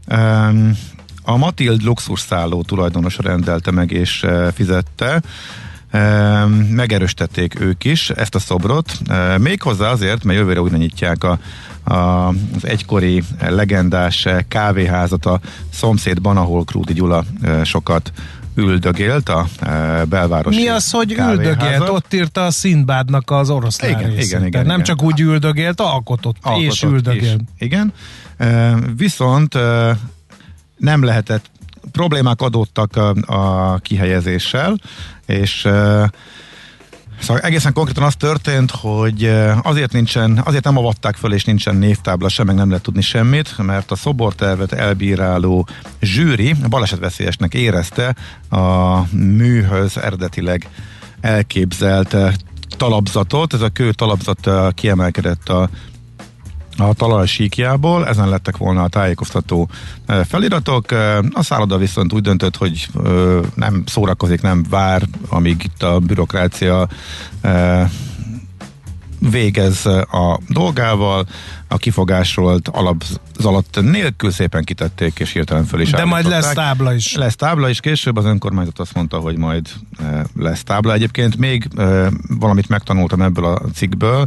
um, 0.09 0.79
a 1.23 1.37
Matild 1.37 1.83
luxusszálló 1.83 2.63
tulajdonos 2.63 3.19
rendelte 3.19 3.71
meg 3.71 3.91
és 3.91 4.23
uh, 4.23 4.53
fizette, 4.53 5.21
megerősítették 6.70 7.61
ők 7.61 7.84
is 7.84 8.11
ezt 8.11 8.34
a 8.34 8.39
szobrot, 8.39 8.93
méghozzá 9.39 9.91
azért, 9.91 10.24
mert 10.24 10.39
jövőre 10.39 10.61
újra 10.61 10.76
nyitják 10.76 11.24
a, 11.24 11.39
a, 11.93 12.28
az 12.28 12.34
egykori 12.62 13.22
legendás 13.49 14.26
kávéházat 14.49 15.26
a 15.26 15.41
szomszédban, 15.72 16.36
ahol 16.36 16.64
Krúdi 16.64 16.93
Gyula 16.93 17.24
sokat 17.64 18.12
üldögélt 18.55 19.28
a 19.28 19.47
belvárosi 20.09 20.61
Mi 20.61 20.68
az, 20.68 20.91
hogy 20.91 21.12
üldögélt? 21.12 21.89
Ott 21.89 22.12
írta 22.12 22.45
a 22.45 22.51
Szindbádnak 22.51 23.30
az 23.30 23.51
oroszlán 23.51 23.91
igen, 23.91 24.11
részét. 24.11 24.24
igen, 24.24 24.47
igen, 24.47 24.66
Nem 24.66 24.80
igen. 24.80 24.84
csak 24.84 25.03
úgy 25.03 25.20
üldögélt, 25.20 25.80
alkotott, 25.80 26.36
alkotott 26.43 26.72
és 26.72 26.82
üldögélt. 26.82 27.41
Is. 27.41 27.66
Igen, 27.66 27.93
viszont 28.97 29.59
nem 30.76 31.05
lehetett 31.05 31.51
problémák 31.93 32.41
adottak 32.41 32.97
a, 32.97 33.14
a 33.26 33.78
kihelyezéssel, 33.78 34.76
és 35.29 35.68
Szóval 37.20 37.43
egészen 37.43 37.72
konkrétan 37.72 38.03
az 38.03 38.14
történt, 38.16 38.70
hogy 38.70 39.24
azért 39.62 39.93
nincsen, 39.93 40.41
azért 40.45 40.64
nem 40.64 40.76
avatták 40.76 41.16
föl, 41.16 41.33
és 41.33 41.45
nincsen 41.45 41.76
névtábla 41.76 42.29
sem, 42.29 42.47
meg 42.47 42.55
nem 42.55 42.68
lehet 42.68 42.83
tudni 42.83 43.01
semmit, 43.01 43.59
mert 43.59 43.91
a 43.91 43.97
szobortervet 43.97 44.72
elbíráló 44.72 45.68
zsűri 46.01 46.55
balesetveszélyesnek 46.68 47.55
érezte 47.55 48.16
a 48.51 49.01
műhöz 49.16 49.97
eredetileg 49.97 50.68
elképzelt 51.20 52.16
talapzatot. 52.76 53.55
Ez 53.55 53.61
a 53.61 53.68
kő 53.68 53.93
talapzat 53.93 54.51
kiemelkedett 54.74 55.49
a 55.49 55.68
a 56.79 56.93
talaj 56.93 57.26
síkjából, 57.26 58.07
ezen 58.07 58.29
lettek 58.29 58.57
volna 58.57 58.83
a 58.83 58.89
tájékoztató 58.89 59.68
e, 60.07 60.24
feliratok. 60.24 60.93
E, 60.93 61.18
a 61.33 61.43
szálloda 61.43 61.76
viszont 61.76 62.12
úgy 62.12 62.22
döntött, 62.22 62.57
hogy 62.57 62.89
e, 63.05 63.09
nem 63.55 63.83
szórakozik, 63.87 64.41
nem 64.41 64.64
vár, 64.70 65.03
amíg 65.29 65.62
itt 65.64 65.83
a 65.83 65.99
bürokrácia 65.99 66.89
végez 69.18 69.87
a 69.87 70.41
dolgával, 70.49 71.26
a 71.68 71.76
kifogásolt 71.76 72.68
alapzalat 72.68 73.81
nélkül 73.81 74.31
szépen 74.31 74.64
kitették, 74.64 75.18
és 75.18 75.33
hirtelen 75.33 75.64
föl 75.64 75.81
is 75.81 75.91
De 75.91 76.05
majd 76.05 76.29
lesz 76.29 76.53
tábla 76.53 76.95
is. 76.95 77.14
Lesz 77.14 77.37
tábla 77.37 77.68
is, 77.68 77.81
később 77.81 78.16
az 78.16 78.24
önkormányzat 78.24 78.79
azt 78.79 78.95
mondta, 78.95 79.18
hogy 79.18 79.37
majd 79.37 79.68
lesz 80.37 80.62
tábla. 80.62 80.93
Egyébként 80.93 81.37
még 81.37 81.68
valamit 82.29 82.68
megtanultam 82.68 83.22
ebből 83.22 83.45
a 83.45 83.61
cikkből. 83.74 84.26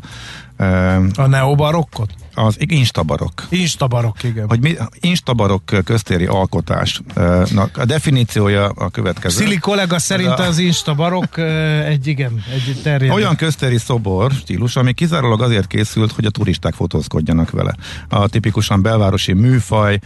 A 1.15 1.27
neobarokkot? 1.27 2.09
Az 2.33 2.55
instabarok. 2.59 3.47
Instabarok, 3.49 4.23
igen. 4.23 4.47
Hogy 4.47 4.59
mi, 4.59 4.75
instabarok 4.99 5.61
köztéri 5.83 6.25
alkotásnak 6.25 7.77
a 7.77 7.85
definíciója 7.85 8.69
a 8.69 8.89
következő. 8.89 9.43
Szili 9.43 9.57
kollega 9.57 9.99
szerint 9.99 10.39
az 10.39 10.57
instabarok 10.57 11.37
egy, 11.85 12.07
igen, 12.07 12.43
egy 12.53 12.81
terjed. 12.83 13.13
Olyan 13.13 13.35
köztéri 13.35 13.77
szobor 13.77 14.31
stílus, 14.31 14.75
ami 14.75 14.93
kizárólag 14.93 15.41
azért 15.41 15.67
készült, 15.67 16.11
hogy 16.11 16.25
a 16.25 16.29
turisták 16.29 16.73
fotózkodjanak 16.73 17.49
vele. 17.49 17.75
A 18.09 18.27
tipikusan 18.27 18.81
belvárosi 18.81 19.33
műfaj 19.33 19.99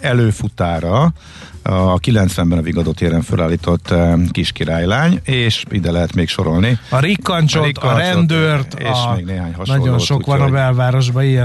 előfutára 0.00 1.12
a 1.62 1.98
90-ben 1.98 2.58
a 2.58 2.62
Vigadó 2.62 2.92
téren 2.92 3.22
felállított 3.22 3.94
kis 4.30 4.52
királylány, 4.52 5.20
és 5.24 5.64
ide 5.70 5.90
lehet 5.90 6.14
még 6.14 6.28
sorolni. 6.28 6.78
A 6.88 6.98
rikkancsot, 6.98 7.62
a, 7.62 7.66
rikkancsot, 7.66 7.96
a 7.96 7.98
rendőrt, 7.98 8.74
és 8.78 8.88
a, 8.88 9.14
még 9.14 9.24
néhány 9.24 9.54
hasonló. 9.54 9.84
Nagyon 9.84 9.98
sok 9.98 10.26
van 10.26 10.40
a 10.40 10.48
belvárosban 10.48 11.24
ilyen 11.24 11.37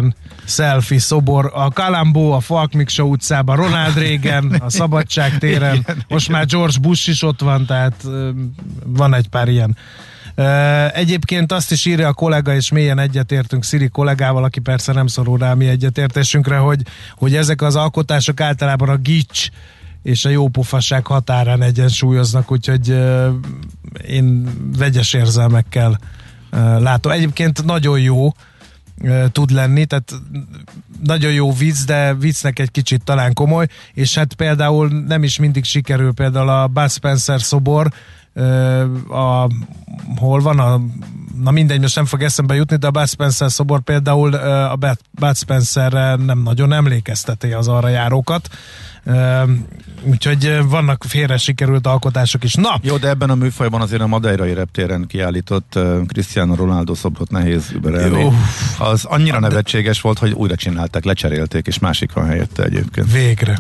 selfie 0.46 1.00
szobor. 1.00 1.52
A 1.54 1.70
Kalambó, 1.70 2.32
a 2.32 2.40
Falk 2.40 2.74
Miksa 2.74 3.04
utcában, 3.04 3.56
Ronald 3.56 3.98
Reagan, 3.98 4.52
a 4.60 4.70
Szabadság 4.70 5.38
téren, 5.38 5.76
igen, 5.76 6.04
most 6.08 6.28
igen. 6.28 6.38
már 6.40 6.48
George 6.48 6.80
Bush 6.82 7.10
is 7.10 7.24
ott 7.24 7.42
van, 7.42 7.66
tehát 7.66 8.04
van 8.86 9.14
egy 9.14 9.28
pár 9.28 9.48
ilyen. 9.48 9.78
Egyébként 10.94 11.52
azt 11.52 11.72
is 11.72 11.86
írja 11.86 12.08
a 12.08 12.14
kollega, 12.14 12.56
és 12.56 12.72
mélyen 12.72 13.00
egyetértünk 13.00 13.64
Sziri 13.64 13.88
kollégával, 13.88 14.44
aki 14.44 14.60
persze 14.60 14.94
nem 14.94 15.08
szorul 15.08 15.38
rá 15.38 15.54
mi 15.54 15.68
egyetértésünkre, 15.68 16.58
hogy, 16.58 16.82
hogy 17.16 17.36
ezek 17.36 17.62
az 17.62 17.76
alkotások 17.76 18.42
általában 18.42 18.90
a 18.90 18.98
gics 18.98 19.48
és 20.04 20.26
a 20.26 20.30
jópofasság 20.30 21.06
határán 21.06 21.62
egyensúlyoznak, 21.62 22.52
úgyhogy 22.52 22.98
én 24.08 24.50
vegyes 24.78 25.14
érzelmekkel 25.14 26.00
látom. 26.80 27.12
Egyébként 27.12 27.66
nagyon 27.66 28.00
jó 28.00 28.34
tud 29.32 29.52
lenni, 29.52 29.86
tehát 29.86 30.14
nagyon 31.04 31.32
jó 31.32 31.54
vicc, 31.54 31.86
de 31.86 32.14
viccnek 32.14 32.60
egy 32.60 32.72
kicsit 32.72 33.04
talán 33.04 33.34
komoly, 33.34 33.68
és 33.94 34.16
hát 34.16 34.34
például 34.34 34.88
nem 35.08 35.24
is 35.24 35.40
mindig 35.40 35.64
sikerül 35.64 36.14
például 36.14 36.50
a 36.50 36.68
Bud 36.68 36.92
Spencer 36.92 37.42
szobor, 37.42 37.88
a, 39.10 39.48
hol 40.16 40.42
van 40.42 40.60
a 40.60 40.82
na 41.42 41.52
mindegy, 41.52 41.82
most 41.82 41.96
nem 41.96 42.06
fog 42.06 42.22
eszembe 42.22 42.56
jutni, 42.56 42.76
de 42.76 42.88
a 42.88 42.92
Bud 42.92 43.08
Spencer 43.08 43.52
szobor 43.52 43.82
például 43.82 44.34
a 44.34 44.78
Bud 45.12 45.38
Spencerre 45.38 46.16
nem 46.16 46.40
nagyon 46.40 46.74
emlékezteti 46.74 47.52
az 47.52 47.68
arra 47.68 47.88
járókat, 47.88 48.50
úgyhogy 50.04 50.60
vannak 50.68 51.04
félre 51.08 51.38
sikerült 51.38 51.88
alkotások 51.88 52.44
is. 52.44 52.54
Na! 52.54 52.80
Jó, 52.82 52.98
de 52.98 53.10
ebben 53.10 53.30
a 53.30 53.36
műfajban 53.36 53.82
azért 53.82 54.02
a 54.02 54.08
Madeirai 54.08 54.54
reptéren 54.54 55.08
kiállított 55.08 55.80
Cristiano 56.08 56.56
Ronaldo 56.56 56.96
szobrot 56.96 57.32
nehéz 57.32 57.72
überelni. 57.76 58.28
Az 58.80 59.06
annyira 59.06 59.40
nevetséges 59.40 60.02
volt, 60.02 60.20
hogy 60.20 60.32
újra 60.32 60.56
csinálták, 60.56 61.04
lecserélték, 61.04 61.68
és 61.68 61.80
másik 61.80 62.14
van 62.14 62.26
helyette 62.26 62.64
egyébként. 62.64 63.12
Végre. 63.12 63.58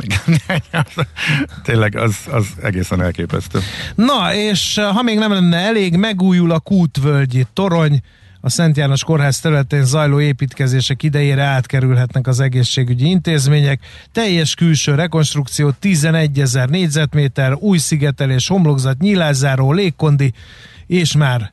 Tényleg 1.64 1.96
az, 1.96 2.16
az 2.32 2.46
egészen 2.62 3.02
elképesztő. 3.02 3.60
Na, 3.96 4.34
és 4.34 4.82
ha 4.94 5.02
még 5.02 5.18
nem 5.18 5.32
lenne 5.32 5.58
elég, 5.58 5.96
megújul 5.96 6.52
a 6.52 6.60
Kútvölgyi 6.60 7.46
torony, 7.54 8.02
a 8.46 8.50
Szent 8.50 8.78
János 8.78 9.04
Kórház 9.04 9.40
területén 9.40 9.84
zajló 9.84 10.20
építkezések 10.20 11.04
idejére 11.04 11.44
átkerülhetnek 11.44 12.28
az 12.28 12.40
egészségügyi 12.40 13.10
intézmények. 13.10 13.80
Teljes 14.12 14.56
külső 14.56 14.96
rekonstrukció 14.96 15.72
11 15.72 16.40
ezer 16.40 16.70
négyzetméter, 16.70 17.54
új 17.60 17.78
szigetelés, 17.78 18.48
homlokzat, 18.48 19.00
nyilázáró, 19.00 19.72
légkondi, 19.72 20.34
és 20.88 21.16
már 21.16 21.52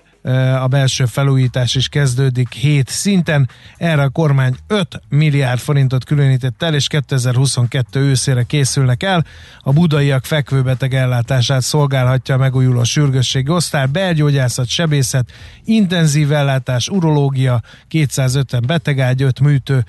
a 0.61 0.67
belső 0.67 1.05
felújítás 1.05 1.75
is 1.75 1.89
kezdődik 1.89 2.53
7 2.53 2.89
szinten. 2.89 3.49
Erre 3.77 4.03
a 4.03 4.09
kormány 4.09 4.57
5 4.67 5.01
milliárd 5.09 5.61
forintot 5.61 6.05
különített 6.05 6.63
el, 6.63 6.75
és 6.75 6.87
2022 6.87 8.01
őszére 8.01 8.43
készülnek 8.43 9.03
el. 9.03 9.25
A 9.61 9.73
budaiak 9.73 10.25
fekvőbeteg 10.25 10.95
ellátását 10.95 11.63
szolgálhatja 11.63 12.35
a 12.35 12.39
megújuló 12.39 12.85
sürgősségi 12.85 13.51
osztály, 13.51 13.87
belgyógyászat, 13.87 14.69
sebészet, 14.69 15.33
intenzív 15.65 16.33
ellátás, 16.33 16.89
urológia, 16.89 17.63
250 17.89 18.63
betegágy, 18.67 19.23
5 19.23 19.41
műtő. 19.41 19.85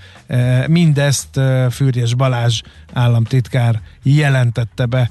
Mindezt 0.68 1.40
Fürjes 1.70 2.14
Balázs 2.14 2.62
államtitkár 2.94 3.82
jelentette 4.04 4.86
be 4.86 5.10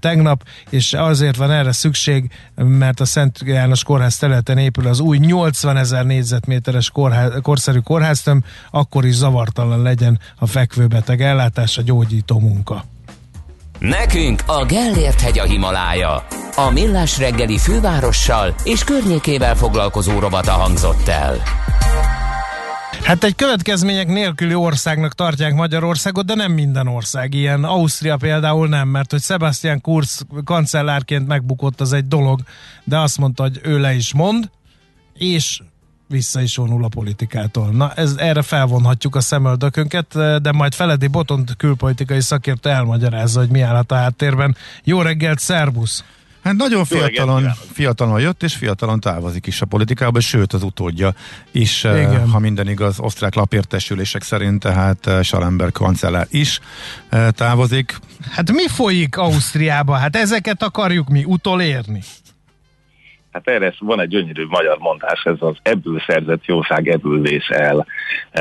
tegnap, 0.00 0.44
és 0.70 0.92
azért 0.92 1.36
van 1.36 1.50
erre 1.50 1.72
szükség, 1.72 2.30
mert 2.54 3.00
a 3.00 3.04
Szent 3.04 3.38
János 3.44 3.84
Kórház 3.84 4.16
területen 4.16 4.58
épül 4.58 4.86
az 4.86 5.00
új 5.00 5.18
80 5.18 5.76
ezer 5.76 6.04
négyzetméteres 6.04 6.90
kórház, 6.90 7.32
korszerű 7.42 7.78
kórháztöm, 7.78 8.44
akkor 8.70 9.04
is 9.04 9.14
zavartalan 9.14 9.82
legyen 9.82 10.20
a 10.38 10.46
fekvőbeteg 10.46 11.22
ellátás, 11.22 11.78
a 11.78 11.82
gyógyító 11.82 12.38
munka. 12.38 12.84
Nekünk 13.78 14.42
a 14.46 14.64
Gellért 14.64 15.20
hegy 15.20 15.38
a 15.38 15.44
Himalája. 15.44 16.26
A 16.56 16.70
Millás 16.70 17.18
reggeli 17.18 17.58
fővárossal 17.58 18.54
és 18.64 18.84
környékével 18.84 19.54
foglalkozó 19.54 20.18
rovata 20.18 20.52
hangzott 20.52 21.08
el. 21.08 21.42
Hát 23.00 23.24
egy 23.24 23.34
következmények 23.34 24.06
nélküli 24.06 24.54
országnak 24.54 25.14
tartják 25.14 25.54
Magyarországot, 25.54 26.26
de 26.26 26.34
nem 26.34 26.52
minden 26.52 26.86
ország 26.86 27.34
ilyen. 27.34 27.64
Ausztria 27.64 28.16
például 28.16 28.68
nem, 28.68 28.88
mert 28.88 29.10
hogy 29.10 29.22
Sebastian 29.22 29.80
Kurz 29.80 30.22
kancellárként 30.44 31.26
megbukott 31.26 31.80
az 31.80 31.92
egy 31.92 32.06
dolog, 32.06 32.40
de 32.84 32.98
azt 32.98 33.18
mondta, 33.18 33.42
hogy 33.42 33.60
ő 33.62 33.78
le 33.78 33.94
is 33.94 34.14
mond, 34.14 34.50
és 35.14 35.60
vissza 36.08 36.40
is 36.40 36.56
vonul 36.56 36.84
a 36.84 36.88
politikától. 36.88 37.70
Na, 37.70 37.92
ez, 37.92 38.14
erre 38.16 38.42
felvonhatjuk 38.42 39.14
a 39.16 39.20
szemöldökünket, 39.20 40.12
de 40.42 40.52
majd 40.52 40.74
Feledi 40.74 41.06
Botont 41.06 41.56
külpolitikai 41.56 42.20
szakértő 42.20 42.70
elmagyarázza, 42.70 43.38
hogy 43.40 43.50
mi 43.50 43.60
állhat 43.60 43.92
a 43.92 43.94
háttérben. 43.94 44.56
Jó 44.84 45.02
reggelt, 45.02 45.38
szervusz! 45.38 46.04
Hát 46.42 46.54
nagyon 46.54 46.84
fiatalon, 46.84 47.42
fiatalon 47.72 48.20
jött, 48.20 48.42
és 48.42 48.54
fiatalon 48.54 49.00
távozik 49.00 49.46
is 49.46 49.60
a 49.60 49.66
politikába, 49.66 50.20
sőt 50.20 50.52
az 50.52 50.62
utódja 50.62 51.10
is, 51.52 51.84
eh, 51.84 51.96
Igen. 51.96 52.30
ha 52.30 52.38
minden 52.38 52.68
igaz, 52.68 53.00
osztrák 53.00 53.34
lapértesülések 53.34 54.22
szerint, 54.22 54.60
tehát 54.60 55.06
eh, 55.06 55.22
Salember 55.22 55.72
kancellár 55.72 56.26
is 56.30 56.60
eh, 57.08 57.28
távozik. 57.30 57.98
Hát 58.30 58.52
mi 58.52 58.68
folyik 58.68 59.16
Ausztriába? 59.16 59.94
Hát 59.94 60.16
ezeket 60.16 60.62
akarjuk 60.62 61.08
mi 61.08 61.24
utolérni. 61.24 62.00
Hát 63.32 63.48
erre 63.48 63.74
van 63.78 64.00
egy 64.00 64.08
gyönyörű 64.08 64.46
magyar 64.46 64.78
mondás, 64.78 65.22
ez 65.24 65.36
az 65.38 65.56
ebből 65.62 66.02
szerzett 66.06 66.44
jószág 66.44 66.88
ebből 66.88 67.20
vész 67.20 67.48
el. 67.48 67.86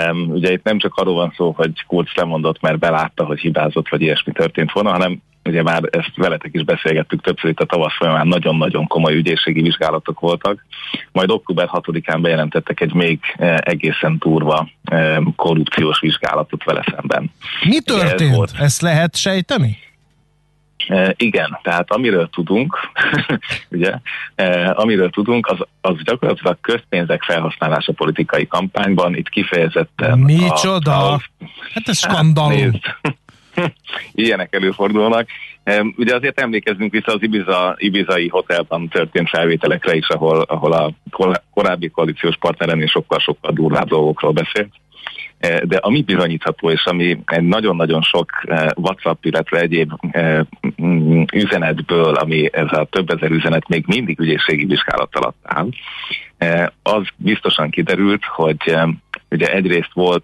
Um, 0.09 0.29
ugye 0.29 0.51
itt 0.51 0.63
nem 0.63 0.79
csak 0.79 0.95
arról 0.95 1.13
van 1.13 1.33
szó, 1.35 1.51
hogy 1.51 1.85
Kurz 1.87 2.09
lemondott, 2.15 2.61
mert 2.61 2.79
belátta, 2.79 3.25
hogy 3.25 3.39
hibázott, 3.39 3.89
vagy 3.89 4.01
ilyesmi 4.01 4.31
történt 4.31 4.71
volna, 4.71 4.91
hanem 4.91 5.21
ugye 5.43 5.63
már 5.63 5.81
ezt 5.89 6.11
veletek 6.15 6.53
is 6.53 6.63
beszélgettük 6.63 7.21
többször 7.21 7.49
itt 7.49 7.59
a 7.59 7.65
tavasz 7.65 7.95
folyamán, 7.97 8.27
nagyon-nagyon 8.27 8.87
komoly 8.87 9.15
ügyészségi 9.15 9.61
vizsgálatok 9.61 10.19
voltak. 10.19 10.65
Majd 11.11 11.31
október 11.31 11.69
6-án 11.71 12.19
bejelentettek 12.21 12.81
egy 12.81 12.93
még 12.93 13.19
eh, 13.35 13.55
egészen 13.57 14.17
durva 14.19 14.69
eh, 14.83 15.17
korrupciós 15.35 15.99
vizsgálatot 15.99 16.63
vele 16.63 16.83
szemben. 16.95 17.31
Mi 17.63 17.79
történt? 17.79 18.31
Ez 18.31 18.35
volt. 18.35 18.51
Ezt 18.59 18.81
lehet 18.81 19.15
sejteni? 19.15 19.77
E, 20.87 21.13
igen, 21.17 21.59
tehát 21.63 21.91
amiről 21.91 22.29
tudunk, 22.29 22.77
ugye, 23.71 23.93
e, 24.35 24.71
amiről 24.75 25.09
tudunk, 25.09 25.47
az, 25.47 25.57
az 25.81 25.95
gyakorlatilag 26.03 26.57
közpénzek 26.61 27.23
felhasználása 27.23 27.91
politikai 27.91 28.47
kampányban, 28.47 29.15
itt 29.15 29.29
kifejezetten... 29.29 30.19
Micsoda? 30.19 30.97
A, 30.97 31.13
a, 31.13 31.19
hát 31.73 31.87
ez 31.87 31.97
skandalum. 31.97 32.71
Hát, 32.71 33.15
ilyenek 34.13 34.55
előfordulnak. 34.55 35.27
Ugye 35.97 36.15
azért 36.15 36.39
emlékezzünk 36.39 36.91
vissza 36.91 37.13
az 37.13 37.21
Ibiza, 37.21 37.75
Ibizai 37.77 38.27
hotelban 38.27 38.87
történt 38.87 39.29
felvételekre 39.29 39.95
is, 39.95 40.07
ahol, 40.07 40.41
ahol 40.41 40.71
a 40.71 40.93
korábbi 41.53 41.89
koalíciós 41.89 42.37
partneren 42.37 42.81
is 42.81 42.91
sokkal-sokkal 42.91 43.51
durvább 43.51 43.87
dolgokról 43.87 44.31
beszélt. 44.31 44.71
E, 45.41 45.65
de 45.65 45.77
ami 45.77 46.01
bizonyítható, 46.01 46.69
és 46.69 46.85
ami 46.85 47.19
nagyon-nagyon 47.39 48.01
sok 48.01 48.29
e, 48.43 48.73
WhatsApp, 48.75 49.25
illetve 49.25 49.59
egyéb 49.59 49.91
e, 50.11 50.45
üzenetből, 51.33 52.13
ami 52.13 52.49
ez 52.51 52.71
a 52.71 52.87
több 52.89 53.09
ezer 53.09 53.31
üzenet 53.31 53.67
még 53.67 53.83
mindig 53.87 54.19
ügyészségi 54.19 54.65
vizsgálat 54.65 55.15
alatt 55.15 55.37
áll, 55.43 55.69
az 56.83 57.07
biztosan 57.15 57.69
kiderült, 57.69 58.25
hogy 58.25 58.75
ugye 59.31 59.53
egyrészt 59.53 59.93
volt 59.93 60.23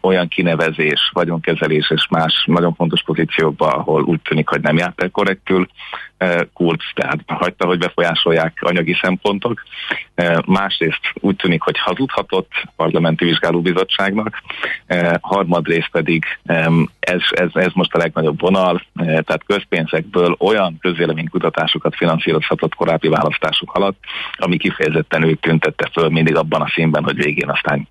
olyan 0.00 0.28
kinevezés, 0.28 1.10
vagyonkezelés 1.12 1.90
és 1.90 2.06
más 2.10 2.44
nagyon 2.46 2.74
fontos 2.74 3.02
pozíciókban, 3.02 3.72
ahol 3.72 4.02
úgy 4.02 4.20
tűnik, 4.20 4.48
hogy 4.48 4.60
nem 4.60 4.76
járt 4.76 5.02
el 5.02 5.10
korrektül, 5.10 5.68
Kurz, 6.52 6.84
tehát 6.94 7.18
hagyta, 7.26 7.66
hogy 7.66 7.78
befolyásolják 7.78 8.58
anyagi 8.60 8.96
szempontok. 9.02 9.62
Másrészt 10.46 11.00
úgy 11.14 11.36
tűnik, 11.36 11.62
hogy 11.62 11.78
hazudhatott 11.78 12.50
parlamenti 12.76 13.24
vizsgálóbizottságnak, 13.24 14.42
harmadrészt 15.20 15.88
pedig 15.90 16.24
ez, 17.00 17.20
ez, 17.30 17.48
ez 17.52 17.70
most 17.74 17.94
a 17.94 17.98
legnagyobb 17.98 18.40
vonal, 18.40 18.82
tehát 18.96 19.44
közpénzekből 19.46 20.36
olyan 20.38 20.78
közvéleménykutatásokat 20.80 21.96
finanszírozhatott 21.96 22.74
korábbi 22.74 23.08
választások 23.08 23.74
alatt, 23.74 23.98
ami 24.36 24.56
kifejezetten 24.56 25.22
ők 25.22 25.40
tüntette 25.40 25.90
föl 25.92 26.08
mindig 26.08 26.36
abban 26.36 26.60
a 26.60 26.70
színben, 26.74 27.04
hogy 27.04 27.16
végén 27.16 27.48
aztán 27.48 27.88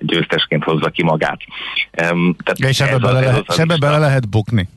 győztesként 0.00 0.64
hozza 0.64 0.90
ki 0.90 1.02
magát. 1.02 1.40
Tehát 1.92 2.58
és 2.58 2.80
ebbe 2.80 2.98
bele, 2.98 3.20
lehet, 3.20 3.44
ebbe 3.56 3.76
bele 3.76 3.98
lehet 3.98 4.28
bukni. 4.28 4.68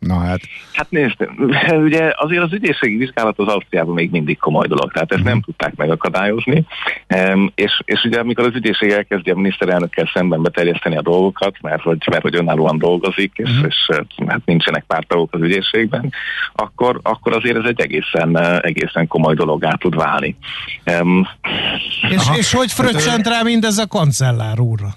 Na 0.00 0.18
hát. 0.18 0.40
Hát 0.72 0.90
nézd, 0.90 1.28
ugye 1.86 2.12
azért 2.16 2.42
az 2.42 2.52
ügyészségi 2.52 2.96
vizsgálat 2.96 3.38
az 3.38 3.46
Ausztriában 3.46 3.94
még 3.94 4.10
mindig 4.10 4.38
komoly 4.38 4.66
dolog, 4.66 4.92
tehát 4.92 5.12
ezt 5.12 5.24
nem 5.24 5.36
mhm. 5.36 5.44
tudták 5.44 5.74
megakadályozni, 5.74 6.64
és, 7.54 7.80
és 7.84 8.04
ugye 8.04 8.18
amikor 8.20 8.44
az 8.46 8.54
ügyészség 8.54 8.90
elkezdi 8.90 9.30
a 9.30 9.34
miniszterelnökkel 9.34 10.10
szemben 10.14 10.42
beterjeszteni 10.42 10.96
a 10.96 11.02
dolgokat, 11.02 11.56
mert 11.60 11.82
hogy, 11.82 11.98
mert 12.10 12.22
hogy 12.22 12.36
önállóan 12.36 12.78
dolgozik, 12.78 13.32
és, 13.34 13.50
uh-huh. 13.50 13.66
és 13.66 13.88
hát 14.26 14.44
nincsenek 14.44 14.84
pártagok 14.86 15.34
az 15.34 15.40
ügyészségben, 15.40 16.12
akkor, 16.52 17.00
akkor 17.02 17.36
azért 17.36 17.56
ez 17.56 17.64
egy 17.64 17.80
egészen, 17.80 18.38
egészen 18.60 19.06
komoly 19.06 19.34
dolog 19.34 19.76
tud 19.78 19.96
válni. 19.96 20.36
Um, 21.00 21.28
és, 22.10 22.22
és 22.36 22.52
hogy 22.52 22.72
fröccsent 22.72 23.26
rá 23.26 23.42
mindez 23.42 23.78
a 23.78 23.86
kancellár 23.86 24.60
úrra? 24.60 24.88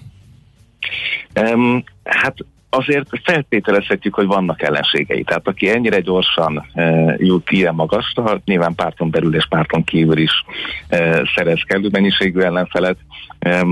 Um, 1.40 1.84
hát 2.04 2.36
azért 2.76 3.08
feltételezhetjük, 3.24 4.14
hogy 4.14 4.26
vannak 4.26 4.62
ellenségei. 4.62 5.22
Tehát 5.22 5.48
aki 5.48 5.70
ennyire 5.70 6.00
gyorsan 6.00 6.66
e, 6.72 7.14
jut 7.18 7.50
ilyen 7.50 7.74
magasra, 7.74 8.40
nyilván 8.44 8.74
párton 8.74 9.10
belül 9.10 9.34
és 9.34 9.46
párton 9.48 9.84
kívül 9.84 10.18
is 10.18 10.44
e, 10.88 11.30
szerez 11.34 11.62
kellő 11.66 11.88
mennyiségű 11.90 12.40
ellenfelet, 12.40 12.96
e, 13.38 13.66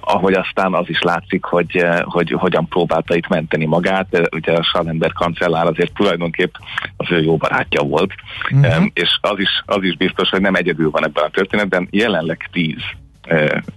ahogy 0.00 0.32
aztán 0.32 0.74
az 0.74 0.88
is 0.88 1.00
látszik, 1.00 1.44
hogy, 1.44 1.76
e, 1.76 2.02
hogy 2.06 2.30
hogyan 2.30 2.68
próbálta 2.68 3.16
itt 3.16 3.28
menteni 3.28 3.64
magát. 3.64 4.14
E, 4.14 4.28
ugye 4.36 4.52
a 4.52 4.62
Schallenberg 4.62 5.12
kancellár 5.12 5.66
azért 5.66 5.94
tulajdonképp 5.94 6.54
az 6.96 7.06
ő 7.10 7.22
jó 7.22 7.36
barátja 7.36 7.82
volt, 7.82 8.12
uh-huh. 8.50 8.74
e, 8.74 8.90
és 8.92 9.18
az 9.20 9.38
is, 9.38 9.62
az 9.66 9.82
is 9.82 9.96
biztos, 9.96 10.28
hogy 10.28 10.40
nem 10.40 10.54
egyedül 10.54 10.90
van 10.90 11.04
ebben 11.04 11.24
a 11.24 11.30
történetben, 11.30 11.88
jelenleg 11.90 12.48
tíz 12.52 12.82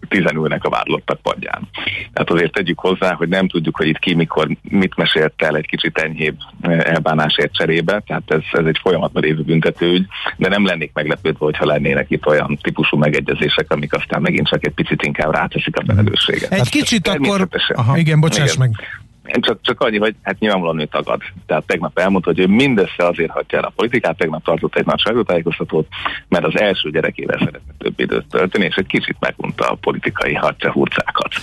tizenülnek 0.08 0.64
a 0.64 0.70
vádlottak 0.70 1.22
padján. 1.22 1.70
Tehát 2.14 2.30
azért 2.30 2.52
tegyük 2.52 2.80
hozzá, 2.80 3.14
hogy 3.14 3.28
nem 3.28 3.48
tudjuk, 3.48 3.78
hogy 3.78 3.88
itt 3.88 4.00
ki 4.00 4.14
mikor 4.14 4.48
mit 4.62 4.96
mesélt 4.96 5.34
el 5.38 5.56
egy 5.56 5.68
kicsit 5.68 5.98
enyhébb 5.98 6.38
elbánásért 6.62 7.54
cserébe, 7.54 8.04
tehát 8.08 8.24
ez, 8.28 8.42
ez 8.52 8.66
egy 8.66 8.80
folyamatban 8.82 9.24
lévő 9.24 9.42
büntetőügy, 9.42 10.06
de 10.38 10.50
nem 10.50 10.66
lennék 10.66 10.92
meglepődve, 10.94 11.46
hogyha 11.46 11.66
lennének 11.66 12.06
itt 12.10 12.26
olyan 12.26 12.58
típusú 12.62 12.98
megegyezések, 12.98 13.72
amik 13.72 13.94
aztán 13.94 14.22
megint 14.22 14.48
csak 14.48 14.66
egy 14.66 14.74
picit 14.74 15.04
inkább 15.04 15.34
ráteszik 15.34 15.78
a 15.78 15.84
felelősséget. 15.88 16.52
Egy 16.52 16.70
kicsit 16.70 17.08
akkor... 17.08 17.48
Aha, 17.74 17.98
igen, 17.98 18.20
bocsáss 18.20 18.54
igen. 18.54 18.70
meg. 18.70 19.04
Csak, 19.26 19.60
csak 19.62 19.82
annyi, 19.82 19.98
hogy 19.98 20.16
hát 20.22 20.40
nyilvánvalóan 20.40 20.80
ő 20.80 20.86
tagad. 20.86 21.22
Tehát 21.46 21.64
tegnap 21.64 22.00
elmondta, 22.00 22.30
hogy 22.30 22.40
ő 22.40 22.48
mindössze 22.48 23.08
azért 23.08 23.32
hagyja 23.32 23.58
el 23.58 23.64
a 23.64 23.74
politikát, 23.76 24.18
tegnap 24.18 24.44
tartott 24.44 24.76
egy 24.76 24.86
nagy 24.86 25.00
sajtótájékoztatót, 25.00 25.88
mert 26.28 26.46
az 26.46 26.60
első 26.60 26.90
gyerekével 26.92 27.38
szeretne 27.38 27.74
több 27.78 28.00
időt 28.00 28.26
tölteni, 28.30 28.66
és 28.66 28.76
egy 28.76 28.88
kicsit 28.88 29.16
megunta 29.20 29.66
a 29.68 29.76
politikai 29.76 30.34
harcehurcákat. 30.34 31.34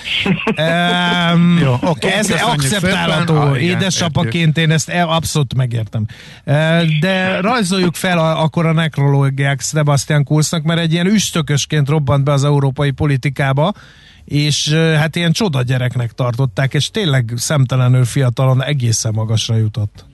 Um, 0.47 1.59
Jó, 1.65 1.75
okay, 1.81 2.11
ez 2.11 2.31
akceptálható. 2.31 3.37
Ah, 3.37 3.63
Édesapaként 3.63 4.59
én 4.59 4.71
ezt 4.71 4.89
abszolút 4.89 5.55
megértem. 5.55 6.07
De 7.01 7.41
rajzoljuk 7.41 7.95
fel 7.95 8.19
a, 8.19 8.43
akkor 8.43 8.67
a 8.67 8.73
nekrológiák 8.73 9.61
Sebastian 9.61 10.25
Kurznak, 10.25 10.63
mert 10.63 10.81
egy 10.81 10.93
ilyen 10.93 11.07
üstökösként 11.07 11.89
robbant 11.89 12.25
be 12.25 12.33
az 12.33 12.45
európai 12.45 12.91
politikába, 12.91 13.73
és 14.25 14.73
hát 14.73 15.17
ilyen 15.17 15.33
csoda 15.33 15.63
gyereknek 15.63 16.13
tartották, 16.13 16.75
és 16.75 16.91
tényleg 16.91 17.33
szemtelenül 17.37 18.05
fiatalon 18.05 18.63
egészen 18.63 19.13
magasra 19.15 19.57
jutott. 19.57 20.11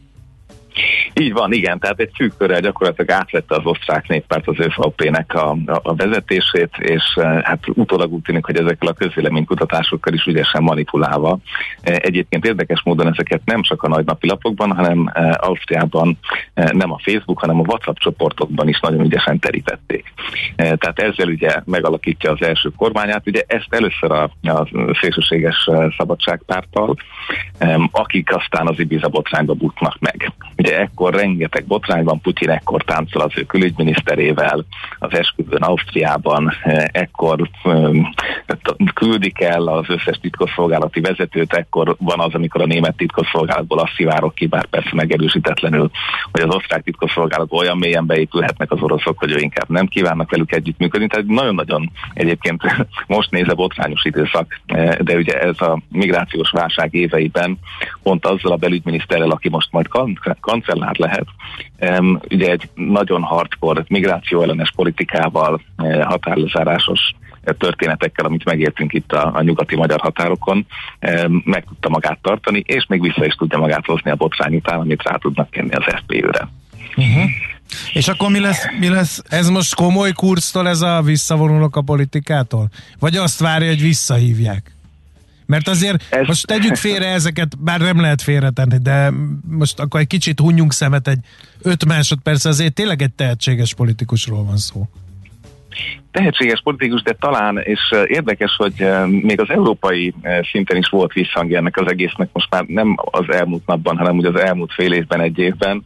Így 1.14 1.33
van, 1.33 1.53
igen, 1.53 1.79
tehát 1.79 2.01
egy 2.01 2.11
szűk 2.16 2.37
körrel 2.39 2.61
gyakorlatilag 2.61 3.11
átvette 3.11 3.55
az 3.55 3.64
osztrák 3.64 4.09
néppárt 4.09 4.49
az 4.49 4.57
ÖVP-nek 4.59 5.35
a, 5.35 5.51
a, 5.51 5.81
a 5.83 5.95
vezetését, 5.95 6.70
és 6.79 7.03
eh, 7.14 7.43
hát 7.43 7.59
utólag 7.74 8.12
úgy 8.12 8.22
tűnik, 8.22 8.45
hogy 8.45 8.57
ezekkel 8.57 8.89
a 8.89 8.93
közvéleménykutatásokkal 8.93 10.12
is 10.12 10.24
ügyesen 10.24 10.62
manipulálva. 10.62 11.39
Eh, 11.81 11.97
egyébként 11.99 12.45
érdekes 12.45 12.83
módon 12.85 13.12
ezeket 13.12 13.41
nem 13.45 13.62
csak 13.62 13.83
a 13.83 13.89
nagynapi 13.89 14.29
lapokban, 14.29 14.72
hanem 14.72 15.11
eh, 15.14 15.31
Ausztriában 15.37 16.18
nem 16.55 16.93
a 16.93 17.01
Facebook, 17.03 17.39
hanem 17.39 17.59
a 17.59 17.64
WhatsApp 17.66 17.97
csoportokban 17.97 18.68
is 18.68 18.81
nagyon 18.81 19.05
ügyesen 19.05 19.39
terítették. 19.39 20.12
Tehát 20.57 20.99
ezzel 20.99 21.29
ugye 21.29 21.61
megalakítja 21.64 22.31
az 22.31 22.43
első 22.43 22.70
kormányát. 22.76 23.26
Ugye 23.26 23.43
ezt 23.47 23.66
először 23.68 24.12
a, 24.12 24.22
a 24.43 24.68
szélsőséges 25.01 25.68
szabadságpárttal, 25.97 26.97
akik 27.91 28.35
aztán 28.35 28.66
az 28.68 28.79
Ibiza 28.79 29.09
botrányba 29.09 29.55
butnak 29.55 29.99
meg. 30.01 30.33
Ugye 30.57 30.68
ekkor 30.75 31.14
rengeteg 31.14 31.64
botrány 31.66 32.05
van, 32.05 32.21
Putyin 32.21 32.51
ekkor 32.51 32.83
táncol 32.83 33.23
az 33.23 33.33
ő 33.37 33.43
külügyminiszterével, 33.43 34.64
az 34.99 35.14
esküvőn 35.19 35.62
Ausztriában, 35.62 36.53
ekkor 36.93 37.49
küldik 38.95 39.41
el 39.41 39.66
az 39.66 39.85
összes 39.89 40.19
titkosszolgálati 40.21 41.01
vezetőt, 41.01 41.53
ekkor 41.53 41.97
van 41.99 42.21
az, 42.21 42.35
amikor 42.35 42.61
a 42.61 42.66
német 42.66 42.97
titkosszolgálatból 42.97 43.79
azt 43.79 43.95
szivárok 43.95 44.35
ki, 44.35 44.47
bár 44.47 44.66
persze 44.66 44.91
megerősítetlenül, 44.93 45.91
hogy 46.33 46.41
az 46.41 46.55
osztrák 46.55 46.83
titkosszolgálatból 46.83 47.59
olyan 47.59 47.79
mélyen 47.79 48.07
beépülhetnek 48.07 48.71
az 48.71 48.83
oroszok, 48.83 49.19
hogy 49.19 49.31
ő 49.31 49.39
inkább 49.39 49.69
nem 49.69 49.87
kívánnak 49.87 50.31
velük 50.31 50.53
együttműködni. 50.53 51.07
Tehát 51.07 51.27
nagyon-nagyon 51.27 51.91
egyébként 52.14 52.62
most 53.07 53.31
nézve 53.31 53.55
botrányos 53.55 54.05
időszak, 54.05 54.61
de 55.01 55.16
ugye 55.16 55.41
ez 55.41 55.61
a 55.61 55.81
migrációs 55.89 56.51
válság 56.51 56.95
éveiben 56.95 57.59
pont 58.03 58.27
azzal 58.27 58.53
a 58.53 58.57
belügyminiszterrel, 58.57 59.31
aki 59.31 59.49
most 59.49 59.73
majd 59.73 59.89
kancellár 60.61 60.96
lehet. 60.96 61.26
Ugye 62.30 62.50
egy 62.50 62.68
nagyon 62.74 63.22
hardcore 63.22 63.84
migráció 63.88 64.42
ellenes 64.42 64.72
politikával, 64.76 65.61
eh, 65.76 66.04
határlezárásos 66.04 67.00
történetekkel, 67.59 68.24
amit 68.24 68.44
megértünk 68.44 68.92
itt 68.92 69.12
a, 69.12 69.30
a 69.34 69.42
nyugati 69.42 69.76
magyar 69.76 70.00
határokon, 70.00 70.66
meg 71.44 71.64
tudta 71.68 71.88
magát 71.88 72.18
tartani, 72.22 72.62
és 72.66 72.86
még 72.88 73.00
vissza 73.00 73.24
is 73.24 73.34
tudja 73.34 73.59
magát 73.59 73.84
hozni 73.86 74.11
a 74.11 74.14
botrány 74.14 74.54
után, 74.54 74.80
amit 74.80 75.02
rá 75.02 75.16
tudnak 75.16 75.50
kenni 75.50 75.74
az 75.74 75.84
FPÖ-re. 75.84 76.48
Uh-huh. 76.96 77.30
És 77.92 78.09
akkor 78.09 78.30
mi 78.30 78.40
lesz, 78.40 78.66
mi 78.78 78.88
lesz? 78.88 79.22
Ez 79.28 79.48
most 79.48 79.74
komoly 79.74 80.12
kurztól 80.12 80.68
ez 80.68 80.80
a 80.80 81.02
visszavonulok 81.02 81.76
a 81.76 81.82
politikától? 81.82 82.68
Vagy 82.98 83.16
azt 83.16 83.40
várja, 83.40 83.68
hogy 83.68 83.82
visszahívják? 83.82 84.78
Mert 85.49 85.68
azért 85.68 86.05
ez... 86.11 86.26
most 86.26 86.46
tegyük 86.46 86.74
félre 86.74 87.07
ezeket, 87.07 87.59
bár 87.59 87.80
nem 87.80 88.01
lehet 88.01 88.22
félretenni, 88.22 88.78
de 88.78 89.12
most 89.49 89.80
akkor 89.80 90.01
egy 90.01 90.07
kicsit 90.07 90.40
hunjunk 90.40 90.72
szemet 90.72 91.09
egy 91.09 91.18
öt 91.62 91.84
másodperc, 91.84 92.44
azért 92.44 92.74
tényleg 92.74 93.03
egy 93.03 93.12
tehetséges 93.12 93.74
politikusról 93.74 94.44
van 94.44 94.57
szó 94.57 94.88
tehetséges 96.19 96.61
politikus, 96.62 97.03
de 97.03 97.12
talán, 97.21 97.59
és 97.59 97.95
érdekes, 98.07 98.57
hogy 98.57 98.89
még 99.07 99.41
az 99.41 99.51
európai 99.51 100.14
szinten 100.51 100.77
is 100.77 100.89
volt 100.89 101.12
visszhangja 101.12 101.59
ennek 101.59 101.77
az 101.77 101.91
egésznek, 101.91 102.29
most 102.33 102.51
már 102.51 102.64
nem 102.66 102.97
az 103.11 103.25
elmúlt 103.29 103.66
napban, 103.66 103.97
hanem 103.97 104.16
ugye 104.16 104.29
az 104.29 104.41
elmúlt 104.41 104.73
fél 104.73 104.93
évben, 104.93 105.21
egy 105.21 105.39
évben, 105.39 105.85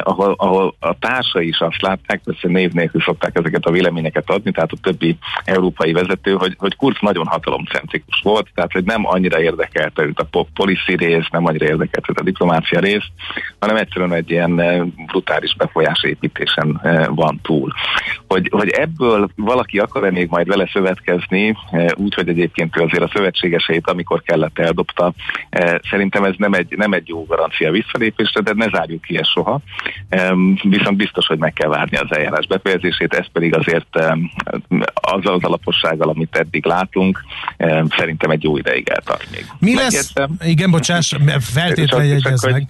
ahol, 0.00 0.34
ahol 0.38 0.74
a 0.78 0.98
társai 0.98 1.48
is 1.48 1.58
azt 1.58 1.82
látták, 1.82 2.20
persze 2.24 2.48
név 2.48 2.72
nélkül 2.72 3.00
szokták 3.00 3.36
ezeket 3.36 3.64
a 3.64 3.70
véleményeket 3.70 4.30
adni, 4.30 4.50
tehát 4.50 4.72
a 4.72 4.80
többi 4.82 5.16
európai 5.44 5.92
vezető, 5.92 6.32
hogy, 6.32 6.54
hogy 6.58 6.76
Kurz 6.76 6.96
nagyon 7.00 7.26
hatalomcentrikus 7.26 8.20
volt, 8.22 8.48
tehát 8.54 8.72
hogy 8.72 8.84
nem 8.84 9.06
annyira 9.06 9.40
érdekelte 9.40 10.02
őt 10.02 10.26
a 10.30 10.46
policy 10.54 10.96
rész, 10.96 11.26
nem 11.30 11.46
annyira 11.46 11.66
érdekelte 11.66 12.10
őt 12.10 12.20
a 12.20 12.24
diplomácia 12.24 12.80
rész, 12.80 13.06
hanem 13.58 13.76
egyszerűen 13.76 14.12
egy 14.12 14.30
ilyen 14.30 14.54
brutális 15.06 15.54
befolyásépítésen 15.56 16.80
van 17.14 17.40
túl. 17.42 17.72
Hogy, 18.28 18.48
hogy 18.52 18.68
ebből 18.68 19.28
valaki 19.46 19.78
akar-e 19.78 20.10
még 20.10 20.28
majd 20.28 20.46
vele 20.46 20.68
szövetkezni, 20.72 21.56
eh, 21.70 21.86
úgyhogy 21.96 22.28
egyébként 22.28 22.76
ő 22.76 22.82
azért 22.82 23.02
a 23.02 23.10
szövetségeseit, 23.14 23.90
amikor 23.90 24.22
kellett 24.22 24.58
eldobta. 24.58 25.12
Eh, 25.48 25.74
szerintem 25.90 26.24
ez 26.24 26.34
nem 26.36 26.52
egy, 26.52 26.74
nem 26.76 26.92
egy 26.92 27.08
jó 27.08 27.24
garancia 27.24 27.70
visszalépésre, 27.70 28.40
de 28.40 28.52
ne 28.54 28.68
zárjuk 28.68 29.02
ki 29.02 29.18
ezt 29.18 29.30
soha. 29.30 29.60
Viszont 30.62 30.96
biztos, 30.96 31.26
hogy 31.26 31.38
meg 31.38 31.52
kell 31.52 31.68
várni 31.68 31.96
az 31.96 32.16
eljárás 32.16 32.46
befejezését, 32.46 33.14
ez 33.14 33.26
pedig 33.32 33.54
azért 33.54 34.00
azzal 34.94 35.34
az 35.34 35.42
alapossággal, 35.42 36.08
amit 36.08 36.36
eddig 36.36 36.64
látunk, 36.64 37.24
szerintem 37.96 38.30
egy 38.30 38.42
jó 38.42 38.56
ideig 38.56 38.88
eltart 38.88 39.28
még. 39.30 39.46
Mi 39.58 39.74
lesz? 39.74 40.12
Igen, 40.44 40.70
bocsáss, 40.70 41.12
feltétlenül 41.40 42.08
jegyez 42.08 42.44
meg. 42.44 42.68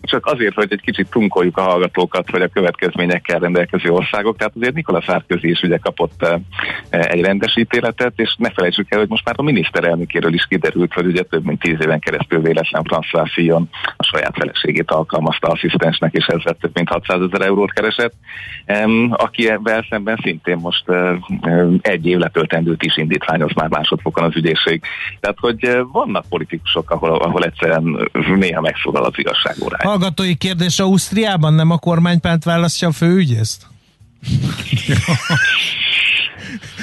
Csak 0.00 0.26
azért, 0.26 0.54
hogy 0.54 0.72
egy 0.72 0.80
kicsit 0.80 1.10
tunkoljuk 1.10 1.56
a 1.56 1.62
hallgatókat, 1.62 2.30
hogy 2.30 2.42
a 2.42 2.48
következményekkel 2.48 3.38
rendelkező 3.38 3.90
országok. 3.90 4.36
Tehát 4.36 4.52
azért 4.56 4.74
Nikola 4.74 5.00
Sárközi 5.00 5.50
is 5.50 5.62
ugye 5.62 5.76
kapott 5.76 6.22
eh, 6.22 7.00
egy 7.00 7.20
rendes 7.20 7.56
ítéletet, 7.56 8.12
és 8.16 8.34
ne 8.38 8.50
felejtsük 8.50 8.90
el, 8.90 8.98
hogy 8.98 9.08
most 9.08 9.24
már 9.24 9.34
a 9.38 9.42
miniszterelnökéről 9.42 10.34
is 10.34 10.46
kiderült, 10.48 10.92
hogy 10.92 11.06
ugye 11.06 11.22
több 11.22 11.44
mint 11.44 11.60
tíz 11.60 11.76
éven 11.80 11.98
keresztül 11.98 12.40
véletlen 12.40 12.82
François 12.90 13.30
Fillon 13.32 13.68
a 13.96 14.02
saját 14.02 14.36
feleségét 14.36 14.90
alkalmazta 14.90 15.48
asszisztensnek, 15.48 16.12
és 16.14 16.26
ezzel 16.26 16.56
több 16.60 16.74
mint 16.74 16.88
600 16.88 17.20
ezer 17.20 17.46
eurót 17.46 17.72
keresett, 17.72 18.14
akivel 19.10 19.86
szemben 19.90 20.18
szintén 20.22 20.56
most 20.56 20.88
eh, 20.88 21.16
egy 21.80 22.06
év 22.06 22.18
letöltendőt 22.18 22.82
is 22.82 22.96
indítványoz 22.96 23.52
már 23.54 23.68
másodfokon 23.68 24.24
az 24.24 24.36
ügyészség. 24.36 24.82
Tehát, 25.20 25.38
hogy 25.40 25.64
eh, 25.64 25.80
vannak 25.92 26.24
politikusok, 26.28 26.90
ahol, 26.90 27.10
ahol 27.10 27.44
egyszerűen 27.44 28.08
néha 28.36 28.60
megszólal 28.60 29.04
az 29.04 29.18
igaz 29.38 29.56
igazságórány. 29.56 29.86
Hallgatói 29.86 30.34
kérdés, 30.34 30.78
Ausztriában 30.78 31.54
nem 31.54 31.70
a 31.70 31.78
kormánypárt 31.78 32.44
választja 32.44 32.88
a 32.88 32.92
főügyészt? 32.92 33.66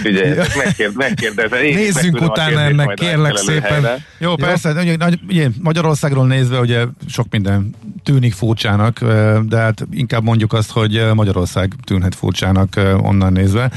Ugye, 0.03 0.45
megkérd, 0.57 0.95
megkérdezem. 0.95 1.59
Nézzünk 1.59 2.21
utána 2.21 2.59
ennek, 2.59 2.93
kérlek 2.93 3.37
szépen. 3.37 3.71
Helyre. 3.71 4.05
Jó, 4.17 4.29
Jó, 4.29 4.35
persze, 4.35 4.71
ugye, 4.71 4.97
ugye, 5.27 5.49
Magyarországról 5.61 6.27
nézve 6.27 6.59
ugye 6.59 6.85
sok 7.07 7.27
minden 7.29 7.75
tűnik 8.03 8.33
furcsának, 8.33 8.99
de 9.41 9.57
hát 9.57 9.87
inkább 9.91 10.23
mondjuk 10.23 10.53
azt, 10.53 10.71
hogy 10.71 11.05
Magyarország 11.13 11.73
tűnhet 11.83 12.15
furcsának 12.15 12.75
onnan 12.97 13.33
nézve. 13.33 13.71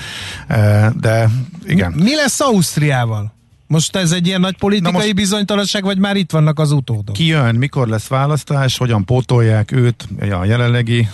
De 1.01 1.31
igen. 1.65 1.93
Mi 1.93 2.15
lesz 2.15 2.41
Ausztriával? 2.41 3.38
Most 3.69 3.97
ez 3.97 4.13
egy 4.13 4.27
ilyen 4.27 4.41
nagy 4.41 4.57
politikai 4.57 4.93
most 4.93 5.15
bizonytalanság, 5.15 5.85
vagy 5.85 5.99
már 5.99 6.17
itt 6.17 6.31
vannak 6.31 6.59
az 6.59 6.71
utódok? 6.71 7.15
Ki 7.15 7.27
jön, 7.27 7.55
mikor 7.55 7.89
lesz 7.89 8.07
választás, 8.07 8.79
hogyan 8.79 9.05
pótolják 9.05 9.73
őt, 9.73 10.09
a 10.21 10.45
jelenlegi 10.45 11.09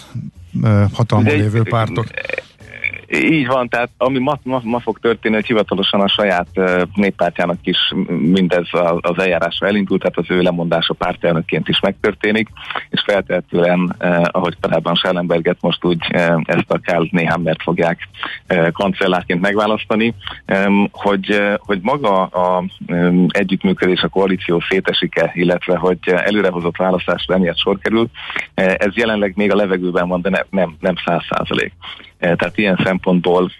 hatalmon 0.92 1.36
lévő 1.36 1.62
pártok? 1.62 2.06
Így 3.08 3.46
van, 3.46 3.68
tehát 3.68 3.90
ami 3.96 4.18
ma, 4.18 4.38
ma, 4.42 4.60
ma 4.64 4.78
fog 4.78 4.98
történni, 4.98 5.34
hogy 5.34 5.46
hivatalosan 5.46 6.00
a 6.00 6.08
saját 6.08 6.48
uh, 6.54 6.82
néppártjának 6.94 7.58
is 7.62 7.78
mindez 8.08 8.68
az, 9.00 9.18
eljárásra 9.18 9.66
elindult, 9.66 10.00
tehát 10.00 10.18
az 10.18 10.36
ő 10.36 10.40
lemondása 10.40 10.94
pártelnökként 10.94 11.68
is 11.68 11.80
megtörténik, 11.80 12.48
és 12.90 13.02
feltehetően, 13.06 13.96
uh, 14.00 14.24
ahogy 14.30 14.56
korábban 14.60 14.94
Schellenberget 14.94 15.56
most 15.60 15.84
úgy 15.84 16.06
uh, 16.14 16.40
ezt 16.44 16.70
a 16.70 16.80
Karl 16.84 17.04
Nehammert 17.10 17.62
fogják 17.62 18.08
uh, 18.48 18.70
kancellárként 18.70 19.40
megválasztani, 19.40 20.14
um, 20.46 20.88
hogy, 20.92 21.30
uh, 21.30 21.54
hogy 21.58 21.78
maga 21.82 22.22
a 22.24 22.64
um, 22.86 23.26
együttműködés, 23.28 24.00
a 24.00 24.08
koalíció 24.08 24.62
szétesike, 24.68 25.30
illetve 25.34 25.76
hogy 25.76 25.98
előrehozott 26.04 26.76
választásra 26.76 27.34
emiatt 27.34 27.58
sor 27.58 27.78
kerül, 27.78 28.00
uh, 28.00 28.74
ez 28.76 28.94
jelenleg 28.94 29.32
még 29.36 29.52
a 29.52 29.56
levegőben 29.56 30.08
van, 30.08 30.20
de 30.20 30.46
ne, 30.50 30.64
nem 30.80 30.94
száz 31.04 31.22
százalék. 31.30 31.72
Eh, 32.24 32.34
tehát 32.36 32.58
ilyen 32.58 32.80
szempontból 32.84 33.50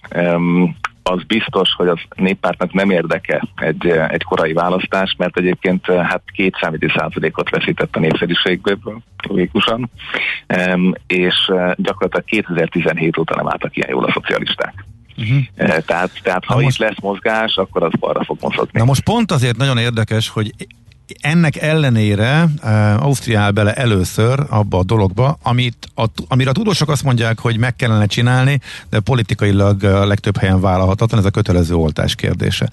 az 1.02 1.24
biztos, 1.26 1.74
hogy 1.76 1.88
az 1.88 1.98
néppártnak 2.16 2.72
nem 2.72 2.90
érdeke 2.90 3.42
egy, 3.56 3.86
eh, 3.86 4.08
egy 4.08 4.22
korai 4.22 4.52
választás, 4.52 5.14
mert 5.18 5.38
egyébként 5.38 5.88
eh, 5.88 6.06
hát 6.06 6.22
két 6.32 6.56
számíti 6.60 6.86
százalékot 6.96 7.50
veszített 7.50 7.96
a 7.96 7.98
népszeriségből, 7.98 9.02
logikusan, 9.28 9.90
és 11.06 11.34
gyakorlatilag 11.76 12.24
2017 12.24 13.18
óta 13.18 13.34
nem 13.36 13.48
álltak 13.48 13.76
ilyen 13.76 13.90
jól 13.90 14.04
a 14.04 14.12
szocialisták. 14.12 14.84
Uh-huh. 15.16 15.82
Tehát, 15.86 16.10
tehát 16.22 16.44
ha 16.44 16.60
most, 16.60 16.80
itt 16.80 16.86
lesz 16.86 17.00
mozgás, 17.00 17.56
akkor 17.56 17.82
az 17.82 17.92
balra 17.98 18.24
fog 18.24 18.38
mozogni. 18.40 18.78
Na 18.78 18.84
most 18.84 19.04
pont 19.04 19.30
azért 19.30 19.56
nagyon 19.56 19.78
érdekes, 19.78 20.28
hogy 20.28 20.52
ennek 21.20 21.56
ellenére 21.56 22.48
uh, 22.62 23.02
Ausztriál 23.02 23.50
bele 23.50 23.72
először 23.72 24.46
abba 24.48 24.78
a 24.78 24.84
dologba, 24.84 25.38
amit 25.42 25.88
a, 25.94 26.04
amire 26.28 26.50
a 26.50 26.52
tudósok 26.52 26.88
azt 26.88 27.02
mondják, 27.02 27.38
hogy 27.38 27.58
meg 27.58 27.76
kellene 27.76 28.06
csinálni, 28.06 28.60
de 28.90 29.00
politikailag 29.00 29.82
a 29.82 30.06
legtöbb 30.06 30.36
helyen 30.36 30.60
vállalhatatlan, 30.60 31.20
ez 31.20 31.26
a 31.26 31.30
kötelező 31.30 31.74
oltás 31.74 32.14
kérdése. 32.14 32.70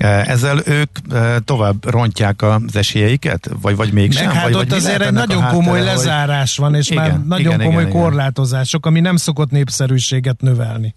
Uh, 0.00 0.28
ezzel 0.28 0.60
ők 0.64 0.98
tovább 1.44 1.90
rontják 1.90 2.42
az 2.42 2.76
esélyeiket? 2.76 3.50
Vagy, 3.60 3.76
vagy 3.76 3.92
mégsem? 3.92 4.26
Meg 4.26 4.34
hát 4.34 4.44
vagy, 4.44 4.54
ott 4.54 4.68
vagy 4.68 4.78
azért 4.78 5.02
egy 5.02 5.12
nagyon 5.12 5.46
komoly 5.46 5.84
lezárás 5.84 6.56
van, 6.56 6.74
és 6.74 6.90
igen, 6.90 7.08
már 7.08 7.26
nagyon 7.26 7.52
igen, 7.52 7.66
komoly 7.66 7.82
igen, 7.82 7.94
korlátozások, 7.94 8.86
ami 8.86 9.00
nem 9.00 9.16
szokott 9.16 9.50
népszerűséget 9.50 10.40
növelni. 10.40 10.94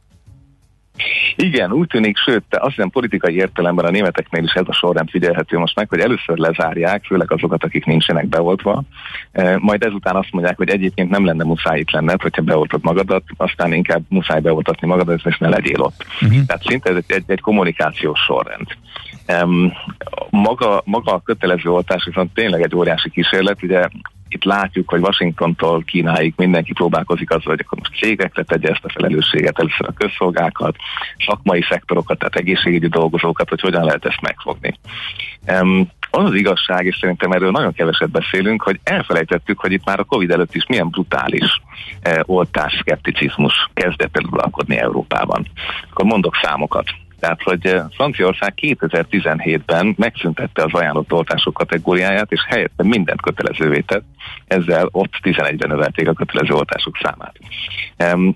Igen, 1.35 1.71
úgy 1.71 1.87
tűnik, 1.87 2.17
sőt, 2.17 2.43
azt 2.49 2.75
hiszem 2.75 2.89
politikai 2.89 3.35
értelemben 3.35 3.85
a 3.85 3.89
németeknél 3.89 4.43
is 4.43 4.53
ez 4.53 4.65
a 4.67 4.73
sorrend 4.73 5.09
figyelhető 5.09 5.57
most 5.57 5.75
meg, 5.75 5.89
hogy 5.89 5.99
először 5.99 6.37
lezárják, 6.37 7.03
főleg 7.05 7.31
azokat, 7.31 7.63
akik 7.63 7.85
nincsenek 7.85 8.27
beoltva, 8.27 8.83
e, 9.31 9.57
majd 9.57 9.83
ezután 9.83 10.15
azt 10.15 10.31
mondják, 10.31 10.57
hogy 10.57 10.69
egyébként 10.69 11.09
nem 11.09 11.25
lenne 11.25 11.43
muszáj 11.43 11.79
itt 11.79 11.91
lenned, 11.91 12.21
hogyha 12.21 12.41
beoltod 12.41 12.83
magadat, 12.83 13.23
aztán 13.37 13.73
inkább 13.73 14.01
muszáj 14.07 14.39
beoltatni 14.39 14.87
magadat, 14.87 15.25
és 15.25 15.37
ne 15.37 15.49
legyél 15.49 15.81
ott. 15.81 16.05
Uh-huh. 16.21 16.45
Tehát 16.45 16.63
szinte 16.63 16.89
ez 16.89 16.95
egy, 16.95 17.03
egy, 17.07 17.23
egy 17.27 17.41
kommunikációs 17.41 18.19
sorrend. 18.19 18.67
Um, 19.41 19.73
maga, 20.29 20.81
maga 20.85 21.13
a 21.13 21.21
kötelező 21.21 21.69
oltás 21.69 22.05
viszont 22.05 22.33
tényleg 22.33 22.61
egy 22.61 22.75
óriási 22.75 23.09
kísérlet, 23.09 23.63
ugye 23.63 23.87
itt 24.33 24.43
látjuk, 24.43 24.89
hogy 24.89 25.01
Washingtontól 25.01 25.83
Kínáig 25.83 26.33
mindenki 26.37 26.73
próbálkozik 26.73 27.29
azzal, 27.29 27.51
hogy 27.51 27.63
akkor 27.65 27.77
most 27.77 28.01
cégekre 28.01 28.43
tegye 28.43 28.69
ezt 28.69 28.85
a 28.85 28.89
felelősséget, 28.89 29.59
először 29.59 29.87
a 29.87 29.93
közszolgákat, 29.93 30.75
szakmai 31.25 31.61
szektorokat, 31.69 32.17
tehát 32.17 32.35
egészségügyi 32.35 32.87
dolgozókat, 32.87 33.49
hogy 33.49 33.61
hogyan 33.61 33.83
lehet 33.83 34.05
ezt 34.05 34.21
megfogni. 34.21 34.79
Um, 35.47 35.89
az 36.13 36.23
az 36.23 36.33
igazság, 36.33 36.85
és 36.85 36.97
szerintem 36.99 37.31
erről 37.31 37.51
nagyon 37.51 37.73
keveset 37.73 38.09
beszélünk, 38.09 38.61
hogy 38.61 38.79
elfelejtettük, 38.83 39.59
hogy 39.59 39.71
itt 39.71 39.85
már 39.85 39.99
a 39.99 40.03
Covid 40.03 40.31
előtt 40.31 40.55
is 40.55 40.65
milyen 40.67 40.89
brutális 40.89 41.61
eh, 42.01 42.19
oltás 42.25 42.77
szkepticizmus 42.79 43.69
kezdett 43.73 44.17
el 44.17 44.23
uralkodni 44.31 44.77
Európában. 44.77 45.47
Akkor 45.89 46.05
mondok 46.05 46.35
számokat. 46.41 46.85
Tehát, 47.21 47.41
hogy 47.41 47.65
eh, 47.65 47.83
Franciaország 47.95 48.53
2017-ben 48.61 49.95
megszüntette 49.97 50.63
az 50.63 50.73
ajánlott 50.73 51.13
oltások 51.13 51.53
kategóriáját, 51.53 52.31
és 52.31 52.45
helyette 52.47 52.83
mindent 52.83 53.21
kötelezővé 53.21 53.79
tett, 53.79 54.03
ezzel 54.47 54.87
ott 54.91 55.13
11-ben 55.23 55.69
növelték 55.69 56.07
a 56.07 56.13
kötelező 56.13 56.53
oltások 56.53 56.97
számát. 57.01 57.35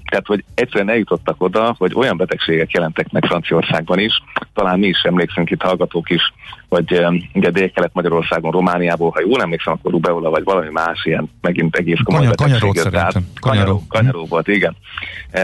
Tehát, 0.05 0.25
hogy 0.25 0.43
egyszerűen 0.55 0.89
eljutottak 0.89 1.41
oda, 1.41 1.75
hogy 1.77 1.91
olyan 1.95 2.17
betegségek 2.17 2.71
jelentek 2.71 3.11
meg 3.11 3.25
Franciaországban 3.25 3.99
is, 3.99 4.23
talán 4.53 4.79
mi 4.79 4.88
is 4.88 5.01
emlékszünk 5.03 5.51
itt 5.51 5.61
hallgatók 5.61 6.09
is, 6.09 6.33
hogy 6.76 7.23
ugye 7.34 7.49
Dél-Kelet-Magyarországon, 7.49 8.51
Romániából, 8.51 9.09
ha 9.09 9.21
jól 9.21 9.41
emlékszem, 9.41 9.73
akkor 9.73 9.91
rubeola 9.91 10.30
vagy 10.30 10.43
valami 10.43 10.69
más 10.71 11.05
ilyen 11.05 11.30
megint 11.41 11.76
egész 11.76 11.99
komoly 12.03 12.19
Kanyar, 12.19 12.36
betegség 12.36 12.59
kanyaró 12.59 12.80
jött 12.84 12.95
át. 12.95 13.11
szerintem. 13.11 13.34
Kanyaró, 13.39 13.84
kanyaró 13.88 14.26
volt, 14.26 14.47
igen. 14.47 14.76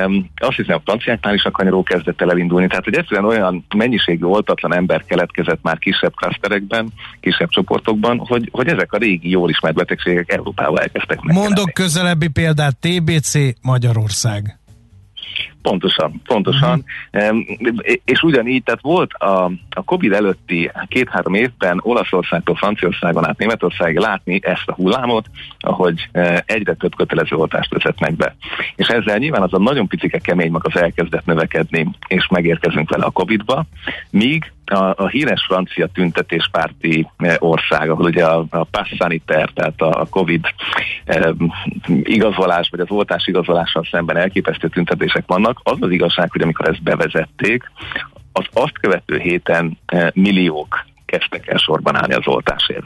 Um, 0.05 0.29
azt 0.35 0.55
hiszem, 0.55 0.75
a 0.75 0.81
franciáknál 0.83 1.33
is 1.33 1.43
a 1.43 1.51
kanyaró 1.51 1.83
kezdett 1.83 2.21
el 2.21 2.29
elindulni, 2.29 2.67
tehát 2.67 2.83
hogy 2.83 2.95
egyszerűen 2.95 3.25
olyan 3.25 3.65
mennyiségű 3.75 4.25
oltatlan 4.25 4.75
ember 4.75 5.03
keletkezett 5.05 5.59
már 5.61 5.77
kisebb 5.77 6.13
klaszterekben, 6.15 6.93
kisebb 7.19 7.49
csoportokban, 7.49 8.17
hogy, 8.17 8.49
hogy 8.51 8.67
ezek 8.67 8.93
a 8.93 8.97
régi 8.97 9.29
jól 9.29 9.49
ismert 9.49 9.75
betegségek 9.75 10.31
Európába 10.31 10.79
elkezdtek 10.79 11.21
meg. 11.21 11.35
Mondok 11.35 11.73
közelebbi 11.73 12.27
példát, 12.27 12.77
TBC 12.79 13.33
Magyarország. 13.61 14.60
Pontosan, 15.61 16.21
pontosan. 16.25 16.83
Uh-huh. 17.11 17.39
És 18.05 18.21
ugyanígy, 18.21 18.63
tehát 18.63 18.81
volt 18.81 19.13
a, 19.13 19.51
a 19.69 19.83
Covid 19.85 20.11
előtti 20.11 20.71
két-három 20.87 21.33
évben 21.33 21.79
Olaszországtól 21.83 22.55
Franciaországon 22.55 23.27
át 23.27 23.37
Németországig 23.37 23.97
látni 23.97 24.39
ezt 24.43 24.67
a 24.67 24.73
hullámot, 24.73 25.25
ahogy 25.59 26.09
e, 26.11 26.43
egyre 26.45 26.73
több 26.73 26.95
kötelező 26.95 27.35
oltást 27.35 27.73
vezetnek 27.73 28.15
be. 28.15 28.35
És 28.75 28.87
ezzel 28.87 29.17
nyilván 29.17 29.41
az 29.41 29.53
a 29.53 29.59
nagyon 29.59 29.87
picike 29.87 30.19
kemény 30.19 30.51
mag 30.51 30.65
az 30.65 30.81
elkezdett 30.81 31.25
növekedni, 31.25 31.87
és 32.07 32.27
megérkezünk 32.27 32.89
vele 32.89 33.05
a 33.05 33.11
Covid-ba, 33.11 33.65
míg 34.09 34.51
a, 34.71 34.93
a 34.97 35.07
híres 35.07 35.45
francia 35.47 35.87
tüntetéspárti 35.87 37.07
e, 37.17 37.35
ország, 37.39 37.89
ahol 37.89 38.05
ugye 38.05 38.25
a, 38.25 38.45
a 38.49 38.63
pass 38.63 38.89
tehát 38.97 39.81
a, 39.81 40.01
a 40.01 40.05
Covid 40.09 40.45
eh, 41.05 41.29
igazolás, 42.03 42.69
vagy 42.69 42.79
az 42.79 42.89
oltás 42.89 43.27
igazolással 43.27 43.87
szemben 43.91 44.17
elképesztő 44.17 44.67
tüntetések 44.67 45.23
vannak, 45.27 45.59
az 45.63 45.77
az 45.79 45.91
igazság, 45.91 46.31
hogy 46.31 46.41
amikor 46.41 46.67
ezt 46.67 46.83
bevezették, 46.83 47.71
az 48.33 48.45
azt 48.53 48.79
követő 48.79 49.17
héten 49.17 49.77
eh, 49.85 50.07
milliók 50.13 50.85
kezdtek 51.11 51.47
el 51.47 51.57
sorban 51.57 51.95
állni 51.95 52.13
az 52.13 52.27
oltásért. 52.27 52.85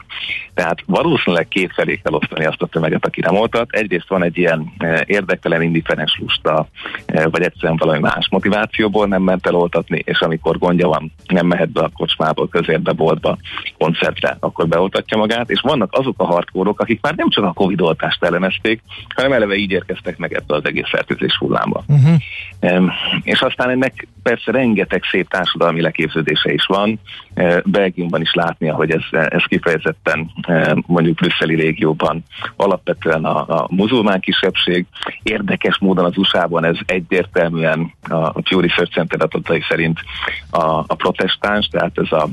Tehát 0.54 0.78
valószínűleg 0.86 1.48
két 1.48 1.72
felé 1.72 2.00
kell 2.02 2.12
osztani 2.12 2.44
azt 2.44 2.62
a 2.62 2.66
tömeget, 2.66 3.06
aki 3.06 3.20
nem 3.20 3.36
oltat. 3.36 3.70
Egyrészt 3.70 4.08
van 4.08 4.22
egy 4.22 4.38
ilyen 4.38 4.72
eh, 4.78 5.00
érdektelen, 5.06 5.62
indiferens 5.62 6.18
lusta, 6.20 6.68
eh, 7.06 7.24
vagy 7.30 7.42
egyszerűen 7.42 7.76
valami 7.76 7.98
más 7.98 8.28
motivációból 8.30 9.06
nem 9.06 9.22
ment 9.22 9.46
el 9.46 9.54
oltatni, 9.54 10.02
és 10.04 10.20
amikor 10.20 10.58
gondja 10.58 10.88
van, 10.88 11.12
nem 11.26 11.46
mehet 11.46 11.72
be 11.72 11.80
a 11.80 11.90
kocsmába, 11.94 12.48
közérbe, 12.48 12.92
boltba, 12.92 13.38
koncertre, 13.78 14.36
akkor 14.40 14.68
beoltatja 14.68 15.16
magát, 15.16 15.50
és 15.50 15.60
vannak 15.60 15.92
azok 15.92 16.14
a 16.20 16.26
hardkórok, 16.26 16.80
akik 16.80 17.00
már 17.02 17.14
nem 17.14 17.28
csak 17.28 17.44
a 17.44 17.52
Covid 17.52 17.80
oltást 17.80 18.24
ellenezték, 18.24 18.82
hanem 19.14 19.32
eleve 19.32 19.54
így 19.54 19.70
érkeztek 19.70 20.18
meg 20.18 20.32
ebbe 20.32 20.54
az 20.54 20.64
egész 20.64 20.88
fertőzés 20.88 21.36
hullámba. 21.38 21.84
Uh-huh. 21.86 22.92
És 23.22 23.40
aztán 23.40 23.70
ennek 23.70 24.06
persze 24.28 24.52
rengeteg 24.52 25.02
szép 25.10 25.28
társadalmi 25.28 25.80
leképződése 25.80 26.52
is 26.52 26.66
van. 26.66 27.00
Belgiumban 27.64 28.20
is 28.20 28.32
látnia, 28.34 28.74
hogy 28.74 28.90
ez, 28.90 29.02
ez 29.10 29.42
kifejezetten 29.44 30.30
mondjuk 30.86 31.14
brüsszeli 31.14 31.54
régióban 31.54 32.22
alapvetően 32.56 33.24
a, 33.24 33.60
a 33.60 33.66
muzulmán 33.70 34.20
kisebbség. 34.20 34.86
Érdekes 35.22 35.78
módon 35.78 36.04
az 36.04 36.16
USA-ban 36.16 36.64
ez 36.64 36.76
egyértelműen 36.86 37.92
a 38.08 38.40
Pew 38.40 38.60
Research 38.60 38.92
Center 38.92 39.22
adatai 39.22 39.62
szerint 39.68 39.98
a, 40.50 40.64
a 40.78 40.94
protestáns, 40.94 41.66
tehát 41.66 41.98
ez 41.98 42.12
a 42.12 42.28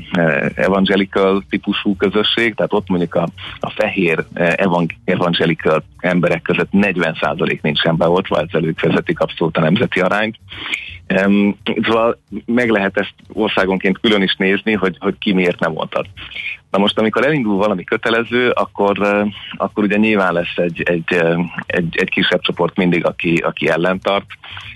evangelical 0.54 1.44
típusú 1.48 1.96
közösség, 1.96 2.54
tehát 2.54 2.72
ott 2.72 2.88
mondjuk 2.88 3.14
a, 3.14 3.28
a 3.60 3.70
fehér 3.70 4.24
evang- 4.34 4.94
evangelical 5.04 5.84
emberek 5.98 6.42
között 6.42 6.68
40% 6.72 7.60
nincsen 7.60 7.96
beoltva, 7.96 8.40
ezzel 8.40 8.64
ők 8.64 8.80
vezetik 8.80 9.20
abszolút 9.20 9.56
a 9.56 9.60
nemzeti 9.60 10.00
arányt. 10.00 10.36
Um, 11.08 11.58
szóval 11.82 12.18
meg 12.44 12.70
lehet 12.70 12.98
ezt 12.98 13.14
országonként 13.32 14.00
külön 14.00 14.22
is 14.22 14.34
nézni, 14.34 14.72
hogy, 14.72 14.96
hogy 15.00 15.18
ki 15.18 15.32
miért 15.32 15.58
nem 15.58 15.76
oltat. 15.76 16.06
Na 16.70 16.78
most, 16.78 16.98
amikor 16.98 17.26
elindul 17.26 17.56
valami 17.56 17.84
kötelező, 17.84 18.50
akkor, 18.50 18.98
uh, 18.98 19.28
akkor 19.56 19.84
ugye 19.84 19.96
nyilván 19.96 20.32
lesz 20.32 20.56
egy, 20.56 20.82
egy, 20.82 21.22
uh, 21.22 21.40
egy, 21.66 21.96
egy 21.96 22.08
kisebb 22.08 22.40
csoport 22.40 22.76
mindig, 22.76 23.06
aki, 23.06 23.36
aki 23.36 23.68
ellentart, 23.68 24.26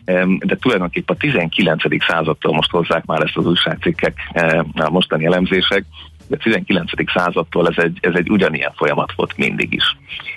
um, 0.06 0.38
de 0.38 0.56
tulajdonképpen 0.56 1.16
a 1.16 1.20
19. 1.20 2.04
századtól 2.06 2.54
most 2.54 2.70
hozzák 2.70 3.04
már 3.04 3.22
ezt 3.22 3.36
az 3.36 3.46
újságcikkek, 3.46 4.14
uh, 4.34 4.64
a 4.74 4.90
mostani 4.90 5.24
elemzések, 5.24 5.84
a 6.30 6.36
19. 6.36 6.90
századtól 7.14 7.68
ez 7.68 7.84
egy, 7.84 7.98
ez 8.00 8.14
egy 8.14 8.30
ugyanilyen 8.30 8.72
folyamat 8.76 9.12
volt 9.16 9.36
mindig 9.36 9.72
is. 9.72 9.96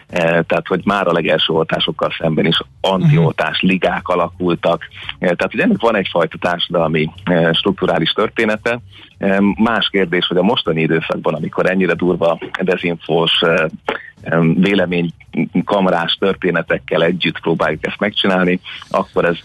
E, 0.10 0.20
tehát, 0.22 0.68
hogy 0.68 0.82
már 0.84 1.08
a 1.08 1.12
legelső 1.12 1.54
oltásokkal 1.54 2.14
szemben 2.20 2.46
is 2.46 2.62
antioltás 2.82 3.62
ligák 3.62 4.08
alakultak. 4.08 4.88
E, 5.20 5.26
tehát, 5.26 5.52
hogy 5.52 5.60
ennek 5.60 5.82
van 5.82 5.96
egyfajta 5.96 6.38
társadalmi 6.38 7.10
e, 7.24 7.54
strukturális 7.54 8.12
története. 8.12 8.80
E, 9.18 9.40
más 9.58 9.90
kérdés, 9.90 10.28
hogy 10.28 10.38
a 10.38 10.44
mostani 10.44 10.82
időszakban, 10.82 11.34
amikor 11.34 11.70
ennyire 11.70 11.94
durva 11.94 12.40
dezinfós 12.62 13.42
e, 13.42 13.70
vélemény 14.56 15.10
kamrás 15.66 16.18
történetekkel 16.20 17.04
együtt 17.04 17.40
próbáljuk 17.40 17.88
ezt 17.88 18.00
megcsinálni, 18.00 18.60
akkor 18.90 19.26
ez 19.26 19.38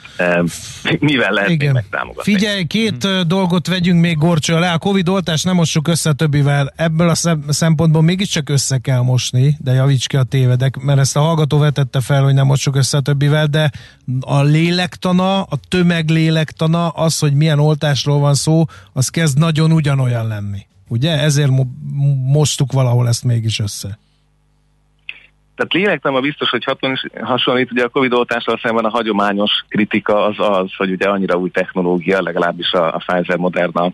mivel 0.99 1.30
lehet 1.32 1.51
Igen. 1.51 1.66
még 1.66 1.74
megtámogatni. 1.74 2.32
Figyelj, 2.32 2.64
két 2.64 3.05
hmm. 3.05 3.28
dolgot 3.28 3.66
vegyünk 3.66 4.01
még 4.01 4.16
gorcső 4.16 4.59
le. 4.59 4.70
A 4.70 4.78
Covid 4.78 5.09
oltás 5.09 5.43
nem 5.43 5.55
mossuk 5.55 5.89
össze 5.89 6.11
a 6.11 6.12
többivel. 6.12 6.72
Ebből 6.76 7.09
a 7.09 7.14
szempontból 7.49 8.03
mégiscsak 8.03 8.49
össze 8.49 8.78
kell 8.78 9.01
mosni, 9.01 9.57
de 9.59 9.72
javíts 9.72 10.07
ki 10.07 10.16
a 10.16 10.22
tévedek, 10.22 10.76
mert 10.76 10.99
ezt 10.99 11.16
a 11.16 11.20
hallgató 11.20 11.59
vetette 11.59 12.01
fel, 12.01 12.22
hogy 12.22 12.34
nem 12.34 12.47
mossuk 12.47 12.76
össze 12.76 12.97
a 12.97 13.01
többivel, 13.01 13.47
de 13.47 13.70
a 14.20 14.43
lélektana, 14.43 15.43
a 15.43 15.57
tömeg 15.68 16.09
lélektana, 16.09 16.89
az, 16.89 17.18
hogy 17.18 17.34
milyen 17.34 17.59
oltásról 17.59 18.18
van 18.18 18.34
szó, 18.34 18.64
az 18.93 19.09
kezd 19.09 19.39
nagyon 19.39 19.72
ugyanolyan 19.72 20.26
lenni. 20.26 20.66
Ugye? 20.89 21.20
Ezért 21.20 21.51
mo- 21.51 21.68
mostuk 22.26 22.72
valahol 22.72 23.09
ezt 23.09 23.24
mégis 23.24 23.59
össze. 23.59 23.99
Tehát 25.57 25.72
lélektelen 25.72 26.22
biztos, 26.22 26.50
hogy 26.50 26.64
hasonlít, 27.20 27.70
ugye 27.70 27.84
a 27.84 27.88
Covid 27.88 28.12
oltással 28.12 28.59
szemben 28.62 28.84
a 28.84 28.90
hagyományos 28.90 29.64
kritika 29.68 30.24
az 30.24 30.34
az, 30.38 30.74
hogy 30.76 30.90
ugye 30.90 31.09
annyira 31.09 31.38
új 31.38 31.50
technológia, 31.50 32.22
legalábbis 32.22 32.72
a, 32.72 32.94
a 32.94 33.02
Pfizer 33.07 33.36
Moderna 33.36 33.92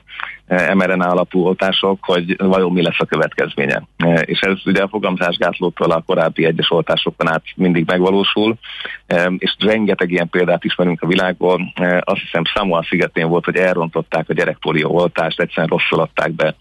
Eh, 0.52 0.74
mRNA 0.74 1.08
alapú 1.08 1.44
oltások, 1.44 1.98
hogy 2.04 2.36
vajon 2.38 2.72
mi 2.72 2.82
lesz 2.82 3.00
a 3.00 3.04
következménye. 3.04 3.82
Eh, 3.96 4.20
és 4.24 4.40
ez 4.40 4.58
ugye 4.64 4.82
a 4.82 4.88
fogamzásgátlótól 4.88 5.90
a 5.90 6.02
korábbi 6.06 6.44
egyes 6.44 6.70
oltásokon 6.70 7.28
át 7.28 7.42
mindig 7.56 7.86
megvalósul, 7.86 8.58
eh, 9.06 9.24
és 9.38 9.56
rengeteg 9.58 10.10
ilyen 10.10 10.28
példát 10.28 10.64
ismerünk 10.64 11.02
a 11.02 11.06
világból. 11.06 11.72
Azt 12.00 12.20
hiszem 12.20 12.44
Samoa 12.44 12.84
szigetén 12.88 13.28
volt, 13.28 13.44
hogy 13.44 13.56
elrontották 13.56 14.28
a 14.28 14.34
gyerekpolió 14.34 14.90
oltást, 14.90 15.40
egyszerűen 15.40 15.68
rosszul 15.68 16.00
adták 16.00 16.32
be 16.32 16.54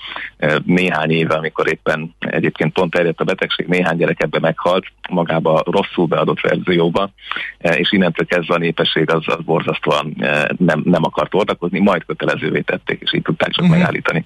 néhány 0.66 1.12
éve, 1.12 1.36
amikor 1.36 1.68
éppen 1.68 2.16
egyébként 2.20 2.74
pont 2.74 2.92
terjedt 2.92 3.20
a 3.20 3.24
betegség, 3.24 3.68
néhány 3.68 3.98
gyerek 3.98 4.24
ebbe 4.24 4.40
meghalt, 4.40 4.86
magába 5.10 5.64
rosszul 5.66 6.06
beadott 6.06 6.40
verzióba, 6.42 7.12
és 7.58 7.92
innentől 7.92 8.26
kezdve 8.26 8.54
a 8.54 8.58
népesség 8.58 9.12
az, 9.12 9.24
az 9.26 9.44
borzasztóan 9.46 10.16
nem, 10.58 10.82
nem 10.84 11.04
akart 11.04 11.34
oltakozni, 11.34 11.80
majd 11.80 12.06
kötelezővé 12.06 12.60
tették, 12.62 13.02
és 13.02 13.14
így 13.14 13.22
tudták 13.22 13.50
csak 13.50 13.64
uh-huh 13.64 13.78
megállítani. 13.78 14.26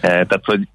Eh, 0.00 0.10
tehát, 0.10 0.44
hogy 0.44 0.68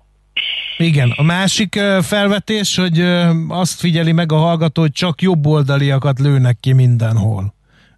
igen, 0.77 1.13
a 1.17 1.23
másik 1.23 1.75
eh, 1.75 2.01
felvetés, 2.01 2.75
hogy 2.75 2.99
eh, 2.99 3.29
azt 3.49 3.79
figyeli 3.79 4.11
meg 4.11 4.31
a 4.31 4.35
hallgató, 4.35 4.81
hogy 4.81 4.91
csak 4.91 5.21
jobboldaliakat 5.21 6.19
lőnek 6.19 6.57
ki 6.59 6.73
mindenhol. 6.73 7.53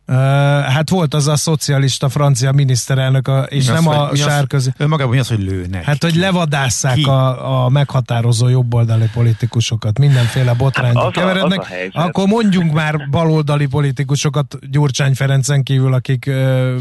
Uh, 0.08 0.16
hát 0.16 0.89
volt 0.89 1.14
az 1.14 1.28
a 1.28 1.36
szocialista 1.36 2.10
francia 2.10 2.51
miniszterelnök, 2.51 3.28
a, 3.28 3.41
és 3.41 3.68
mi 3.68 3.74
nem 3.74 3.88
az, 3.88 4.12
a 4.12 4.16
sárközi. 4.16 4.74
Önmagában 4.78 5.14
mi 5.14 5.20
az, 5.20 5.28
hogy 5.28 5.39
lőnek? 5.39 5.84
Hát, 5.84 6.04
hogy 6.04 6.16
levadásszák 6.16 7.08
a, 7.08 7.64
a 7.66 7.70
meghatározó 7.70 8.47
jobboldali 8.47 9.10
politikusokat, 9.14 9.99
mindenféle 9.99 10.54
botrányba 10.54 11.04
hát 11.04 11.12
keverednek. 11.12 11.60
A, 11.91 11.99
a 11.99 12.04
akkor 12.04 12.28
mondjunk 12.28 12.74
már 12.74 13.10
baloldali 13.10 13.66
politikusokat 13.66 14.60
Gyurcsány 14.72 15.14
Ferencen 15.14 15.64
kívül, 15.64 15.93
akik 15.93 16.26
uh, 16.28 16.74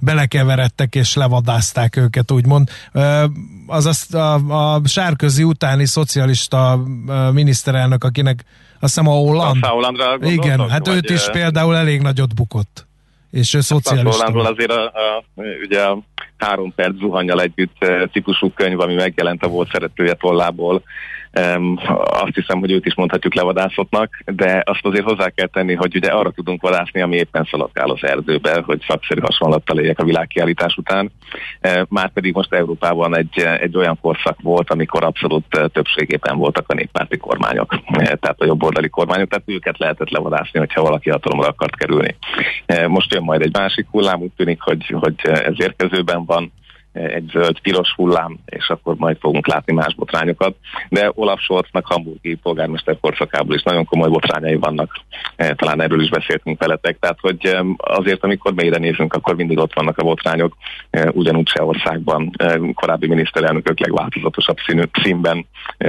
belekeveredtek 0.00 0.94
és 0.94 1.14
levadázták 1.14 1.96
őket, 1.96 2.30
úgymond. 2.30 2.70
Uh, 2.92 3.22
az 3.66 4.06
a, 4.14 4.16
a, 4.18 4.74
a 4.74 4.80
sárközi 4.84 5.42
utáni 5.42 5.86
szocialista 5.86 6.74
uh, 7.06 7.32
miniszterelnök, 7.32 8.04
akinek 8.04 8.44
azt 8.82 8.94
hiszem 8.94 9.08
a 9.08 9.14
Holland. 9.14 9.64
Hollandra 9.64 10.16
Igen, 10.20 10.68
hát 10.68 10.88
őt 10.88 11.10
is 11.10 11.30
például 11.30 11.76
elég 11.76 12.00
nagyot 12.00 12.34
bukott. 12.34 12.86
És 13.30 13.54
ő 13.54 13.60
szocialista. 13.60 14.10
Hollandról 14.10 14.46
azért 14.46 14.70
a, 14.70 14.84
a, 14.84 15.24
ugye 15.64 15.82
a 15.82 15.98
három 16.36 16.74
perc 16.74 16.98
zuhanyjal 16.98 17.40
együtt 17.40 17.86
típusú 18.12 18.52
könyv, 18.52 18.80
ami 18.80 18.94
megjelent 18.94 19.42
a 19.42 19.48
volt 19.48 19.70
szeretője 19.72 20.14
tollából, 20.14 20.82
azt 22.04 22.34
hiszem, 22.34 22.58
hogy 22.58 22.70
őt 22.70 22.86
is 22.86 22.94
mondhatjuk 22.94 23.34
levadászottnak, 23.34 24.22
de 24.24 24.62
azt 24.66 24.84
azért 24.86 25.04
hozzá 25.04 25.28
kell 25.28 25.46
tenni, 25.46 25.74
hogy 25.74 25.96
ugye 25.96 26.10
arra 26.10 26.30
tudunk 26.30 26.62
vadászni, 26.62 27.00
ami 27.00 27.16
éppen 27.16 27.48
szaladgál 27.50 27.90
az 27.90 28.04
erdőbe, 28.04 28.62
hogy 28.64 28.84
szakszerű 28.88 29.20
hasonlattal 29.20 29.78
éljek 29.78 29.98
a 29.98 30.04
világkiállítás 30.04 30.76
után. 30.76 31.12
Már 31.88 32.12
pedig 32.12 32.34
most 32.34 32.52
Európában 32.52 33.16
egy, 33.16 33.38
egy 33.60 33.76
olyan 33.76 33.98
korszak 34.00 34.40
volt, 34.40 34.70
amikor 34.70 35.04
abszolút 35.04 35.44
többségében 35.72 36.36
voltak 36.36 36.68
a 36.68 36.74
néppárti 36.74 37.16
kormányok, 37.16 37.72
uh, 37.72 38.02
tehát 38.02 38.40
a 38.40 38.44
jobboldali 38.44 38.88
kormányok, 38.88 39.28
tehát 39.28 39.48
őket 39.48 39.78
lehetett 39.78 40.10
levadászni, 40.10 40.58
hogyha 40.58 40.82
valaki 40.82 41.10
hatalomra 41.10 41.48
akart 41.48 41.76
kerülni. 41.76 42.16
Most 42.86 43.12
jön 43.12 43.22
majd 43.22 43.42
egy 43.42 43.52
másik 43.52 43.86
hullám, 43.90 44.20
úgy 44.20 44.32
tűnik, 44.36 44.60
hogy, 44.60 44.94
hogy 45.00 45.14
ez 45.22 45.54
érkezőben 45.56 46.24
van, 46.24 46.52
egy 46.92 47.30
zöld-piros 47.32 47.92
hullám, 47.96 48.38
és 48.46 48.68
akkor 48.68 48.94
majd 48.94 49.16
fogunk 49.20 49.46
látni 49.46 49.72
más 49.72 49.94
botrányokat. 49.94 50.54
De 50.88 51.10
Olaf 51.14 51.40
Scholznak, 51.40 51.86
hamburgi 51.86 52.34
polgármester 52.34 52.96
korszakából 53.00 53.54
is 53.54 53.62
nagyon 53.62 53.84
komoly 53.84 54.08
botrányai 54.08 54.56
vannak. 54.56 55.00
Talán 55.36 55.82
erről 55.82 56.02
is 56.02 56.08
beszéltünk 56.08 56.58
veletek. 56.58 56.98
Tehát, 56.98 57.18
hogy 57.20 57.56
azért, 57.76 58.24
amikor 58.24 58.52
mélyre 58.52 58.78
nézünk, 58.78 59.14
akkor 59.14 59.34
mindig 59.36 59.58
ott 59.58 59.74
vannak 59.74 59.98
a 59.98 60.04
botrányok. 60.04 60.56
Ugyanúgy 61.10 61.44
Csehországban 61.44 62.30
korábbi 62.74 63.06
miniszterelnökök 63.06 63.78
legváltozatosabb 63.78 64.56
színű, 64.66 64.82
színben 65.02 65.46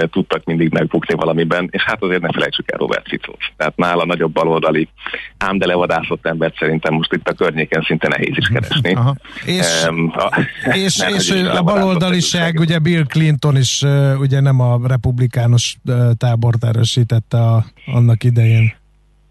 tudtak 0.09 0.43
mindig 0.43 0.71
megbukni 0.71 1.15
valamiben, 1.15 1.67
és 1.71 1.83
hát 1.83 2.03
azért 2.03 2.21
ne 2.21 2.31
felejtsük 2.31 2.71
el 2.71 2.77
Robert 2.79 3.07
Ficót. 3.07 3.39
Tehát 3.57 3.75
nála 3.75 4.05
nagyobb 4.05 4.31
baloldali, 4.33 4.89
ám 5.37 5.57
de 5.57 5.65
levadászott 5.65 6.25
embert 6.25 6.57
szerintem 6.57 6.93
most 6.93 7.13
itt 7.13 7.29
a 7.29 7.33
környéken 7.33 7.81
szinte 7.81 8.07
nehéz 8.07 8.37
is 8.37 8.47
keresni. 8.47 8.93
Aha. 8.93 9.15
És, 9.45 9.85
um, 9.89 10.13
a, 10.15 10.39
és, 10.73 10.92
és 10.99 11.31
a 11.31 11.63
baloldaliság, 11.63 12.59
ugye 12.59 12.79
Bill 12.79 13.03
Clinton 13.03 13.57
is 13.57 13.83
ugye 14.19 14.39
nem 14.39 14.59
a 14.59 14.79
republikánus 14.87 15.77
tábort 16.17 16.63
erősítette 16.63 17.37
a, 17.37 17.65
annak 17.85 18.23
idején. 18.23 18.73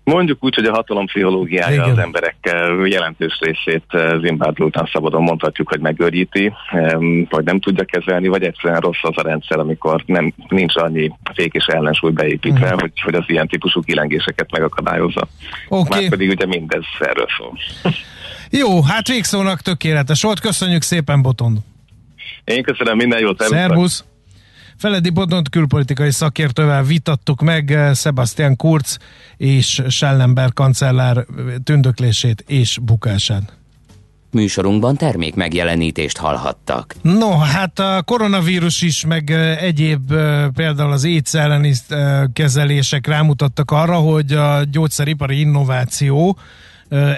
Mondjuk 0.05 0.45
úgy, 0.45 0.55
hogy 0.55 0.65
a 0.65 0.73
hatalom 0.75 1.07
pszichológiája 1.07 1.75
Igen. 1.75 1.91
az 1.91 1.99
emberek 1.99 2.37
jelentős 2.85 3.39
részét 3.41 3.85
Zimbabwe 4.21 4.65
után 4.65 4.89
szabadon 4.93 5.23
mondhatjuk, 5.23 5.69
hogy 5.69 5.81
megőríti, 5.81 6.53
vagy 7.29 7.45
nem 7.45 7.61
tudja 7.61 7.85
kezelni, 7.85 8.29
vagy 8.29 8.43
egyszerűen 8.43 8.81
rossz 8.81 9.03
az 9.03 9.13
a 9.17 9.23
rendszer, 9.23 9.59
amikor 9.59 10.03
nem, 10.07 10.35
nincs 10.49 10.77
annyi 10.77 11.13
fék 11.35 11.53
és 11.55 11.65
ellensúly 11.65 12.11
beépítve, 12.11 12.65
uh-huh. 12.65 12.81
hogy, 12.81 13.01
hogy 13.01 13.15
az 13.15 13.25
ilyen 13.27 13.49
típusú 13.49 13.81
kilengéseket 13.81 14.51
megakadályozza. 14.51 15.29
Okay. 15.69 16.01
Már 16.01 16.11
pedig 16.11 16.31
ugye 16.31 16.47
mindez 16.47 16.85
erről 16.99 17.29
szól. 17.39 17.59
Jó, 18.55 18.82
hát 18.82 19.09
végszónak 19.09 19.61
tökéletes 19.61 20.22
volt. 20.22 20.40
Köszönjük 20.40 20.82
szépen, 20.82 21.22
Botond! 21.22 21.59
Én 22.44 22.62
köszönöm, 22.62 22.96
minden 22.96 23.20
jót! 23.20 23.42
Szervusz! 23.42 24.05
Feledi 24.76 25.11
Botont 25.11 25.48
külpolitikai 25.48 26.11
szakértővel 26.11 26.82
vitattuk 26.82 27.40
meg 27.40 27.70
eh, 27.70 27.94
Sebastian 27.94 28.57
Kurz 28.57 28.98
és 29.36 29.82
Schellenberg 29.88 30.53
kancellár 30.53 31.26
tündöklését 31.64 32.44
és 32.46 32.78
bukását. 32.82 33.57
Műsorunkban 34.30 34.96
termék 34.96 35.34
megjelenítést 35.34 36.16
hallhattak. 36.16 36.94
No, 37.03 37.38
hát 37.38 37.78
a 37.78 38.03
koronavírus 38.03 38.82
is, 38.82 39.07
meg 39.07 39.30
eh, 39.30 39.62
egyéb 39.62 40.12
eh, 40.12 40.48
például 40.48 40.92
az 40.92 41.05
AIDS 41.05 41.34
elleni 41.34 41.72
kezelések 42.32 43.07
rámutattak 43.07 43.70
arra, 43.70 43.96
hogy 43.96 44.32
a 44.32 44.64
gyógyszeripari 44.64 45.40
innováció 45.40 46.38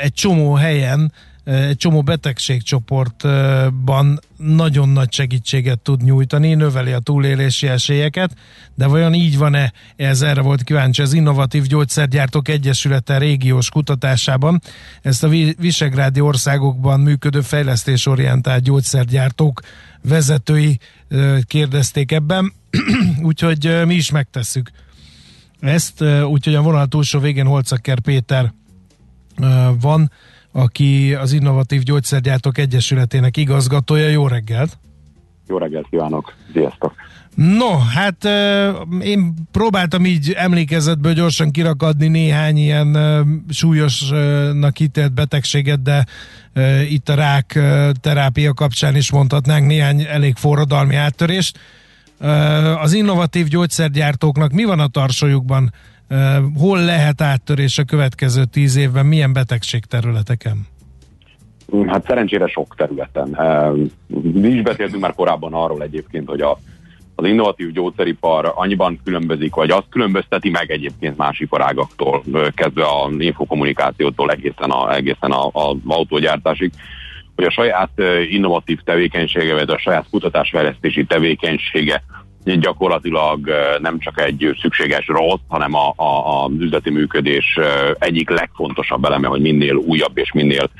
egy 0.00 0.12
csomó 0.12 0.54
helyen 0.54 1.12
egy 1.44 1.76
csomó 1.76 2.02
betegségcsoportban 2.02 4.20
nagyon 4.36 4.88
nagy 4.88 5.12
segítséget 5.12 5.78
tud 5.78 6.02
nyújtani, 6.02 6.54
növeli 6.54 6.92
a 6.92 6.98
túlélési 6.98 7.66
esélyeket, 7.66 8.34
de 8.74 8.86
vajon 8.86 9.14
így 9.14 9.38
van-e? 9.38 9.72
Ez 9.96 10.22
erre 10.22 10.40
volt 10.40 10.62
kíváncsi 10.62 11.02
az 11.02 11.12
Innovatív 11.12 11.62
Gyógyszergyártók 11.62 12.48
Egyesülete 12.48 13.18
régiós 13.18 13.70
kutatásában. 13.70 14.60
Ezt 15.02 15.24
a 15.24 15.28
visegrádi 15.58 16.20
országokban 16.20 17.00
működő 17.00 17.40
fejlesztésorientált 17.40 18.62
gyógyszergyártók 18.62 19.60
vezetői 20.02 20.78
kérdezték 21.46 22.12
ebben, 22.12 22.52
úgyhogy 23.22 23.82
mi 23.86 23.94
is 23.94 24.10
megtesszük 24.10 24.70
ezt, 25.60 26.02
úgyhogy 26.02 26.54
a 26.54 26.62
vonal 26.62 26.86
túlsó 26.86 27.18
végén 27.18 27.46
Holcaker 27.46 28.00
Péter 28.00 28.52
van, 29.80 30.10
aki 30.52 31.14
az 31.14 31.32
Innovatív 31.32 31.82
Gyógyszergyártók 31.82 32.58
Egyesületének 32.58 33.36
igazgatója. 33.36 34.08
Jó 34.08 34.26
reggelt! 34.26 34.78
Jó 35.48 35.58
reggelt 35.58 35.86
kívánok! 35.90 36.34
Sziasztok! 36.52 36.94
No, 37.34 37.78
hát 37.78 38.24
én 39.00 39.34
próbáltam 39.50 40.04
így 40.04 40.32
emlékezetből 40.36 41.12
gyorsan 41.12 41.50
kirakadni 41.50 42.08
néhány 42.08 42.56
ilyen 42.56 42.96
súlyosnak 43.50 44.80
ítélt 44.80 45.12
betegséget, 45.12 45.82
de 45.82 46.06
itt 46.88 47.08
a 47.08 47.14
rák 47.14 47.60
terápia 48.00 48.54
kapcsán 48.54 48.96
is 48.96 49.10
mondhatnánk 49.10 49.66
néhány 49.66 50.00
elég 50.00 50.36
forradalmi 50.36 50.94
áttörést. 50.94 51.58
Az 52.80 52.92
innovatív 52.92 53.46
gyógyszergyártóknak 53.46 54.52
mi 54.52 54.64
van 54.64 54.80
a 54.80 54.88
tarsójukban? 54.88 55.72
Hol 56.58 56.84
lehet 56.84 57.20
áttörés 57.20 57.78
a 57.78 57.84
következő 57.84 58.44
tíz 58.44 58.76
évben, 58.76 59.06
milyen 59.06 59.32
betegség 59.32 59.84
területeken? 59.84 60.66
Hát 61.86 62.04
szerencsére 62.06 62.46
sok 62.46 62.74
területen. 62.76 63.38
Mi 64.22 64.48
is 64.48 64.62
beszéltünk 64.62 65.02
már 65.02 65.14
korábban 65.14 65.52
arról 65.52 65.82
egyébként, 65.82 66.28
hogy 66.28 66.40
a, 66.40 66.58
az 67.14 67.26
innovatív 67.26 67.72
gyógyszeripar 67.72 68.52
annyiban 68.54 69.00
különbözik, 69.04 69.54
vagy 69.54 69.70
azt 69.70 69.88
különbözteti 69.90 70.50
meg 70.50 70.70
egyébként 70.70 71.16
más 71.16 71.40
iparágaktól, 71.40 72.22
kezdve 72.54 72.84
a 72.84 73.10
infokommunikációtól 73.18 74.30
egészen 74.30 74.70
a, 74.70 74.94
egészen 74.94 75.30
a, 75.30 75.46
a 75.46 75.76
autógyártásig, 75.86 76.72
hogy 77.34 77.44
a 77.44 77.50
saját 77.50 77.90
innovatív 78.30 78.80
tevékenysége, 78.84 79.54
vagy 79.54 79.70
a 79.70 79.78
saját 79.78 80.06
kutatásfejlesztési 80.10 81.04
tevékenysége 81.04 82.02
gyakorlatilag 82.44 83.50
nem 83.78 83.98
csak 83.98 84.20
egy 84.20 84.56
szükséges 84.60 85.06
rossz, 85.06 85.40
hanem 85.48 85.74
a, 85.74 85.92
a, 85.96 86.44
a 86.44 86.50
üzleti 86.58 86.90
működés 86.90 87.58
egyik 87.98 88.30
legfontosabb 88.30 89.04
eleme, 89.04 89.28
hogy 89.28 89.40
minél 89.40 89.74
újabb 89.74 90.18
és 90.18 90.32
minél, 90.32 90.70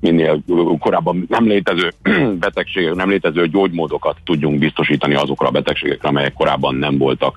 minél 0.00 0.42
korábban 0.78 1.26
nem 1.28 1.46
létező 1.46 1.92
betegségek, 2.38 2.94
nem 2.94 3.10
létező 3.10 3.48
gyógymódokat 3.48 4.16
tudjunk 4.24 4.58
biztosítani 4.58 5.14
azokra 5.14 5.46
a 5.46 5.50
betegségekre, 5.50 6.08
amelyek 6.08 6.32
korábban 6.32 6.74
nem 6.74 6.98
voltak 6.98 7.36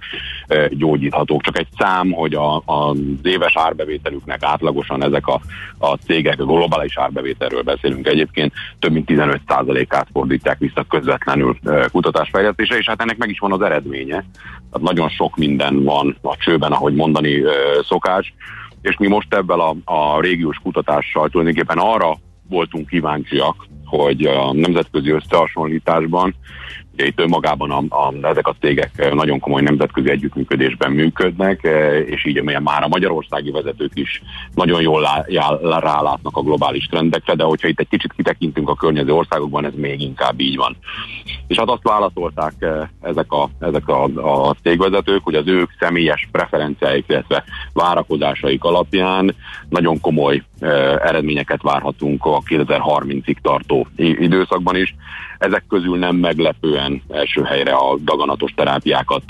gyógyíthatók. 0.70 1.42
Csak 1.42 1.58
egy 1.58 1.68
szám, 1.78 2.12
hogy 2.12 2.34
a, 2.34 2.62
az 2.66 2.98
éves 3.24 3.58
árbevételüknek 3.58 4.44
átlagosan 4.44 5.04
ezek 5.04 5.28
a, 5.28 5.42
a 5.78 5.96
cégek, 5.96 6.40
a 6.40 6.46
globális 6.46 6.98
árbevételről 6.98 7.62
beszélünk 7.62 8.08
egyébként, 8.08 8.54
több 8.80 8.92
mint 8.92 9.10
15%-át 9.12 10.08
fordítják 10.12 10.58
vissza 10.58 10.86
közvetlenül 10.90 11.58
kutatásfejlesztése, 11.92 12.78
és 12.78 12.86
hát 12.86 13.02
ennek 13.02 13.18
meg 13.18 13.30
is 13.30 13.40
van 13.40 13.52
az 13.52 13.62
eredmény 13.62 13.96
eredménye. 13.96 14.26
Tehát 14.72 14.88
nagyon 14.88 15.10
sok 15.10 15.36
minden 15.36 15.84
van 15.84 16.18
a 16.22 16.36
csőben, 16.38 16.72
ahogy 16.72 16.94
mondani 16.94 17.42
szokás, 17.84 18.34
és 18.82 18.98
mi 18.98 19.08
most 19.08 19.34
ebben 19.34 19.60
a, 19.60 19.76
a 19.84 20.22
régiós 20.22 20.58
kutatással 20.58 21.30
tulajdonképpen 21.30 21.78
arra 21.78 22.18
voltunk 22.50 22.88
kíváncsiak, 22.88 23.68
hogy 23.86 24.26
a 24.26 24.54
nemzetközi 24.54 25.10
összehasonlításban 25.10 26.36
Ugye 26.96 27.06
itt 27.06 27.20
önmagában 27.20 27.72
a, 27.72 27.96
a, 27.96 28.14
ezek 28.22 28.48
a 28.48 28.56
cégek 28.60 29.14
nagyon 29.14 29.40
komoly 29.40 29.62
nemzetközi 29.62 30.10
együttműködésben 30.10 30.92
működnek, 30.92 31.64
e, 31.64 32.00
és 32.00 32.26
így 32.26 32.42
már 32.42 32.84
a 32.84 32.88
magyarországi 32.88 33.52
vezetők 33.52 33.92
is 33.94 34.22
nagyon 34.54 34.82
jól 34.82 35.02
lá, 35.02 35.26
já, 35.28 35.58
rálátnak 35.62 36.38
a 36.38 36.42
globális 36.42 36.86
trendekre, 36.86 37.36
de 37.36 37.44
hogyha 37.44 37.68
itt 37.68 37.80
egy 37.80 37.88
kicsit 37.88 38.14
kitekintünk 38.14 38.70
a 38.70 38.76
környező 38.76 39.14
országokban, 39.14 39.66
ez 39.66 39.74
még 39.76 40.02
inkább 40.02 40.40
így 40.40 40.56
van. 40.56 40.78
És 41.48 41.58
hát 41.58 41.70
azt 41.70 41.84
válaszolták 41.84 42.54
e, 42.60 42.92
ezek 43.02 43.32
a, 43.32 43.50
ezek 43.60 43.88
a, 43.88 44.04
a 44.04 44.56
cégvezetők, 44.64 45.24
hogy 45.24 45.36
az 45.36 45.48
ők 45.48 45.70
személyes 45.80 46.28
preferenciáik, 46.32 47.06
illetve 47.08 47.44
várakozásaik 47.74 48.64
alapján 48.64 49.36
nagyon 49.70 50.00
komoly 50.00 50.44
e, 50.60 50.68
eredményeket 51.04 51.62
várhatunk 51.62 52.26
a 52.26 52.42
2030-ig 52.50 53.36
tartó 53.42 53.88
időszakban 53.96 54.76
is. 54.76 54.96
Ezek 55.38 55.64
közül 55.70 55.98
nem 55.98 56.16
meglepően 56.16 57.02
első 57.10 57.44
helyre 57.44 57.74
a 57.74 57.98
daganatos 58.04 58.54
terápiákat 58.56 59.24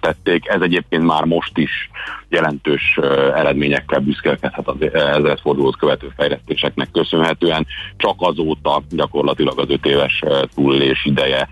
tették. 0.00 0.48
Ez 0.48 0.60
egyébként 0.60 1.04
már 1.04 1.24
most 1.24 1.58
is 1.58 1.90
jelentős 2.28 2.98
eredményekkel 3.34 4.00
büszkelkedhet 4.00 4.68
az 4.68 4.76
ezeret 4.92 5.40
fordulót 5.40 5.76
követő 5.76 6.12
fejlesztéseknek 6.16 6.90
köszönhetően. 6.92 7.66
Csak 7.96 8.14
azóta 8.18 8.82
gyakorlatilag 8.90 9.58
az 9.58 9.70
öt 9.70 9.86
éves 9.86 10.22
túlélés 10.54 11.04
ideje, 11.04 11.48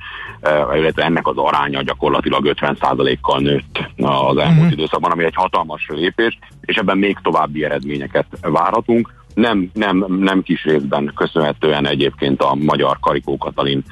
illetve 0.75 1.03
ennek 1.03 1.27
az 1.27 1.37
aránya 1.37 1.83
gyakorlatilag 1.83 2.55
50%-kal 2.61 3.41
nőtt 3.41 3.79
az 3.97 4.37
elmúlt 4.37 4.59
uh-huh. 4.59 4.73
időszakban, 4.73 5.11
ami 5.11 5.25
egy 5.25 5.35
hatalmas 5.35 5.87
lépés, 5.89 6.39
és 6.61 6.77
ebben 6.77 6.99
még 6.99 7.19
további 7.23 7.65
eredményeket 7.65 8.27
várhatunk 8.41 9.25
nem, 9.37 9.71
nem, 9.73 10.05
nem 10.09 10.43
kis 10.43 10.65
részben. 10.65 11.13
Köszönhetően 11.15 11.87
egyébként 11.87 12.43
a 12.43 12.55
magyar 12.55 12.99
Karikó 13.01 13.37
Katalin 13.37 13.85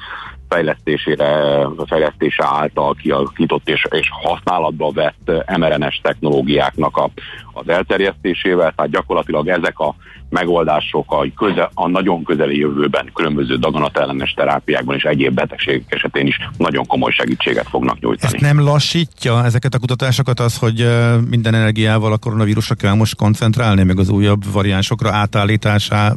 fejlesztésére, 0.49 1.59
fejlesztése 1.85 2.45
által 2.45 2.93
kialakított 2.93 3.69
és, 3.69 3.87
és 3.89 4.09
használatba 4.11 4.91
vett 4.91 5.31
mRNS 5.57 5.99
technológiáknak 6.01 6.97
a, 6.97 7.09
az 7.53 7.69
elterjesztésével, 7.69 8.73
tehát 8.75 8.91
gyakorlatilag 8.91 9.47
ezek 9.47 9.79
a 9.79 9.95
megoldások 10.29 11.11
a, 11.11 11.25
köze, 11.35 11.69
a 11.73 11.87
nagyon 11.87 12.23
közeli 12.23 12.57
jövőben 12.57 13.09
különböző 13.13 13.55
daganatellenes 13.55 14.31
terápiákban 14.31 14.95
és 14.95 15.03
egyéb 15.03 15.33
betegségek 15.33 15.93
esetén 15.93 16.27
is 16.27 16.37
nagyon 16.57 16.85
komoly 16.85 17.11
segítséget 17.11 17.67
fognak 17.69 17.99
nyújtani. 17.99 18.33
Ezt 18.33 18.43
nem 18.43 18.59
lassítja 18.59 19.43
ezeket 19.43 19.73
a 19.73 19.79
kutatásokat 19.79 20.39
az, 20.39 20.57
hogy 20.57 20.87
minden 21.29 21.53
energiával 21.53 22.11
a 22.11 22.17
koronavírusra 22.17 22.75
kell 22.75 22.93
most 22.93 23.15
koncentrálni, 23.15 23.83
meg 23.83 23.99
az 23.99 24.09
újabb 24.09 24.51
variánsokra 24.51 25.11
átállításá 25.11 26.13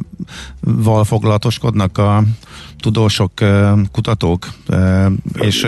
val 0.61 1.03
foglalatoskodnak 1.03 1.97
a 1.97 2.23
tudósok, 2.77 3.31
kutatók, 3.91 4.47
és 5.33 5.67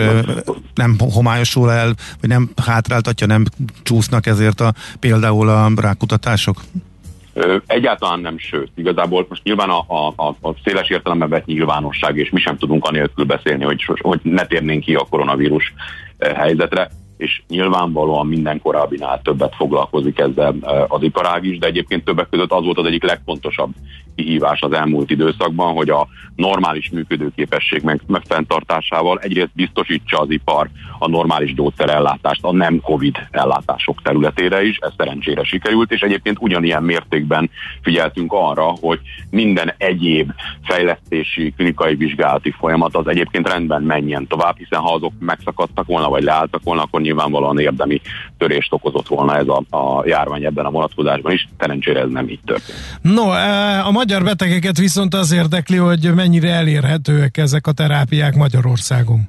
nem 0.74 0.96
homályosul 0.98 1.70
el, 1.70 1.94
vagy 2.20 2.28
nem 2.28 2.50
hátráltatja, 2.64 3.26
nem 3.26 3.44
csúsznak 3.82 4.26
ezért 4.26 4.60
a, 4.60 4.72
például 5.00 5.48
a 5.48 5.70
rákutatások? 5.76 6.62
Egyáltalán 7.66 8.20
nem, 8.20 8.38
sőt. 8.38 8.70
Igazából 8.74 9.26
most 9.28 9.42
nyilván 9.42 9.70
a, 9.70 9.84
a, 9.86 10.26
a, 10.26 10.54
széles 10.64 10.88
értelemben 10.88 11.28
vett 11.28 11.44
nyilvánosság, 11.44 12.16
és 12.16 12.30
mi 12.30 12.40
sem 12.40 12.56
tudunk 12.56 12.84
anélkül 12.84 13.24
beszélni, 13.24 13.64
hogy, 13.64 13.82
hogy 14.00 14.20
ne 14.22 14.46
térnénk 14.46 14.84
ki 14.84 14.94
a 14.94 15.06
koronavírus 15.10 15.74
helyzetre 16.18 16.90
és 17.16 17.42
nyilvánvalóan 17.48 18.26
minden 18.26 18.60
korábbinál 18.60 19.20
többet 19.22 19.54
foglalkozik 19.54 20.18
ezzel 20.18 20.54
az 20.88 21.02
iparág 21.02 21.44
is, 21.44 21.58
de 21.58 21.66
egyébként 21.66 22.04
többek 22.04 22.28
között 22.28 22.52
az 22.52 22.64
volt 22.64 22.78
az 22.78 22.86
egyik 22.86 23.02
legfontosabb 23.02 23.70
kihívás 24.14 24.60
az 24.60 24.72
elmúlt 24.72 25.10
időszakban, 25.10 25.74
hogy 25.74 25.90
a 25.90 26.08
normális 26.36 26.90
működőképesség 26.90 27.82
meg, 27.82 28.00
megfenntartásával 28.06 29.18
egyrészt 29.18 29.54
biztosítsa 29.54 30.18
az 30.18 30.30
ipar 30.30 30.68
a 30.98 31.08
normális 31.08 31.54
gyógyszerellátást 31.54 32.44
a 32.44 32.52
nem 32.52 32.80
COVID 32.80 33.16
ellátások 33.30 34.02
területére 34.02 34.64
is, 34.64 34.76
ez 34.80 34.92
szerencsére 34.96 35.44
sikerült, 35.44 35.92
és 35.92 36.00
egyébként 36.00 36.36
ugyanilyen 36.40 36.82
mértékben 36.82 37.50
figyeltünk 37.82 38.32
arra, 38.32 38.74
hogy 38.80 39.00
minden 39.30 39.74
egyéb 39.76 40.32
fejlesztési, 40.64 41.52
klinikai 41.56 41.94
vizsgálati 41.94 42.50
folyamat 42.50 42.96
az 42.96 43.06
egyébként 43.06 43.48
rendben 43.48 43.82
menjen 43.82 44.26
tovább, 44.26 44.56
hiszen 44.56 44.80
ha 44.80 44.94
azok 44.94 45.12
megszakadtak 45.18 45.86
volna, 45.86 46.08
vagy 46.08 46.22
leálltak 46.22 46.62
volna, 46.64 46.82
akkor 46.82 47.00
nyilvánvalóan 47.00 47.58
érdemi 47.58 48.00
törést 48.38 48.72
okozott 48.72 49.08
volna 49.08 49.36
ez 49.36 49.46
a, 49.48 49.76
a 49.76 50.02
járvány 50.06 50.44
ebben 50.44 50.64
a 50.64 50.70
vonatkozásban 50.70 51.32
is, 51.32 51.48
szerencsére 51.58 52.00
ez 52.00 52.08
nem 52.08 52.28
így 52.28 52.40
történt. 52.44 52.78
No, 53.02 53.32
e, 53.32 53.86
a 53.86 53.90
magyar 54.02 54.22
betegeket 54.22 54.78
viszont 54.78 55.14
az 55.14 55.32
érdekli, 55.32 55.76
hogy 55.76 56.14
mennyire 56.14 56.48
elérhetőek 56.48 57.36
ezek 57.36 57.66
a 57.66 57.72
terápiák 57.72 58.34
Magyarországon. 58.34 59.20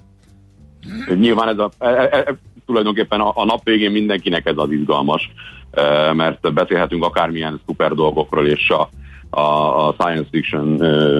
Nyilván 1.15 1.47
ez 1.47 1.57
a, 1.57 1.71
e, 1.79 1.87
e, 1.87 2.07
e, 2.11 2.35
tulajdonképpen 2.65 3.19
a, 3.19 3.31
a 3.35 3.45
nap 3.45 3.63
végén 3.63 3.91
mindenkinek 3.91 4.45
ez 4.45 4.53
az 4.57 4.71
izgalmas, 4.71 5.31
e, 5.71 6.13
mert 6.13 6.53
beszélhetünk 6.53 7.03
akármilyen 7.03 7.61
szuper 7.65 7.91
dolgokról, 7.91 8.47
és 8.47 8.69
a, 8.69 8.89
a, 9.29 9.87
a 9.87 9.95
science 9.99 10.27
fiction 10.31 10.65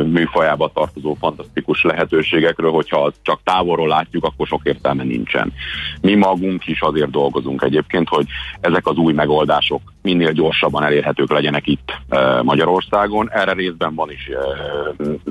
műfajába 0.08 0.72
tartozó 0.74 1.14
fantasztikus 1.20 1.84
lehetőségekről, 1.84 2.72
hogyha 2.72 3.12
csak 3.22 3.40
távolról 3.44 3.88
látjuk, 3.88 4.24
akkor 4.24 4.48
sok 4.48 4.62
értelme 4.64 5.04
nincsen. 5.04 5.54
Mi 6.02 6.16
magunk 6.16 6.68
is 6.68 6.82
azért 6.82 7.12
dolgozunk 7.12 7.62
egyébként, 7.62 8.10
hogy 8.10 8.26
ezek 8.60 8.88
az 8.88 8.96
új 8.96 9.14
megoldások 9.14 9.93
minél 10.04 10.32
gyorsabban 10.32 10.84
elérhetők 10.84 11.32
legyenek 11.32 11.68
itt 11.68 11.94
Magyarországon. 12.42 13.30
Erre 13.32 13.54
részben 13.54 13.96
van 13.96 14.12
is 14.12 14.30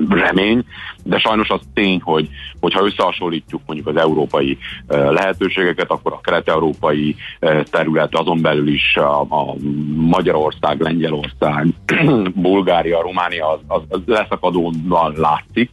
remény, 0.09 0.65
de 1.03 1.19
sajnos 1.19 1.49
az 1.49 1.61
tény, 1.73 2.01
hogy 2.01 2.29
hogyha 2.59 2.85
összehasonlítjuk 2.85 3.61
mondjuk 3.65 3.87
az 3.87 3.95
európai 3.95 4.57
lehetőségeket, 4.89 5.91
akkor 5.91 6.13
a 6.13 6.21
kelet-európai 6.21 7.15
terület 7.63 8.15
azon 8.15 8.41
belül 8.41 8.67
is 8.67 8.95
a, 8.95 9.21
a 9.21 9.55
Magyarország, 9.95 10.81
Lengyelország, 10.81 11.67
Bulgária, 12.35 13.01
Románia 13.01 13.51
az, 13.51 13.59
az, 13.67 13.81
az 13.89 13.99
leszakadóan 14.05 15.13
látszik, 15.15 15.69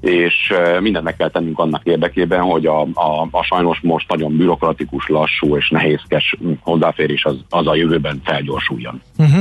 és 0.00 0.52
mindent 0.80 1.04
meg 1.04 1.16
kell 1.16 1.30
tennünk 1.30 1.58
annak 1.58 1.84
érdekében, 1.84 2.40
hogy 2.40 2.66
a, 2.66 2.80
a, 2.80 3.28
a 3.30 3.42
sajnos 3.42 3.78
most 3.82 4.08
nagyon 4.08 4.36
bürokratikus, 4.36 5.06
lassú 5.06 5.56
és 5.56 5.68
nehézkes 5.68 6.36
hozzáférés 6.60 7.24
az, 7.24 7.36
az 7.48 7.66
a 7.66 7.74
jövőben 7.74 8.20
felgyorsuljon. 8.24 9.02
Uh-huh. 9.18 9.40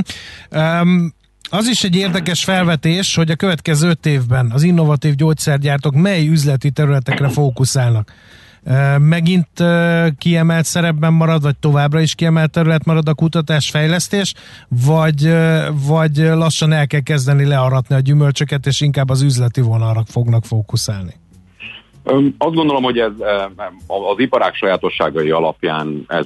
Um, 0.82 1.14
az 1.50 1.68
is 1.68 1.84
egy 1.84 1.96
érdekes 1.96 2.44
felvetés, 2.44 3.16
hogy 3.16 3.32
a 3.32 3.36
következő 3.36 3.90
öt 3.90 4.06
évben 4.06 4.52
az 4.54 4.64
innovatív 4.64 5.16
gyógyszergyártók 5.16 5.94
mely 5.94 6.28
üzleti 6.28 6.72
területekre 6.72 7.30
fókuszálnak. 7.30 8.12
Megint 8.98 9.48
kiemelt 10.18 10.66
szerepben 10.66 11.14
marad, 11.14 11.42
vagy 11.42 11.58
továbbra 11.58 12.00
is 12.00 12.16
kiemelt 12.16 12.52
terület 12.52 12.86
marad 12.86 13.08
a 13.08 13.14
kutatás, 13.14 13.70
fejlesztés, 13.70 14.34
vagy, 14.68 15.34
vagy 15.88 16.18
lassan 16.18 16.72
el 16.72 16.88
kell 16.88 17.00
kezdeni 17.00 17.46
learatni 17.46 17.96
a 17.96 18.00
gyümölcsöket, 18.00 18.66
és 18.66 18.82
inkább 18.82 19.10
az 19.10 19.22
üzleti 19.22 19.62
vonalra 19.62 20.04
fognak 20.06 20.46
fókuszálni? 20.46 21.14
Azt 22.38 22.56
gondolom, 22.56 22.84
hogy 22.84 22.98
ez 22.98 23.12
az 23.88 24.20
iparág 24.20 24.54
sajátosságai 24.54 25.30
alapján 25.30 26.06
ez, 26.08 26.26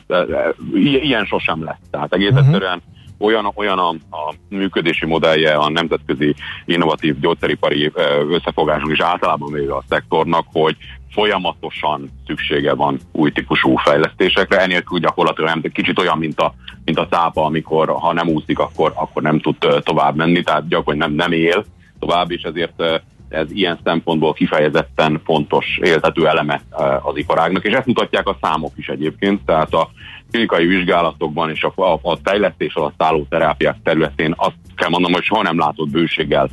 ilyen 1.02 1.26
sosem 1.26 1.64
lesz. 1.64 1.80
Tehát 1.92 2.14
egész 2.14 2.30
uh-huh. 2.30 2.46
egyszerűen 2.46 2.82
olyan, 3.22 3.51
olyan 3.55 3.80
a, 3.80 3.89
a 4.09 4.34
működési 4.49 5.05
modellje 5.05 5.53
a 5.53 5.69
nemzetközi 5.69 6.36
innovatív 6.65 7.19
gyógyszeripari 7.19 7.91
összefogásnak 8.30 8.91
és 8.91 9.01
általában 9.01 9.51
véve 9.51 9.76
a 9.76 9.84
szektornak, 9.89 10.45
hogy 10.51 10.76
folyamatosan 11.13 12.09
szüksége 12.26 12.74
van 12.74 12.99
új 13.11 13.32
típusú 13.32 13.76
fejlesztésekre, 13.76 14.61
enélkül 14.61 14.99
gyakorlatilag 14.99 15.49
nem, 15.49 15.72
kicsit 15.72 15.99
olyan, 15.99 16.17
mint 16.17 16.39
a, 16.39 16.53
mint 16.86 16.99
a 16.99 17.07
cápa, 17.07 17.45
amikor 17.45 17.89
ha 17.89 18.13
nem 18.13 18.28
úszik, 18.28 18.59
akkor, 18.59 18.91
akkor 18.95 19.22
nem 19.22 19.39
tud 19.39 19.55
tovább 19.80 20.15
menni, 20.15 20.43
tehát 20.43 20.67
gyakorlatilag 20.67 21.15
nem, 21.17 21.30
nem 21.30 21.39
él 21.39 21.65
tovább, 21.99 22.32
és 22.32 22.41
ezért 22.41 23.01
ez 23.32 23.52
ilyen 23.52 23.80
szempontból 23.84 24.34
kifejezetten 24.34 25.22
fontos 25.26 25.80
éltető 25.82 26.28
eleme 26.28 26.62
az 27.02 27.18
iparágnak, 27.18 27.66
és 27.66 27.74
ezt 27.74 27.86
mutatják 27.86 28.28
a 28.28 28.38
számok 28.42 28.72
is 28.76 28.88
egyébként, 28.88 29.46
tehát 29.46 29.74
a 29.74 29.90
klinikai 30.32 30.66
vizsgálatokban 30.66 31.50
és 31.50 31.64
a, 31.64 31.82
a, 31.82 32.00
a 32.02 32.18
fejlesztés 32.24 32.74
alatt 32.74 33.04
álló 33.04 33.26
terápiák 33.30 33.78
területén 33.84 34.34
azt 34.38 34.56
kell 34.76 34.90
mondanom, 34.90 35.16
hogy 35.16 35.26
soha 35.26 35.42
nem 35.42 35.58
látott 35.58 35.90
bőséggel 35.90 36.50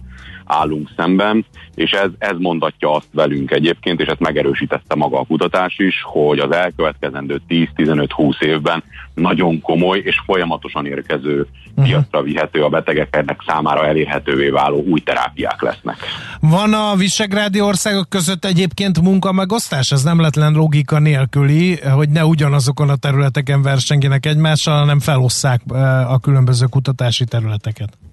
állunk 0.48 0.90
szemben, 0.96 1.44
és 1.74 1.90
ez, 1.90 2.10
ez 2.18 2.36
mondatja 2.38 2.94
azt 2.94 3.08
velünk 3.12 3.50
egyébként, 3.50 4.00
és 4.00 4.06
ezt 4.06 4.20
megerősítette 4.20 4.94
maga 4.94 5.18
a 5.18 5.24
kutatás 5.24 5.78
is, 5.78 6.02
hogy 6.04 6.38
az 6.38 6.50
elkövetkezendő 6.50 7.40
10-15-20 7.48 8.42
évben 8.42 8.82
nagyon 9.14 9.60
komoly 9.60 9.98
és 9.98 10.22
folyamatosan 10.24 10.86
érkező 10.86 11.46
uh-huh. 11.68 11.84
piacra 11.84 12.22
vihető 12.22 12.62
a 12.62 12.68
betegeknek 12.68 13.40
számára 13.46 13.86
elérhetővé 13.86 14.48
váló 14.48 14.84
új 14.88 15.00
terápiák 15.00 15.62
lesznek. 15.62 15.96
Van 16.40 16.74
a 16.74 16.94
visegrádi 16.96 17.60
országok 17.60 18.08
között 18.08 18.44
egyébként 18.44 19.00
munkamegosztás? 19.00 19.90
Ez 19.90 20.02
nem 20.02 20.20
letlen 20.20 20.52
logika 20.52 20.98
nélküli, 20.98 21.80
hogy 21.80 22.08
ne 22.08 22.24
ugyanazokon 22.24 22.88
a 22.88 22.96
területeken 22.96 23.62
versengenek 23.62 24.26
egymással, 24.26 24.78
hanem 24.78 25.00
felosszák 25.00 25.60
eh, 25.74 26.12
a 26.12 26.18
különböző 26.18 26.66
kutatási 26.66 27.24
területeket. 27.24 28.07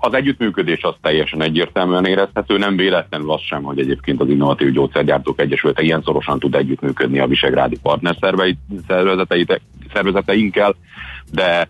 Az 0.00 0.14
együttműködés 0.14 0.82
az 0.82 0.94
teljesen 1.00 1.42
egyértelműen 1.42 2.04
érezhető, 2.04 2.58
nem 2.58 2.76
véletlenül 2.76 3.32
az 3.32 3.40
sem, 3.40 3.62
hogy 3.62 3.78
egyébként 3.78 4.20
az 4.20 4.28
Innovatív 4.28 4.72
Gyógyszergyártók 4.72 5.40
Egyesülete 5.40 5.82
ilyen 5.82 6.02
szorosan 6.02 6.38
tud 6.38 6.54
együttműködni 6.54 7.18
a 7.18 7.26
Visegrádi 7.26 7.78
partner 7.82 8.16
szervezeteinkkel, 9.92 10.74
de 11.32 11.68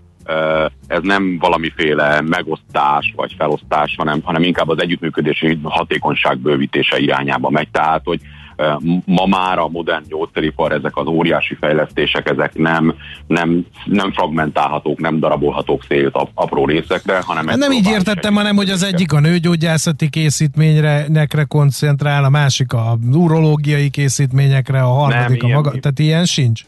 ez 0.86 1.02
nem 1.02 1.38
valamiféle 1.38 2.20
megosztás 2.20 3.12
vagy 3.16 3.34
felosztás, 3.38 3.94
hanem, 3.96 4.20
hanem 4.22 4.42
inkább 4.42 4.68
az 4.68 4.80
együttműködési 4.80 5.58
hatékonyság 5.62 6.38
bővítése 6.38 6.98
irányába 6.98 7.50
megy. 7.50 7.68
Tehát, 7.70 8.00
hogy 8.04 8.20
ma 9.04 9.26
már 9.26 9.58
a 9.58 9.68
modern 9.68 10.04
gyógyszeripar, 10.08 10.72
ezek 10.72 10.96
az 10.96 11.06
óriási 11.06 11.54
fejlesztések, 11.54 12.30
ezek 12.30 12.54
nem, 12.54 12.94
nem, 13.26 13.66
nem 13.84 14.12
fragmentálhatók, 14.12 14.98
nem 14.98 15.18
darabolhatók 15.18 15.84
szét 15.88 16.10
apró 16.34 16.66
részekre, 16.66 17.20
hanem... 17.24 17.46
Hát 17.46 17.56
nem 17.56 17.72
így 17.72 17.88
értettem, 17.88 18.34
hanem 18.34 18.56
hogy 18.56 18.70
az 18.70 18.82
egyik 18.82 19.12
a 19.12 19.20
nőgyógyászati 19.20 20.10
készítményekre 20.10 21.44
koncentrál, 21.44 22.24
a 22.24 22.28
másik 22.28 22.72
a 22.72 22.98
urológiai 23.12 23.90
készítményekre, 23.90 24.82
a 24.82 24.92
harmadik 24.92 25.42
nem, 25.42 25.50
a 25.50 25.54
maga... 25.54 25.68
Ilyen, 25.68 25.80
tehát 25.80 25.98
ilyen 25.98 26.24
sincs? 26.24 26.62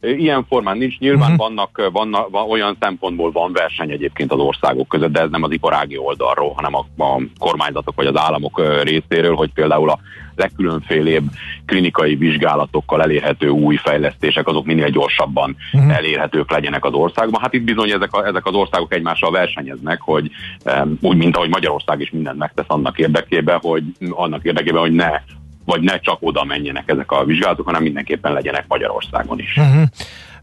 Ilyen 0.00 0.44
formán 0.48 0.78
nincs. 0.78 0.98
Nyilván 0.98 1.32
uh-huh. 1.32 1.36
vannak, 1.36 1.90
vannak 1.92 2.30
van, 2.30 2.50
olyan 2.50 2.76
szempontból 2.80 3.30
van 3.30 3.52
verseny 3.52 3.90
egyébként 3.90 4.32
az 4.32 4.38
országok 4.38 4.88
között, 4.88 5.12
de 5.12 5.20
ez 5.20 5.30
nem 5.30 5.42
az 5.42 5.52
iparági 5.52 5.96
oldalról, 5.96 6.52
hanem 6.52 6.74
a, 6.74 7.02
a 7.02 7.20
kormányzatok 7.38 7.94
vagy 7.96 8.06
az 8.06 8.16
államok 8.16 8.82
részéről, 8.82 9.34
hogy 9.34 9.52
például 9.52 9.90
a 9.90 9.98
legkülönfélébb 10.40 11.24
klinikai 11.66 12.14
vizsgálatokkal 12.14 13.02
elérhető 13.02 13.48
új 13.48 13.76
fejlesztések, 13.76 14.46
azok 14.46 14.64
minél 14.66 14.88
gyorsabban 14.88 15.56
uh-huh. 15.72 15.96
elérhetők 15.96 16.50
legyenek 16.50 16.84
az 16.84 16.92
országban. 16.92 17.40
Hát 17.40 17.52
itt 17.52 17.62
bizony 17.62 17.90
ezek, 17.90 18.12
a, 18.12 18.26
ezek 18.26 18.46
az 18.46 18.54
országok 18.54 18.94
egymással 18.94 19.30
versenyeznek, 19.30 20.00
hogy 20.00 20.30
um, 20.64 20.98
úgy, 21.00 21.16
mint 21.16 21.36
ahogy 21.36 21.48
Magyarország 21.48 22.00
is 22.00 22.10
mindent 22.10 22.38
megtesz 22.38 22.64
annak 22.68 22.98
érdekében, 22.98 23.58
hogy 23.62 23.82
annak 24.10 24.44
érdekében, 24.44 24.80
hogy 24.80 24.92
ne 24.92 25.10
vagy 25.64 25.80
ne 25.80 25.98
csak 25.98 26.16
oda 26.20 26.44
menjenek 26.44 26.88
ezek 26.88 27.10
a 27.10 27.24
vizsgálatok, 27.24 27.66
hanem 27.66 27.82
mindenképpen 27.82 28.32
legyenek 28.32 28.64
Magyarországon 28.68 29.38
is. 29.38 29.56
Uh-huh. 29.56 29.82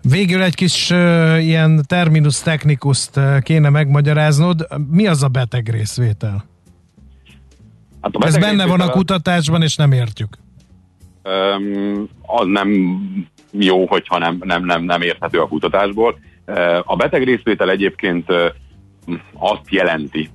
Végül 0.02 0.42
egy 0.42 0.56
kis 0.56 0.90
uh, 0.90 1.46
ilyen 1.46 1.84
terminus 1.88 2.42
technicust 2.42 3.18
uh, 3.18 3.40
kéne 3.40 3.70
megmagyaráznod. 3.70 4.68
Mi 4.92 5.08
az 5.08 5.24
a 5.24 5.28
beteg 5.28 5.70
részvétel? 5.70 6.46
Hát 8.02 8.16
a 8.16 8.26
Ez 8.26 8.38
benne 8.38 8.66
van 8.66 8.82
a 8.82 8.90
kutatásban, 8.90 9.62
és 9.62 9.76
nem 9.76 9.92
értjük. 9.92 10.38
Um, 11.24 12.10
az 12.22 12.48
nem 12.48 12.70
jó, 13.52 13.86
hogyha 13.86 14.18
nem, 14.18 14.38
nem, 14.44 14.66
nem, 14.66 14.84
nem 14.84 15.02
érthető 15.02 15.40
a 15.40 15.48
kutatásból. 15.48 16.20
A 16.84 16.96
beteg 16.96 17.24
részvétel 17.24 17.70
egyébként 17.70 18.32
azt 19.34 19.70
jelenti, 19.70 20.30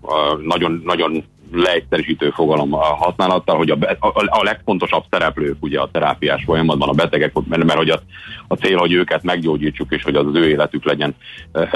nagyon, 0.46 0.82
nagyon 0.84 1.24
leegyszerűsítő 1.52 2.30
fogalom 2.30 2.70
használattal, 2.70 3.56
hogy 3.56 3.70
a, 3.70 3.76
a, 3.98 4.12
a 4.26 4.42
legfontosabb 4.42 5.04
szereplők 5.10 5.56
ugye 5.60 5.80
a 5.80 5.88
terápiás 5.92 6.44
folyamatban 6.44 6.88
a 6.88 6.92
betegek, 6.92 7.32
mert, 7.48 7.64
mert 7.64 7.78
hogy 7.78 7.90
a, 7.90 8.02
a 8.48 8.54
cél, 8.54 8.76
hogy 8.76 8.92
őket 8.92 9.22
meggyógyítsuk, 9.22 9.92
és 9.92 10.02
hogy 10.02 10.14
az, 10.14 10.26
az 10.26 10.34
ő 10.34 10.48
életük 10.48 10.84
legyen, 10.84 11.14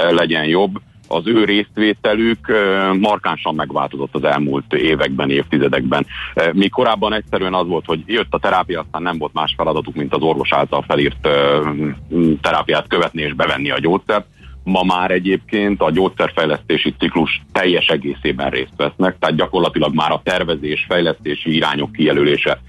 legyen 0.09 0.45
jobb 0.45 0.81
az 1.07 1.27
ő 1.27 1.43
résztvételük 1.43 2.47
markánsan 2.99 3.55
megváltozott 3.55 4.15
az 4.15 4.23
elmúlt 4.23 4.73
években, 4.73 5.29
évtizedekben. 5.29 6.05
Mi 6.53 6.69
korábban 6.69 7.13
egyszerűen 7.13 7.53
az 7.53 7.67
volt, 7.67 7.85
hogy 7.85 8.03
jött 8.05 8.33
a 8.33 8.39
terápia, 8.39 8.79
aztán 8.79 9.01
nem 9.01 9.17
volt 9.17 9.33
más 9.33 9.53
feladatuk, 9.57 9.95
mint 9.95 10.13
az 10.13 10.21
orvos 10.21 10.53
által 10.53 10.83
felírt 10.87 11.27
terápiát 12.41 12.87
követni 12.87 13.21
és 13.21 13.33
bevenni 13.33 13.69
a 13.69 13.79
gyógyszert. 13.79 14.25
Ma 14.63 14.83
már 14.83 15.11
egyébként 15.11 15.81
a 15.81 15.91
gyógyszerfejlesztési 15.91 16.95
ciklus 16.99 17.41
teljes 17.51 17.87
egészében 17.87 18.49
részt 18.49 18.75
vesznek, 18.75 19.17
tehát 19.19 19.35
gyakorlatilag 19.35 19.93
már 19.93 20.11
a 20.11 20.21
tervezés, 20.23 20.85
fejlesztési 20.89 21.55
irányok 21.55 21.91
kijelölése 21.91 22.59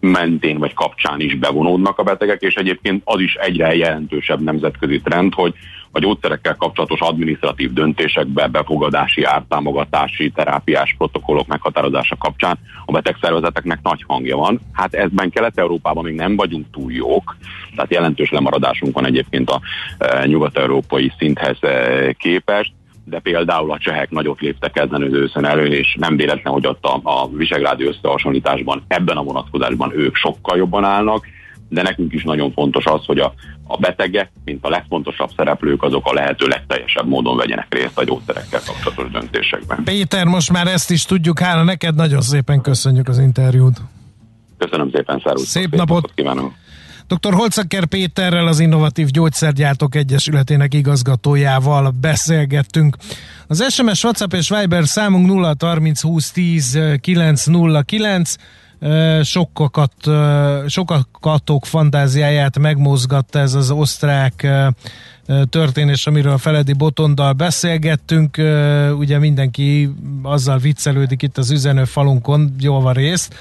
mentén 0.00 0.58
vagy 0.58 0.74
kapcsán 0.74 1.20
is 1.20 1.34
bevonódnak 1.34 1.98
a 1.98 2.02
betegek, 2.02 2.40
és 2.40 2.54
egyébként 2.54 3.02
az 3.04 3.20
is 3.20 3.34
egyre 3.34 3.74
jelentősebb 3.74 4.40
nemzetközi 4.40 5.00
trend, 5.00 5.34
hogy 5.34 5.54
a 5.90 5.98
gyógyszerekkel 5.98 6.56
kapcsolatos 6.56 7.00
adminisztratív 7.00 7.72
döntésekbe, 7.72 8.46
befogadási, 8.46 9.22
ártámogatási, 9.22 10.30
terápiás 10.30 10.94
protokollok 10.98 11.46
meghatározása 11.46 12.16
kapcsán 12.16 12.58
a 12.84 12.92
betegszervezeteknek 12.92 13.78
nagy 13.82 14.04
hangja 14.06 14.36
van. 14.36 14.60
Hát 14.72 14.94
ezben 14.94 15.30
Kelet-Európában 15.30 16.04
még 16.04 16.14
nem 16.14 16.36
vagyunk 16.36 16.66
túl 16.72 16.92
jók, 16.92 17.36
tehát 17.74 17.92
jelentős 17.92 18.30
lemaradásunk 18.30 18.94
van 18.94 19.06
egyébként 19.06 19.50
a 19.50 19.60
e, 19.98 20.26
nyugat-európai 20.26 21.12
szinthez 21.18 21.56
e, 21.60 22.12
képest 22.12 22.72
de 23.04 23.18
például 23.18 23.70
a 23.70 23.78
csehek 23.78 24.10
nagyot 24.10 24.40
léptek 24.40 24.76
ezen 24.76 25.02
az 25.02 25.12
őszön 25.12 25.44
elő, 25.44 25.66
és 25.66 25.96
nem 26.00 26.16
véletlen, 26.16 26.52
hogy 26.52 26.66
ott 26.66 26.84
a, 26.84 27.00
a 27.02 27.28
visegrádi 27.28 27.84
összehasonlításban 27.84 28.84
ebben 28.88 29.16
a 29.16 29.22
vonatkozásban 29.22 29.92
ők 29.94 30.14
sokkal 30.14 30.56
jobban 30.56 30.84
állnak, 30.84 31.26
de 31.68 31.82
nekünk 31.82 32.12
is 32.12 32.22
nagyon 32.22 32.52
fontos 32.52 32.84
az, 32.84 33.04
hogy 33.04 33.18
a, 33.18 33.34
a 33.66 33.76
betegek, 33.76 34.30
mint 34.44 34.64
a 34.64 34.68
legfontosabb 34.68 35.30
szereplők, 35.36 35.82
azok 35.82 36.06
a 36.06 36.12
lehető 36.12 36.46
legteljesebb 36.46 37.08
módon 37.08 37.36
vegyenek 37.36 37.66
részt 37.74 37.98
a 37.98 38.04
gyógyszerekkel 38.04 38.60
kapcsolatos 38.66 39.10
döntésekben. 39.10 39.84
Péter, 39.84 40.26
most 40.26 40.52
már 40.52 40.66
ezt 40.66 40.90
is 40.90 41.02
tudjuk, 41.04 41.38
hála 41.38 41.62
neked, 41.62 41.94
nagyon 41.94 42.20
szépen 42.20 42.60
köszönjük 42.60 43.08
az 43.08 43.18
interjút. 43.18 43.80
Köszönöm 44.58 44.90
szépen, 44.92 45.20
Szárus. 45.24 45.40
Szép, 45.40 45.62
Szép 45.62 45.70
napot. 45.70 45.88
napot 45.88 46.12
kívánok! 46.14 46.52
Dr. 47.08 47.32
Holcaker 47.32 47.86
Péterrel, 47.86 48.46
az 48.46 48.60
Innovatív 48.60 49.08
Gyógyszergyártók 49.08 49.94
Egyesületének 49.94 50.74
igazgatójával 50.74 51.94
beszélgettünk. 52.00 52.96
Az 53.46 53.72
SMS, 53.72 54.04
WhatsApp 54.04 54.32
és 54.32 54.48
Viber 54.48 54.86
számunk 54.86 55.26
0 55.26 55.54
30 55.60 56.00
20 56.00 56.30
10 56.30 56.78
909 57.00 58.34
sokakat, 59.22 59.92
sokatok 60.66 61.66
fantáziáját 61.66 62.58
megmozgatta 62.58 63.38
ez 63.38 63.54
az 63.54 63.70
osztrák 63.70 64.46
történés, 65.50 66.06
amiről 66.06 66.38
Feledi 66.38 66.72
Botondal 66.72 67.32
beszélgettünk. 67.32 68.36
Ugye 68.98 69.18
mindenki 69.18 69.94
azzal 70.22 70.58
viccelődik 70.58 71.22
itt 71.22 71.38
az 71.38 71.50
üzenőfalunkon, 71.50 72.54
jól 72.60 72.80
van 72.80 72.92
részt, 72.92 73.34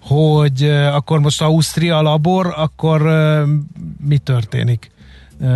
hogy 0.00 0.64
akkor 0.92 1.20
most 1.20 1.42
Ausztria 1.42 2.00
labor, 2.00 2.54
akkor 2.56 3.02
mi 4.06 4.18
történik? 4.18 4.92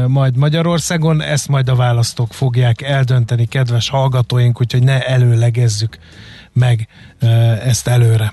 majd 0.06 0.36
Magyarországon, 0.36 1.22
ezt 1.22 1.48
majd 1.48 1.68
a 1.68 1.74
választók 1.74 2.32
fogják 2.32 2.82
eldönteni, 2.82 3.46
kedves 3.46 3.88
hallgatóink, 3.88 4.60
úgyhogy 4.60 4.82
ne 4.82 5.06
előlegezzük 5.06 5.98
meg 6.52 6.88
ezt 7.64 7.88
előre. 7.88 8.32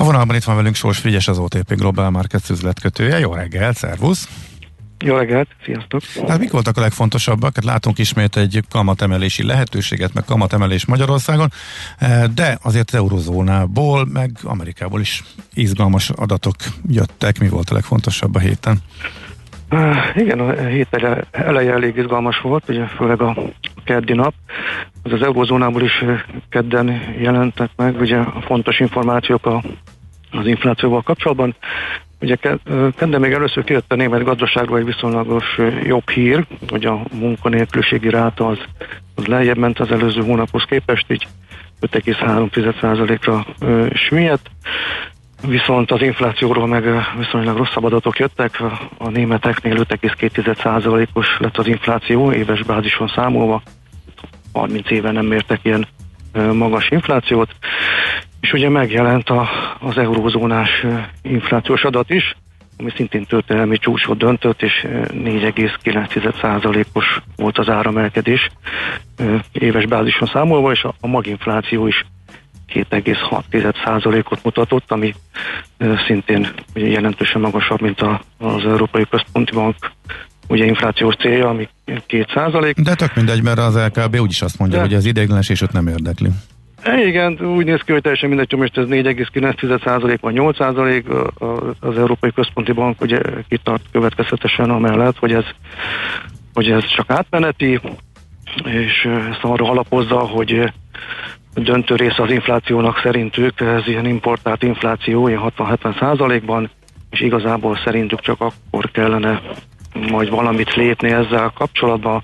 A 0.00 0.04
vonalban 0.04 0.36
itt 0.36 0.44
van 0.44 0.56
velünk 0.56 0.74
Sors 0.74 0.98
Frigyes, 0.98 1.28
az 1.28 1.38
OTP 1.38 1.74
Global 1.74 2.10
Markets 2.10 2.50
üzletkötője. 2.50 3.18
Jó 3.18 3.34
reggel, 3.34 3.72
szervusz! 3.72 4.28
Jó 4.98 5.16
reggelt, 5.16 5.48
sziasztok! 5.64 6.02
Hát 6.28 6.38
mik 6.38 6.50
voltak 6.50 6.76
a 6.76 6.80
legfontosabbak? 6.80 7.54
Hát 7.54 7.64
látunk 7.64 7.98
ismét 7.98 8.36
egy 8.36 8.64
kamatemelési 8.70 9.44
lehetőséget, 9.44 10.14
meg 10.14 10.24
kamatemelés 10.24 10.84
Magyarországon, 10.84 11.52
de 12.34 12.58
azért 12.62 12.90
az 12.90 12.94
eurozónából, 12.94 14.06
meg 14.06 14.38
Amerikából 14.42 15.00
is 15.00 15.24
izgalmas 15.54 16.10
adatok 16.10 16.54
jöttek. 16.88 17.38
Mi 17.38 17.48
volt 17.48 17.70
a 17.70 17.74
legfontosabb 17.74 18.34
a 18.34 18.38
héten? 18.38 18.78
Igen, 20.14 20.40
a 20.40 20.52
hét 20.52 20.88
eleje 21.30 21.72
elég 21.72 21.96
izgalmas 21.96 22.40
volt, 22.40 22.68
ugye 22.68 22.86
főleg 22.86 23.20
a 23.20 23.36
keddi 23.84 24.12
nap. 24.12 24.34
Az 25.02 25.12
az 25.12 25.22
eurozónából 25.22 25.82
is 25.82 26.04
kedden 26.48 27.00
jelentek 27.18 27.70
meg, 27.76 28.00
ugye 28.00 28.22
fontos 28.40 28.80
információk 28.80 29.46
a, 29.46 29.62
az 30.30 30.46
inflációval 30.46 31.02
kapcsolatban. 31.02 31.54
Ugye 32.20 32.36
kedden 32.96 33.20
még 33.20 33.32
először 33.32 33.64
kijött 33.64 33.92
a 33.92 33.94
német 33.94 34.24
gazdaságról 34.24 34.78
egy 34.78 34.84
viszonylagos 34.84 35.58
jobb 35.82 36.10
hír, 36.10 36.46
hogy 36.68 36.84
a 36.84 37.02
munkanélküliségi 37.12 38.10
ráta 38.10 38.46
az, 38.46 38.58
az 39.14 39.26
lejjebb 39.26 39.56
ment 39.56 39.78
az 39.78 39.90
előző 39.90 40.22
hónaphoz 40.22 40.64
képest, 40.64 41.06
így 41.08 41.26
5,3%-ra 41.80 43.46
süllyedt. 43.94 44.50
Viszont 45.46 45.90
az 45.90 46.02
inflációról 46.02 46.66
meg 46.66 46.84
viszonylag 47.18 47.56
rosszabb 47.56 47.84
adatok 47.84 48.18
jöttek, 48.18 48.62
a 48.98 49.08
németeknél 49.08 49.76
5,2%-os 49.76 51.38
lett 51.38 51.56
az 51.56 51.66
infláció 51.66 52.32
éves 52.32 52.62
bázison 52.62 53.08
számolva, 53.08 53.62
30 54.52 54.90
éve 54.90 55.10
nem 55.10 55.26
mértek 55.26 55.60
ilyen 55.62 55.86
magas 56.52 56.90
inflációt, 56.90 57.54
és 58.40 58.52
ugye 58.52 58.68
megjelent 58.68 59.28
a, 59.28 59.48
az 59.80 59.98
eurózónás 59.98 60.86
inflációs 61.22 61.84
adat 61.84 62.10
is, 62.10 62.36
ami 62.78 62.90
szintén 62.96 63.24
történelmi 63.24 63.78
csúcsot 63.78 64.18
döntött, 64.18 64.62
és 64.62 64.86
4,9%-os 64.88 67.20
volt 67.36 67.58
az 67.58 67.68
áramelkedés 67.68 68.48
éves 69.52 69.86
bázison 69.86 70.28
számolva, 70.28 70.70
és 70.70 70.82
a, 70.82 70.94
a 71.00 71.06
maginfláció 71.06 71.86
is 71.86 72.04
2,6%-ot 72.74 74.44
mutatott, 74.44 74.90
ami 74.90 75.14
szintén 76.06 76.48
jelentősen 76.74 77.40
magasabb, 77.40 77.80
mint 77.80 78.00
az 78.38 78.64
Európai 78.64 79.06
Központi 79.10 79.52
Bank 79.52 79.76
ugye 80.48 80.64
inflációs 80.64 81.14
célja, 81.14 81.48
ami 81.48 81.68
2%. 81.86 82.74
De 82.76 82.94
tök 82.94 83.14
mindegy, 83.14 83.42
mert 83.42 83.58
az 83.58 83.76
LKB 83.76 84.16
úgyis 84.20 84.42
azt 84.42 84.58
mondja, 84.58 84.76
De... 84.76 84.84
hogy 84.84 84.94
az 84.94 85.04
ideiglenes 85.04 85.48
és 85.48 85.62
őt 85.62 85.72
nem 85.72 85.86
érdekli. 85.86 86.28
Igen, 87.06 87.40
úgy 87.40 87.64
néz 87.64 87.80
ki, 87.80 87.92
hogy 87.92 88.02
teljesen 88.02 88.28
mindegy, 88.28 88.50
hogy 88.50 88.58
most 88.58 88.78
ez 88.78 88.86
4,9% 88.86 90.18
vagy 90.20 90.34
8% 90.38 91.76
az 91.80 91.98
Európai 91.98 92.32
Központi 92.32 92.72
Bank 92.72 93.00
ugye 93.00 93.20
kitart 93.48 93.82
következetesen 93.92 94.70
amellett, 94.70 95.18
hogy 95.18 95.32
ez, 95.32 95.44
hogy 96.54 96.70
ez 96.70 96.84
csak 96.86 97.10
átmeneti, 97.10 97.80
és 98.64 99.08
ezt 99.30 99.42
arra 99.42 99.70
alapozza, 99.70 100.18
hogy 100.18 100.72
döntő 101.54 101.94
része 101.94 102.22
az 102.22 102.30
inflációnak 102.30 103.00
szerintük 103.02 103.60
ez 103.60 103.86
ilyen 103.86 104.06
importált 104.06 104.62
infláció, 104.62 105.28
ilyen 105.28 105.52
60-70 105.56 106.42
ban 106.46 106.70
és 107.10 107.20
igazából 107.20 107.80
szerintük 107.84 108.20
csak 108.20 108.40
akkor 108.40 108.90
kellene 108.90 109.40
majd 110.10 110.30
valamit 110.30 110.74
lépni 110.74 111.10
ezzel 111.10 111.52
kapcsolatban, 111.54 112.22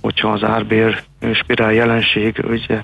hogyha 0.00 0.28
az 0.28 0.42
árbér 0.42 1.02
spirál 1.32 1.72
jelenség 1.72 2.44
ugye 2.48 2.82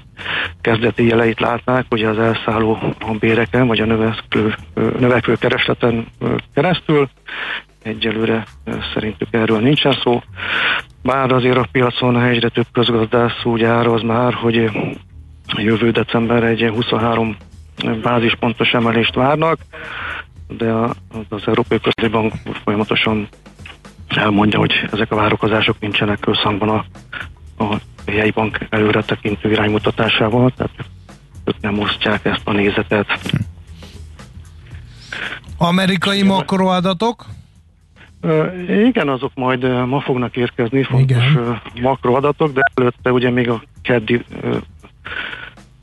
kezdeti 0.60 1.06
jeleit 1.06 1.40
látnák, 1.40 1.84
ugye 1.90 2.08
az 2.08 2.18
elszálló 2.18 2.78
béreken, 3.20 3.66
vagy 3.66 3.80
a 3.80 3.84
növekvő, 3.84 4.54
növekvő 4.74 5.34
keresleten 5.34 6.06
keresztül. 6.54 7.08
Egyelőre 7.82 8.44
szerintük 8.94 9.28
erről 9.30 9.60
nincsen 9.60 9.96
szó. 10.02 10.22
Bár 11.02 11.32
azért 11.32 11.56
a 11.56 11.68
piacon 11.72 12.22
egyre 12.22 12.48
több 12.48 12.66
közgazdász 12.72 13.44
úgy 13.44 13.62
áraz 13.62 14.02
már, 14.02 14.34
hogy 14.34 14.70
jövő 15.56 15.90
december 15.90 16.42
egy 16.42 16.70
23 16.74 17.36
bázispontos 18.02 18.72
emelést 18.72 19.14
várnak, 19.14 19.58
de 20.48 20.72
az 21.28 21.42
Európai 21.46 21.80
Központi 21.80 22.16
Bank 22.16 22.32
folyamatosan 22.64 23.28
elmondja, 24.08 24.58
hogy 24.58 24.72
ezek 24.92 25.12
a 25.12 25.16
várakozások 25.16 25.80
nincsenek 25.80 26.26
összhangban 26.26 26.68
a, 26.68 26.84
a 27.64 27.80
helyi 28.06 28.30
bank 28.30 28.58
előre 28.70 29.02
tekintő 29.02 29.50
iránymutatásával, 29.50 30.50
tehát 30.56 30.74
ők 31.44 31.60
nem 31.60 31.78
osztják 31.78 32.24
ezt 32.24 32.42
a 32.44 32.52
nézetet. 32.52 33.06
Amerikai 35.58 36.22
makroadatok? 36.22 37.26
Igen, 38.68 39.08
azok 39.08 39.30
majd 39.34 39.86
ma 39.86 40.00
fognak 40.00 40.36
érkezni, 40.36 40.82
fontos 40.82 41.30
Igen. 41.30 41.60
makroadatok, 41.80 42.52
de 42.52 42.60
előtte 42.74 43.12
ugye 43.12 43.30
még 43.30 43.48
a 43.48 43.62
keddi 43.82 44.24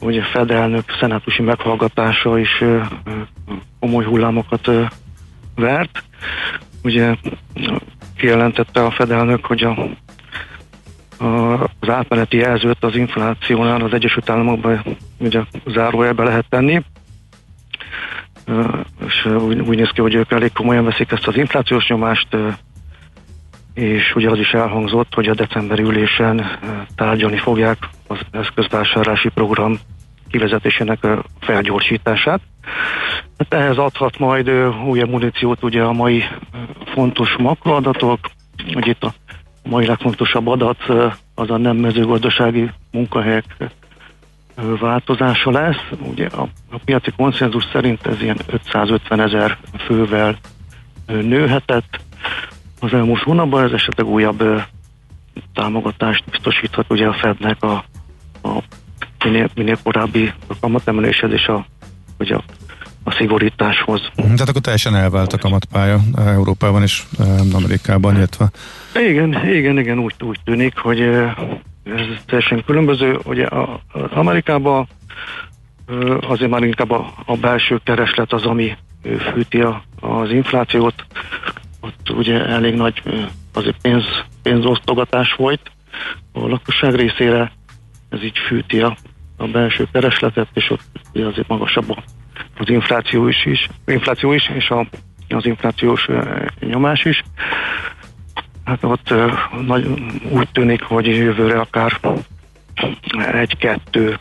ugye 0.01 0.23
Fed 0.23 0.51
elnök 0.51 0.83
szenátusi 0.99 1.41
meghallgatása 1.41 2.39
is 2.39 2.63
komoly 3.79 4.05
hullámokat 4.05 4.69
vert. 5.55 6.03
Ugye 6.83 7.15
kijelentette 8.17 8.85
a 8.85 8.91
Fed 8.91 9.11
elnök, 9.11 9.45
hogy 9.45 9.63
a, 9.63 9.89
a, 11.23 11.63
az 11.79 11.89
átmeneti 11.89 12.37
jelzőt 12.37 12.83
az 12.83 12.95
inflációnál 12.95 13.81
az 13.81 13.93
Egyesült 13.93 14.29
Államokban 14.29 14.97
ugye 15.17 15.41
zárójelbe 15.65 16.23
lehet 16.23 16.45
tenni 16.49 16.83
és 19.05 19.25
úgy, 19.25 19.59
úgy 19.59 19.77
néz 19.77 19.89
ki, 19.89 20.01
hogy 20.01 20.15
ők 20.15 20.31
elég 20.31 20.51
komolyan 20.51 20.83
veszik 20.83 21.11
ezt 21.11 21.27
az 21.27 21.35
inflációs 21.35 21.87
nyomást, 21.87 22.37
és 23.73 24.15
ugye 24.15 24.29
az 24.29 24.39
is 24.39 24.53
elhangzott, 24.53 25.13
hogy 25.13 25.27
a 25.27 25.33
decemberi 25.33 25.83
ülésen 25.83 26.59
tárgyalni 26.95 27.37
fogják 27.37 27.77
az 28.07 28.19
eszközvásárlási 28.31 29.29
program 29.29 29.79
kivezetésének 30.29 31.03
a 31.03 31.23
felgyorsítását. 31.39 32.41
Hát 33.37 33.53
ehhez 33.53 33.77
adhat 33.77 34.17
majd 34.17 34.49
újabb 34.87 35.09
muníciót 35.09 35.63
ugye 35.63 35.81
a 35.83 35.93
mai 35.93 36.23
fontos 36.85 37.35
makroadatok, 37.37 38.19
hogy 38.73 38.87
itt 38.87 39.03
a 39.03 39.13
mai 39.63 39.85
legfontosabb 39.85 40.47
adat 40.47 40.83
az 41.35 41.49
a 41.49 41.57
nem 41.57 41.77
mezőgazdasági 41.77 42.69
munkahelyek 42.91 43.45
változása 44.55 45.51
lesz. 45.51 45.81
Ugye 45.99 46.27
a, 46.27 46.47
a 46.69 46.77
piaci 46.85 47.11
konszenzus 47.11 47.67
szerint 47.71 48.07
ez 48.07 48.21
ilyen 48.21 48.37
550 48.47 49.19
ezer 49.19 49.57
fővel 49.85 50.37
nőhetett. 51.05 51.99
Az 52.83 52.93
elmúlt 52.93 53.21
hónapban 53.21 53.63
ez 53.63 53.71
esetleg 53.71 54.07
újabb 54.07 54.43
támogatást 55.53 56.23
biztosíthat 56.29 56.85
ugye 56.89 57.07
a 57.07 57.13
Fednek 57.13 57.63
a, 57.63 57.83
a 58.43 58.63
minél, 59.23 59.49
minél 59.55 59.77
korábbi 59.83 60.33
kamatemeléshez 60.59 61.31
és 61.31 61.45
a, 61.45 61.65
ugye 62.19 62.35
a, 62.35 62.43
a 63.03 63.11
szigorításhoz. 63.11 64.11
Tehát 64.15 64.49
akkor 64.49 64.61
teljesen 64.61 64.95
elvált 64.95 65.33
a 65.33 65.37
kamatpálya 65.37 65.99
Európában 66.15 66.81
és 66.81 67.03
Amerikában, 67.53 68.15
illetve... 68.15 68.49
Igen, 68.95 69.47
igen, 69.47 69.77
igen, 69.77 69.99
úgy, 69.99 70.13
úgy 70.19 70.39
tűnik, 70.43 70.77
hogy 70.77 70.99
ez 71.83 72.05
teljesen 72.25 72.63
különböző. 72.65 73.19
Ugye 73.23 73.45
a, 73.45 73.73
a 73.93 74.17
Amerikában 74.17 74.87
azért 76.27 76.51
már 76.51 76.63
inkább 76.63 76.91
a, 76.91 77.13
a 77.25 77.35
belső 77.35 77.79
kereslet 77.83 78.33
az, 78.33 78.45
ami 78.45 78.77
fűti 79.33 79.61
a, 79.61 79.83
az 79.99 80.31
inflációt. 80.31 81.05
Ott 81.81 82.09
ugye 82.09 82.45
elég 82.45 82.75
nagy 82.75 83.01
azért 83.53 83.81
pénz, 83.81 84.03
pénzosztogatás 84.43 85.33
volt 85.33 85.71
a 86.31 86.47
lakosság 86.47 86.95
részére, 86.95 87.51
ez 88.09 88.23
így 88.23 88.37
fűti 88.47 88.81
a, 88.81 88.97
a 89.37 89.47
belső 89.47 89.87
keresletet, 89.91 90.47
és 90.53 90.69
ott 90.69 90.83
azért 91.13 91.47
magasabb 91.47 91.97
az 92.57 92.69
infláció 92.69 93.27
is, 93.27 93.45
is, 93.45 93.69
infláció 93.85 94.31
is 94.31 94.49
és 94.49 94.69
a, 94.69 94.87
az 95.29 95.45
inflációs 95.45 96.07
nyomás 96.59 97.05
is. 97.05 97.23
Hát 98.63 98.83
ott 98.83 99.13
nagy, 99.65 99.87
úgy 100.29 100.49
tűnik, 100.51 100.81
hogy 100.81 101.05
jövőre 101.05 101.59
akár 101.59 101.99
egy-kettő 103.31 104.19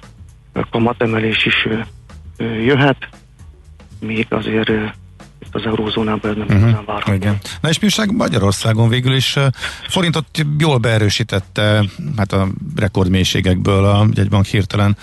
kamatemelés 0.71 1.47
is 1.47 1.69
jöhet, 2.39 3.09
még 4.01 4.27
azért 4.31 4.71
az 5.51 5.63
eurózónában 5.65 6.35
nem 6.37 6.47
uh-huh. 6.47 6.61
igazán 6.61 6.85
várható. 6.87 7.13
Igen. 7.13 7.39
Na 7.61 7.69
és 7.69 7.79
mi 7.79 7.85
újság 7.85 8.15
Magyarországon 8.17 8.89
végül 8.89 9.15
is 9.15 9.37
forintot 9.89 10.27
jól 10.59 10.79
beerősítette 10.79 11.85
hát 12.17 12.33
a 12.33 12.49
rekordmélységekből 12.77 13.85
a 13.85 14.07
jegybank 14.15 14.45
hirtelen 14.45 14.97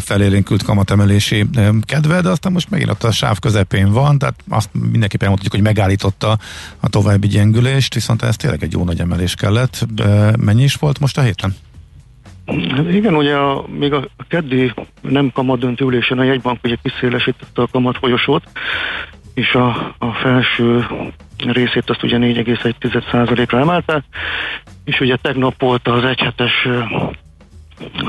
felélénkült 0.00 0.62
kamatemelési 0.62 1.46
kedve, 1.80 2.20
de 2.20 2.28
aztán 2.28 2.52
most 2.52 2.70
megint 2.70 2.90
ott 2.90 3.02
a 3.02 3.12
sáv 3.12 3.38
közepén 3.38 3.92
van, 3.92 4.18
tehát 4.18 4.34
azt 4.48 4.68
mindenképpen 4.72 5.28
mondhatjuk, 5.28 5.54
hogy 5.64 5.74
megállította 5.74 6.38
a 6.80 6.88
további 6.88 7.26
gyengülést, 7.26 7.94
viszont 7.94 8.22
ez 8.22 8.36
tényleg 8.36 8.62
egy 8.62 8.72
jó 8.72 8.84
nagy 8.84 9.00
emelés 9.00 9.34
kellett. 9.34 9.86
Mennyi 10.38 10.62
is 10.62 10.74
volt 10.74 11.00
most 11.00 11.18
a 11.18 11.22
héten? 11.22 11.54
Igen, 12.90 13.14
ugye 13.14 13.34
a, 13.34 13.64
még 13.78 13.92
a 13.92 14.08
keddi 14.28 14.72
nem 15.00 15.30
kamadöntő 15.32 15.84
ülésen 15.84 16.18
a 16.18 16.22
jegybank 16.22 16.58
ugye 16.64 16.76
kiszélesítette 16.82 17.62
a 17.62 17.68
kamatfolyosót, 17.72 18.42
és 19.40 19.54
a, 19.54 19.94
a 19.98 20.12
felső 20.12 20.86
részét 21.36 21.90
azt 21.90 22.02
ugye 22.02 22.16
4,1%-ra 22.18 23.58
emelte, 23.58 24.02
és 24.84 25.00
ugye 25.00 25.16
tegnap 25.16 25.60
volt 25.60 25.88
az 25.88 26.04
egyhetes 26.04 26.68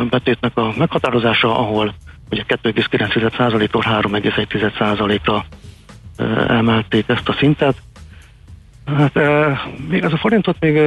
betétnek 0.10 0.58
a 0.58 0.74
meghatározása, 0.78 1.58
ahol 1.58 1.94
ugye 2.30 2.44
2,9%-ról 2.48 3.84
3,1%-ra 3.86 5.46
emelték 6.48 7.04
ezt 7.08 7.30
a 7.30 7.36
szintet. 7.40 7.76
Hát 8.86 9.20
még 9.90 10.04
ez 10.04 10.14
a 10.14 10.18
forintot 10.18 10.60
még, 10.60 10.80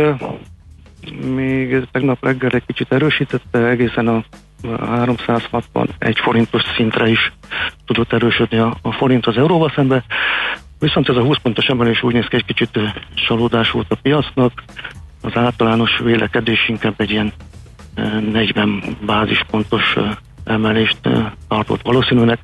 még 1.34 1.86
tegnap 1.92 2.24
reggel 2.24 2.50
egy 2.50 2.66
kicsit 2.66 2.92
erősítette, 2.92 3.58
egészen 3.58 4.08
a 4.08 4.24
361 4.80 6.18
forintos 6.18 6.62
szintre 6.76 7.08
is 7.08 7.32
tudott 7.86 8.12
erősödni 8.12 8.58
a, 8.58 8.76
a 8.82 8.92
forint 8.92 9.26
az 9.26 9.36
euróval 9.36 9.72
szembe. 9.74 10.04
Viszont 10.78 11.08
ez 11.08 11.16
a 11.16 11.22
20 11.22 11.38
pontos 11.42 11.66
emelés 11.66 12.02
úgy 12.02 12.12
néz 12.12 12.26
ki, 12.26 12.36
egy 12.36 12.44
kicsit 12.44 12.78
csalódás 13.14 13.70
volt 13.70 13.90
a 13.90 13.98
piacnak. 14.02 14.62
Az 15.22 15.36
általános 15.36 15.98
vélekedés 15.98 16.68
inkább 16.68 16.94
egy 16.96 17.10
ilyen 17.10 17.32
40 18.32 18.82
bázispontos 19.06 19.96
emelést 20.44 20.98
tartott 21.48 21.82
valószínűleg. 21.82 22.38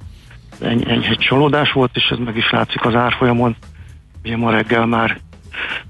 Eny- 0.60 0.88
enyhe 0.88 1.14
csalódás 1.14 1.72
volt, 1.72 1.96
és 1.96 2.08
ez 2.10 2.18
meg 2.18 2.36
is 2.36 2.50
látszik 2.50 2.84
az 2.84 2.94
árfolyamon. 2.94 3.56
Ugye 4.24 4.36
ma 4.36 4.50
reggel 4.50 4.86
már 4.86 5.20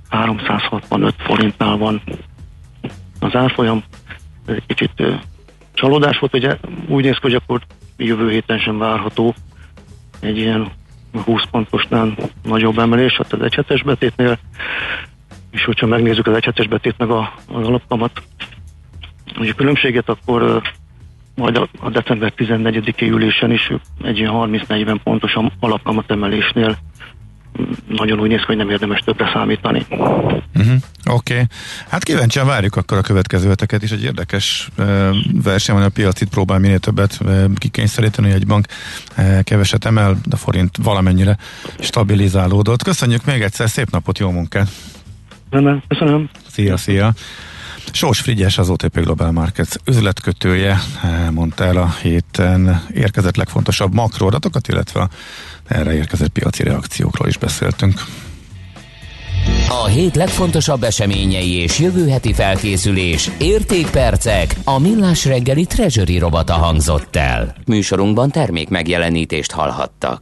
365 0.09 1.15
forintnál 1.19 1.77
van 1.77 2.03
az 3.21 3.35
árfolyam. 3.35 3.83
Egy 4.47 4.67
kicsit 4.67 5.03
csalódás 5.81 6.19
volt, 6.19 6.35
ugye? 6.35 6.57
Úgy 6.89 7.05
néz 7.05 7.15
ki, 7.15 7.21
hogy 7.21 7.35
akkor 7.35 7.61
jövő 7.97 8.31
héten 8.31 8.59
sem 8.59 8.79
várható 8.79 9.35
egy 10.21 10.39
ilyen 10.39 10.71
20 11.25 11.43
pontosnál 11.51 12.15
nagyobb 12.43 12.79
emelés, 12.79 13.17
hát 13.17 13.33
az 13.33 13.43
egyhetes 13.43 13.83
betétnél, 13.83 14.39
és 15.51 15.65
hogyha 15.65 15.87
megnézzük 15.87 16.27
az 16.27 16.37
egyhetes 16.37 16.67
betét 16.67 16.99
meg 16.99 17.11
a, 17.11 17.35
az 17.53 17.67
alapkamat 17.67 18.23
a 19.35 19.53
különbséget, 19.57 20.09
akkor 20.09 20.63
majd 21.35 21.57
a, 21.57 21.69
a 21.81 21.91
december 21.91 22.33
14-i 22.37 23.11
ülésen 23.11 23.51
is 23.51 23.73
egy 24.03 24.19
ilyen 24.19 24.33
30-40 24.35 24.97
pontos 25.05 25.37
alapkamat 25.61 26.11
emelésnél 26.11 26.77
nagyon 27.89 28.21
úgy 28.21 28.29
néz 28.29 28.43
hogy 28.43 28.57
nem 28.57 28.71
érdemes 28.71 29.01
többre 29.01 29.31
számítani. 29.33 29.87
Uh-huh. 29.91 30.75
Oké. 31.05 31.33
Okay. 31.33 31.47
Hát 31.89 32.05
kíváncsian 32.05 32.47
várjuk 32.47 32.77
akkor 32.77 32.99
a 32.99 33.01
következő 33.01 33.51
öteket 33.51 33.83
is. 33.83 33.91
Egy 33.91 34.03
érdekes 34.03 34.69
uh, 34.79 35.09
verseny 35.43 35.75
van 35.75 35.85
a 35.85 35.89
piac, 35.89 36.21
itt 36.21 36.29
próbál 36.29 36.59
minél 36.59 36.79
többet 36.79 37.19
uh, 37.21 37.45
kikényszeríteni, 37.55 38.27
hogy 38.27 38.41
egy 38.41 38.47
bank 38.47 38.67
uh, 39.19 39.43
keveset 39.43 39.85
emel, 39.85 40.17
de 40.25 40.37
forint 40.37 40.77
valamennyire 40.83 41.37
stabilizálódott. 41.79 42.83
Köszönjük 42.83 43.25
még 43.25 43.43
egyszer, 43.43 43.69
szép 43.69 43.91
napot, 43.91 44.19
jó 44.19 44.31
munkát! 44.31 44.69
Köszönöm. 45.89 46.29
Szia, 46.49 46.77
szia! 46.77 47.13
Sós 47.93 48.21
Frigyes, 48.21 48.59
az 48.59 48.69
OTP 48.71 49.01
Global 49.01 49.33
Markets 49.33 49.75
üzletkötője 49.85 50.81
mondta 51.31 51.65
el 51.65 51.77
a 51.77 51.95
héten 52.03 52.87
érkezett 52.95 53.37
legfontosabb 53.37 53.95
makroadatokat, 53.95 54.69
illetve 54.69 55.09
erre 55.67 55.95
érkezett 55.95 56.29
piaci 56.29 56.63
reakciókról 56.63 57.29
is 57.29 57.37
beszéltünk. 57.37 58.03
A 59.69 59.87
hét 59.87 60.17
legfontosabb 60.17 60.83
eseményei 60.83 61.51
és 61.51 61.79
jövő 61.79 62.09
heti 62.09 62.33
felkészülés, 62.33 63.31
értékpercek, 63.39 64.57
a 64.65 64.79
millás 64.79 65.25
reggeli 65.25 65.65
treasury 65.65 66.19
robata 66.19 66.53
hangzott 66.53 67.17
el. 67.17 67.55
Műsorunkban 67.67 68.31
termék 68.31 68.69
megjelenítést 68.69 69.53
hallhattak. 69.53 70.19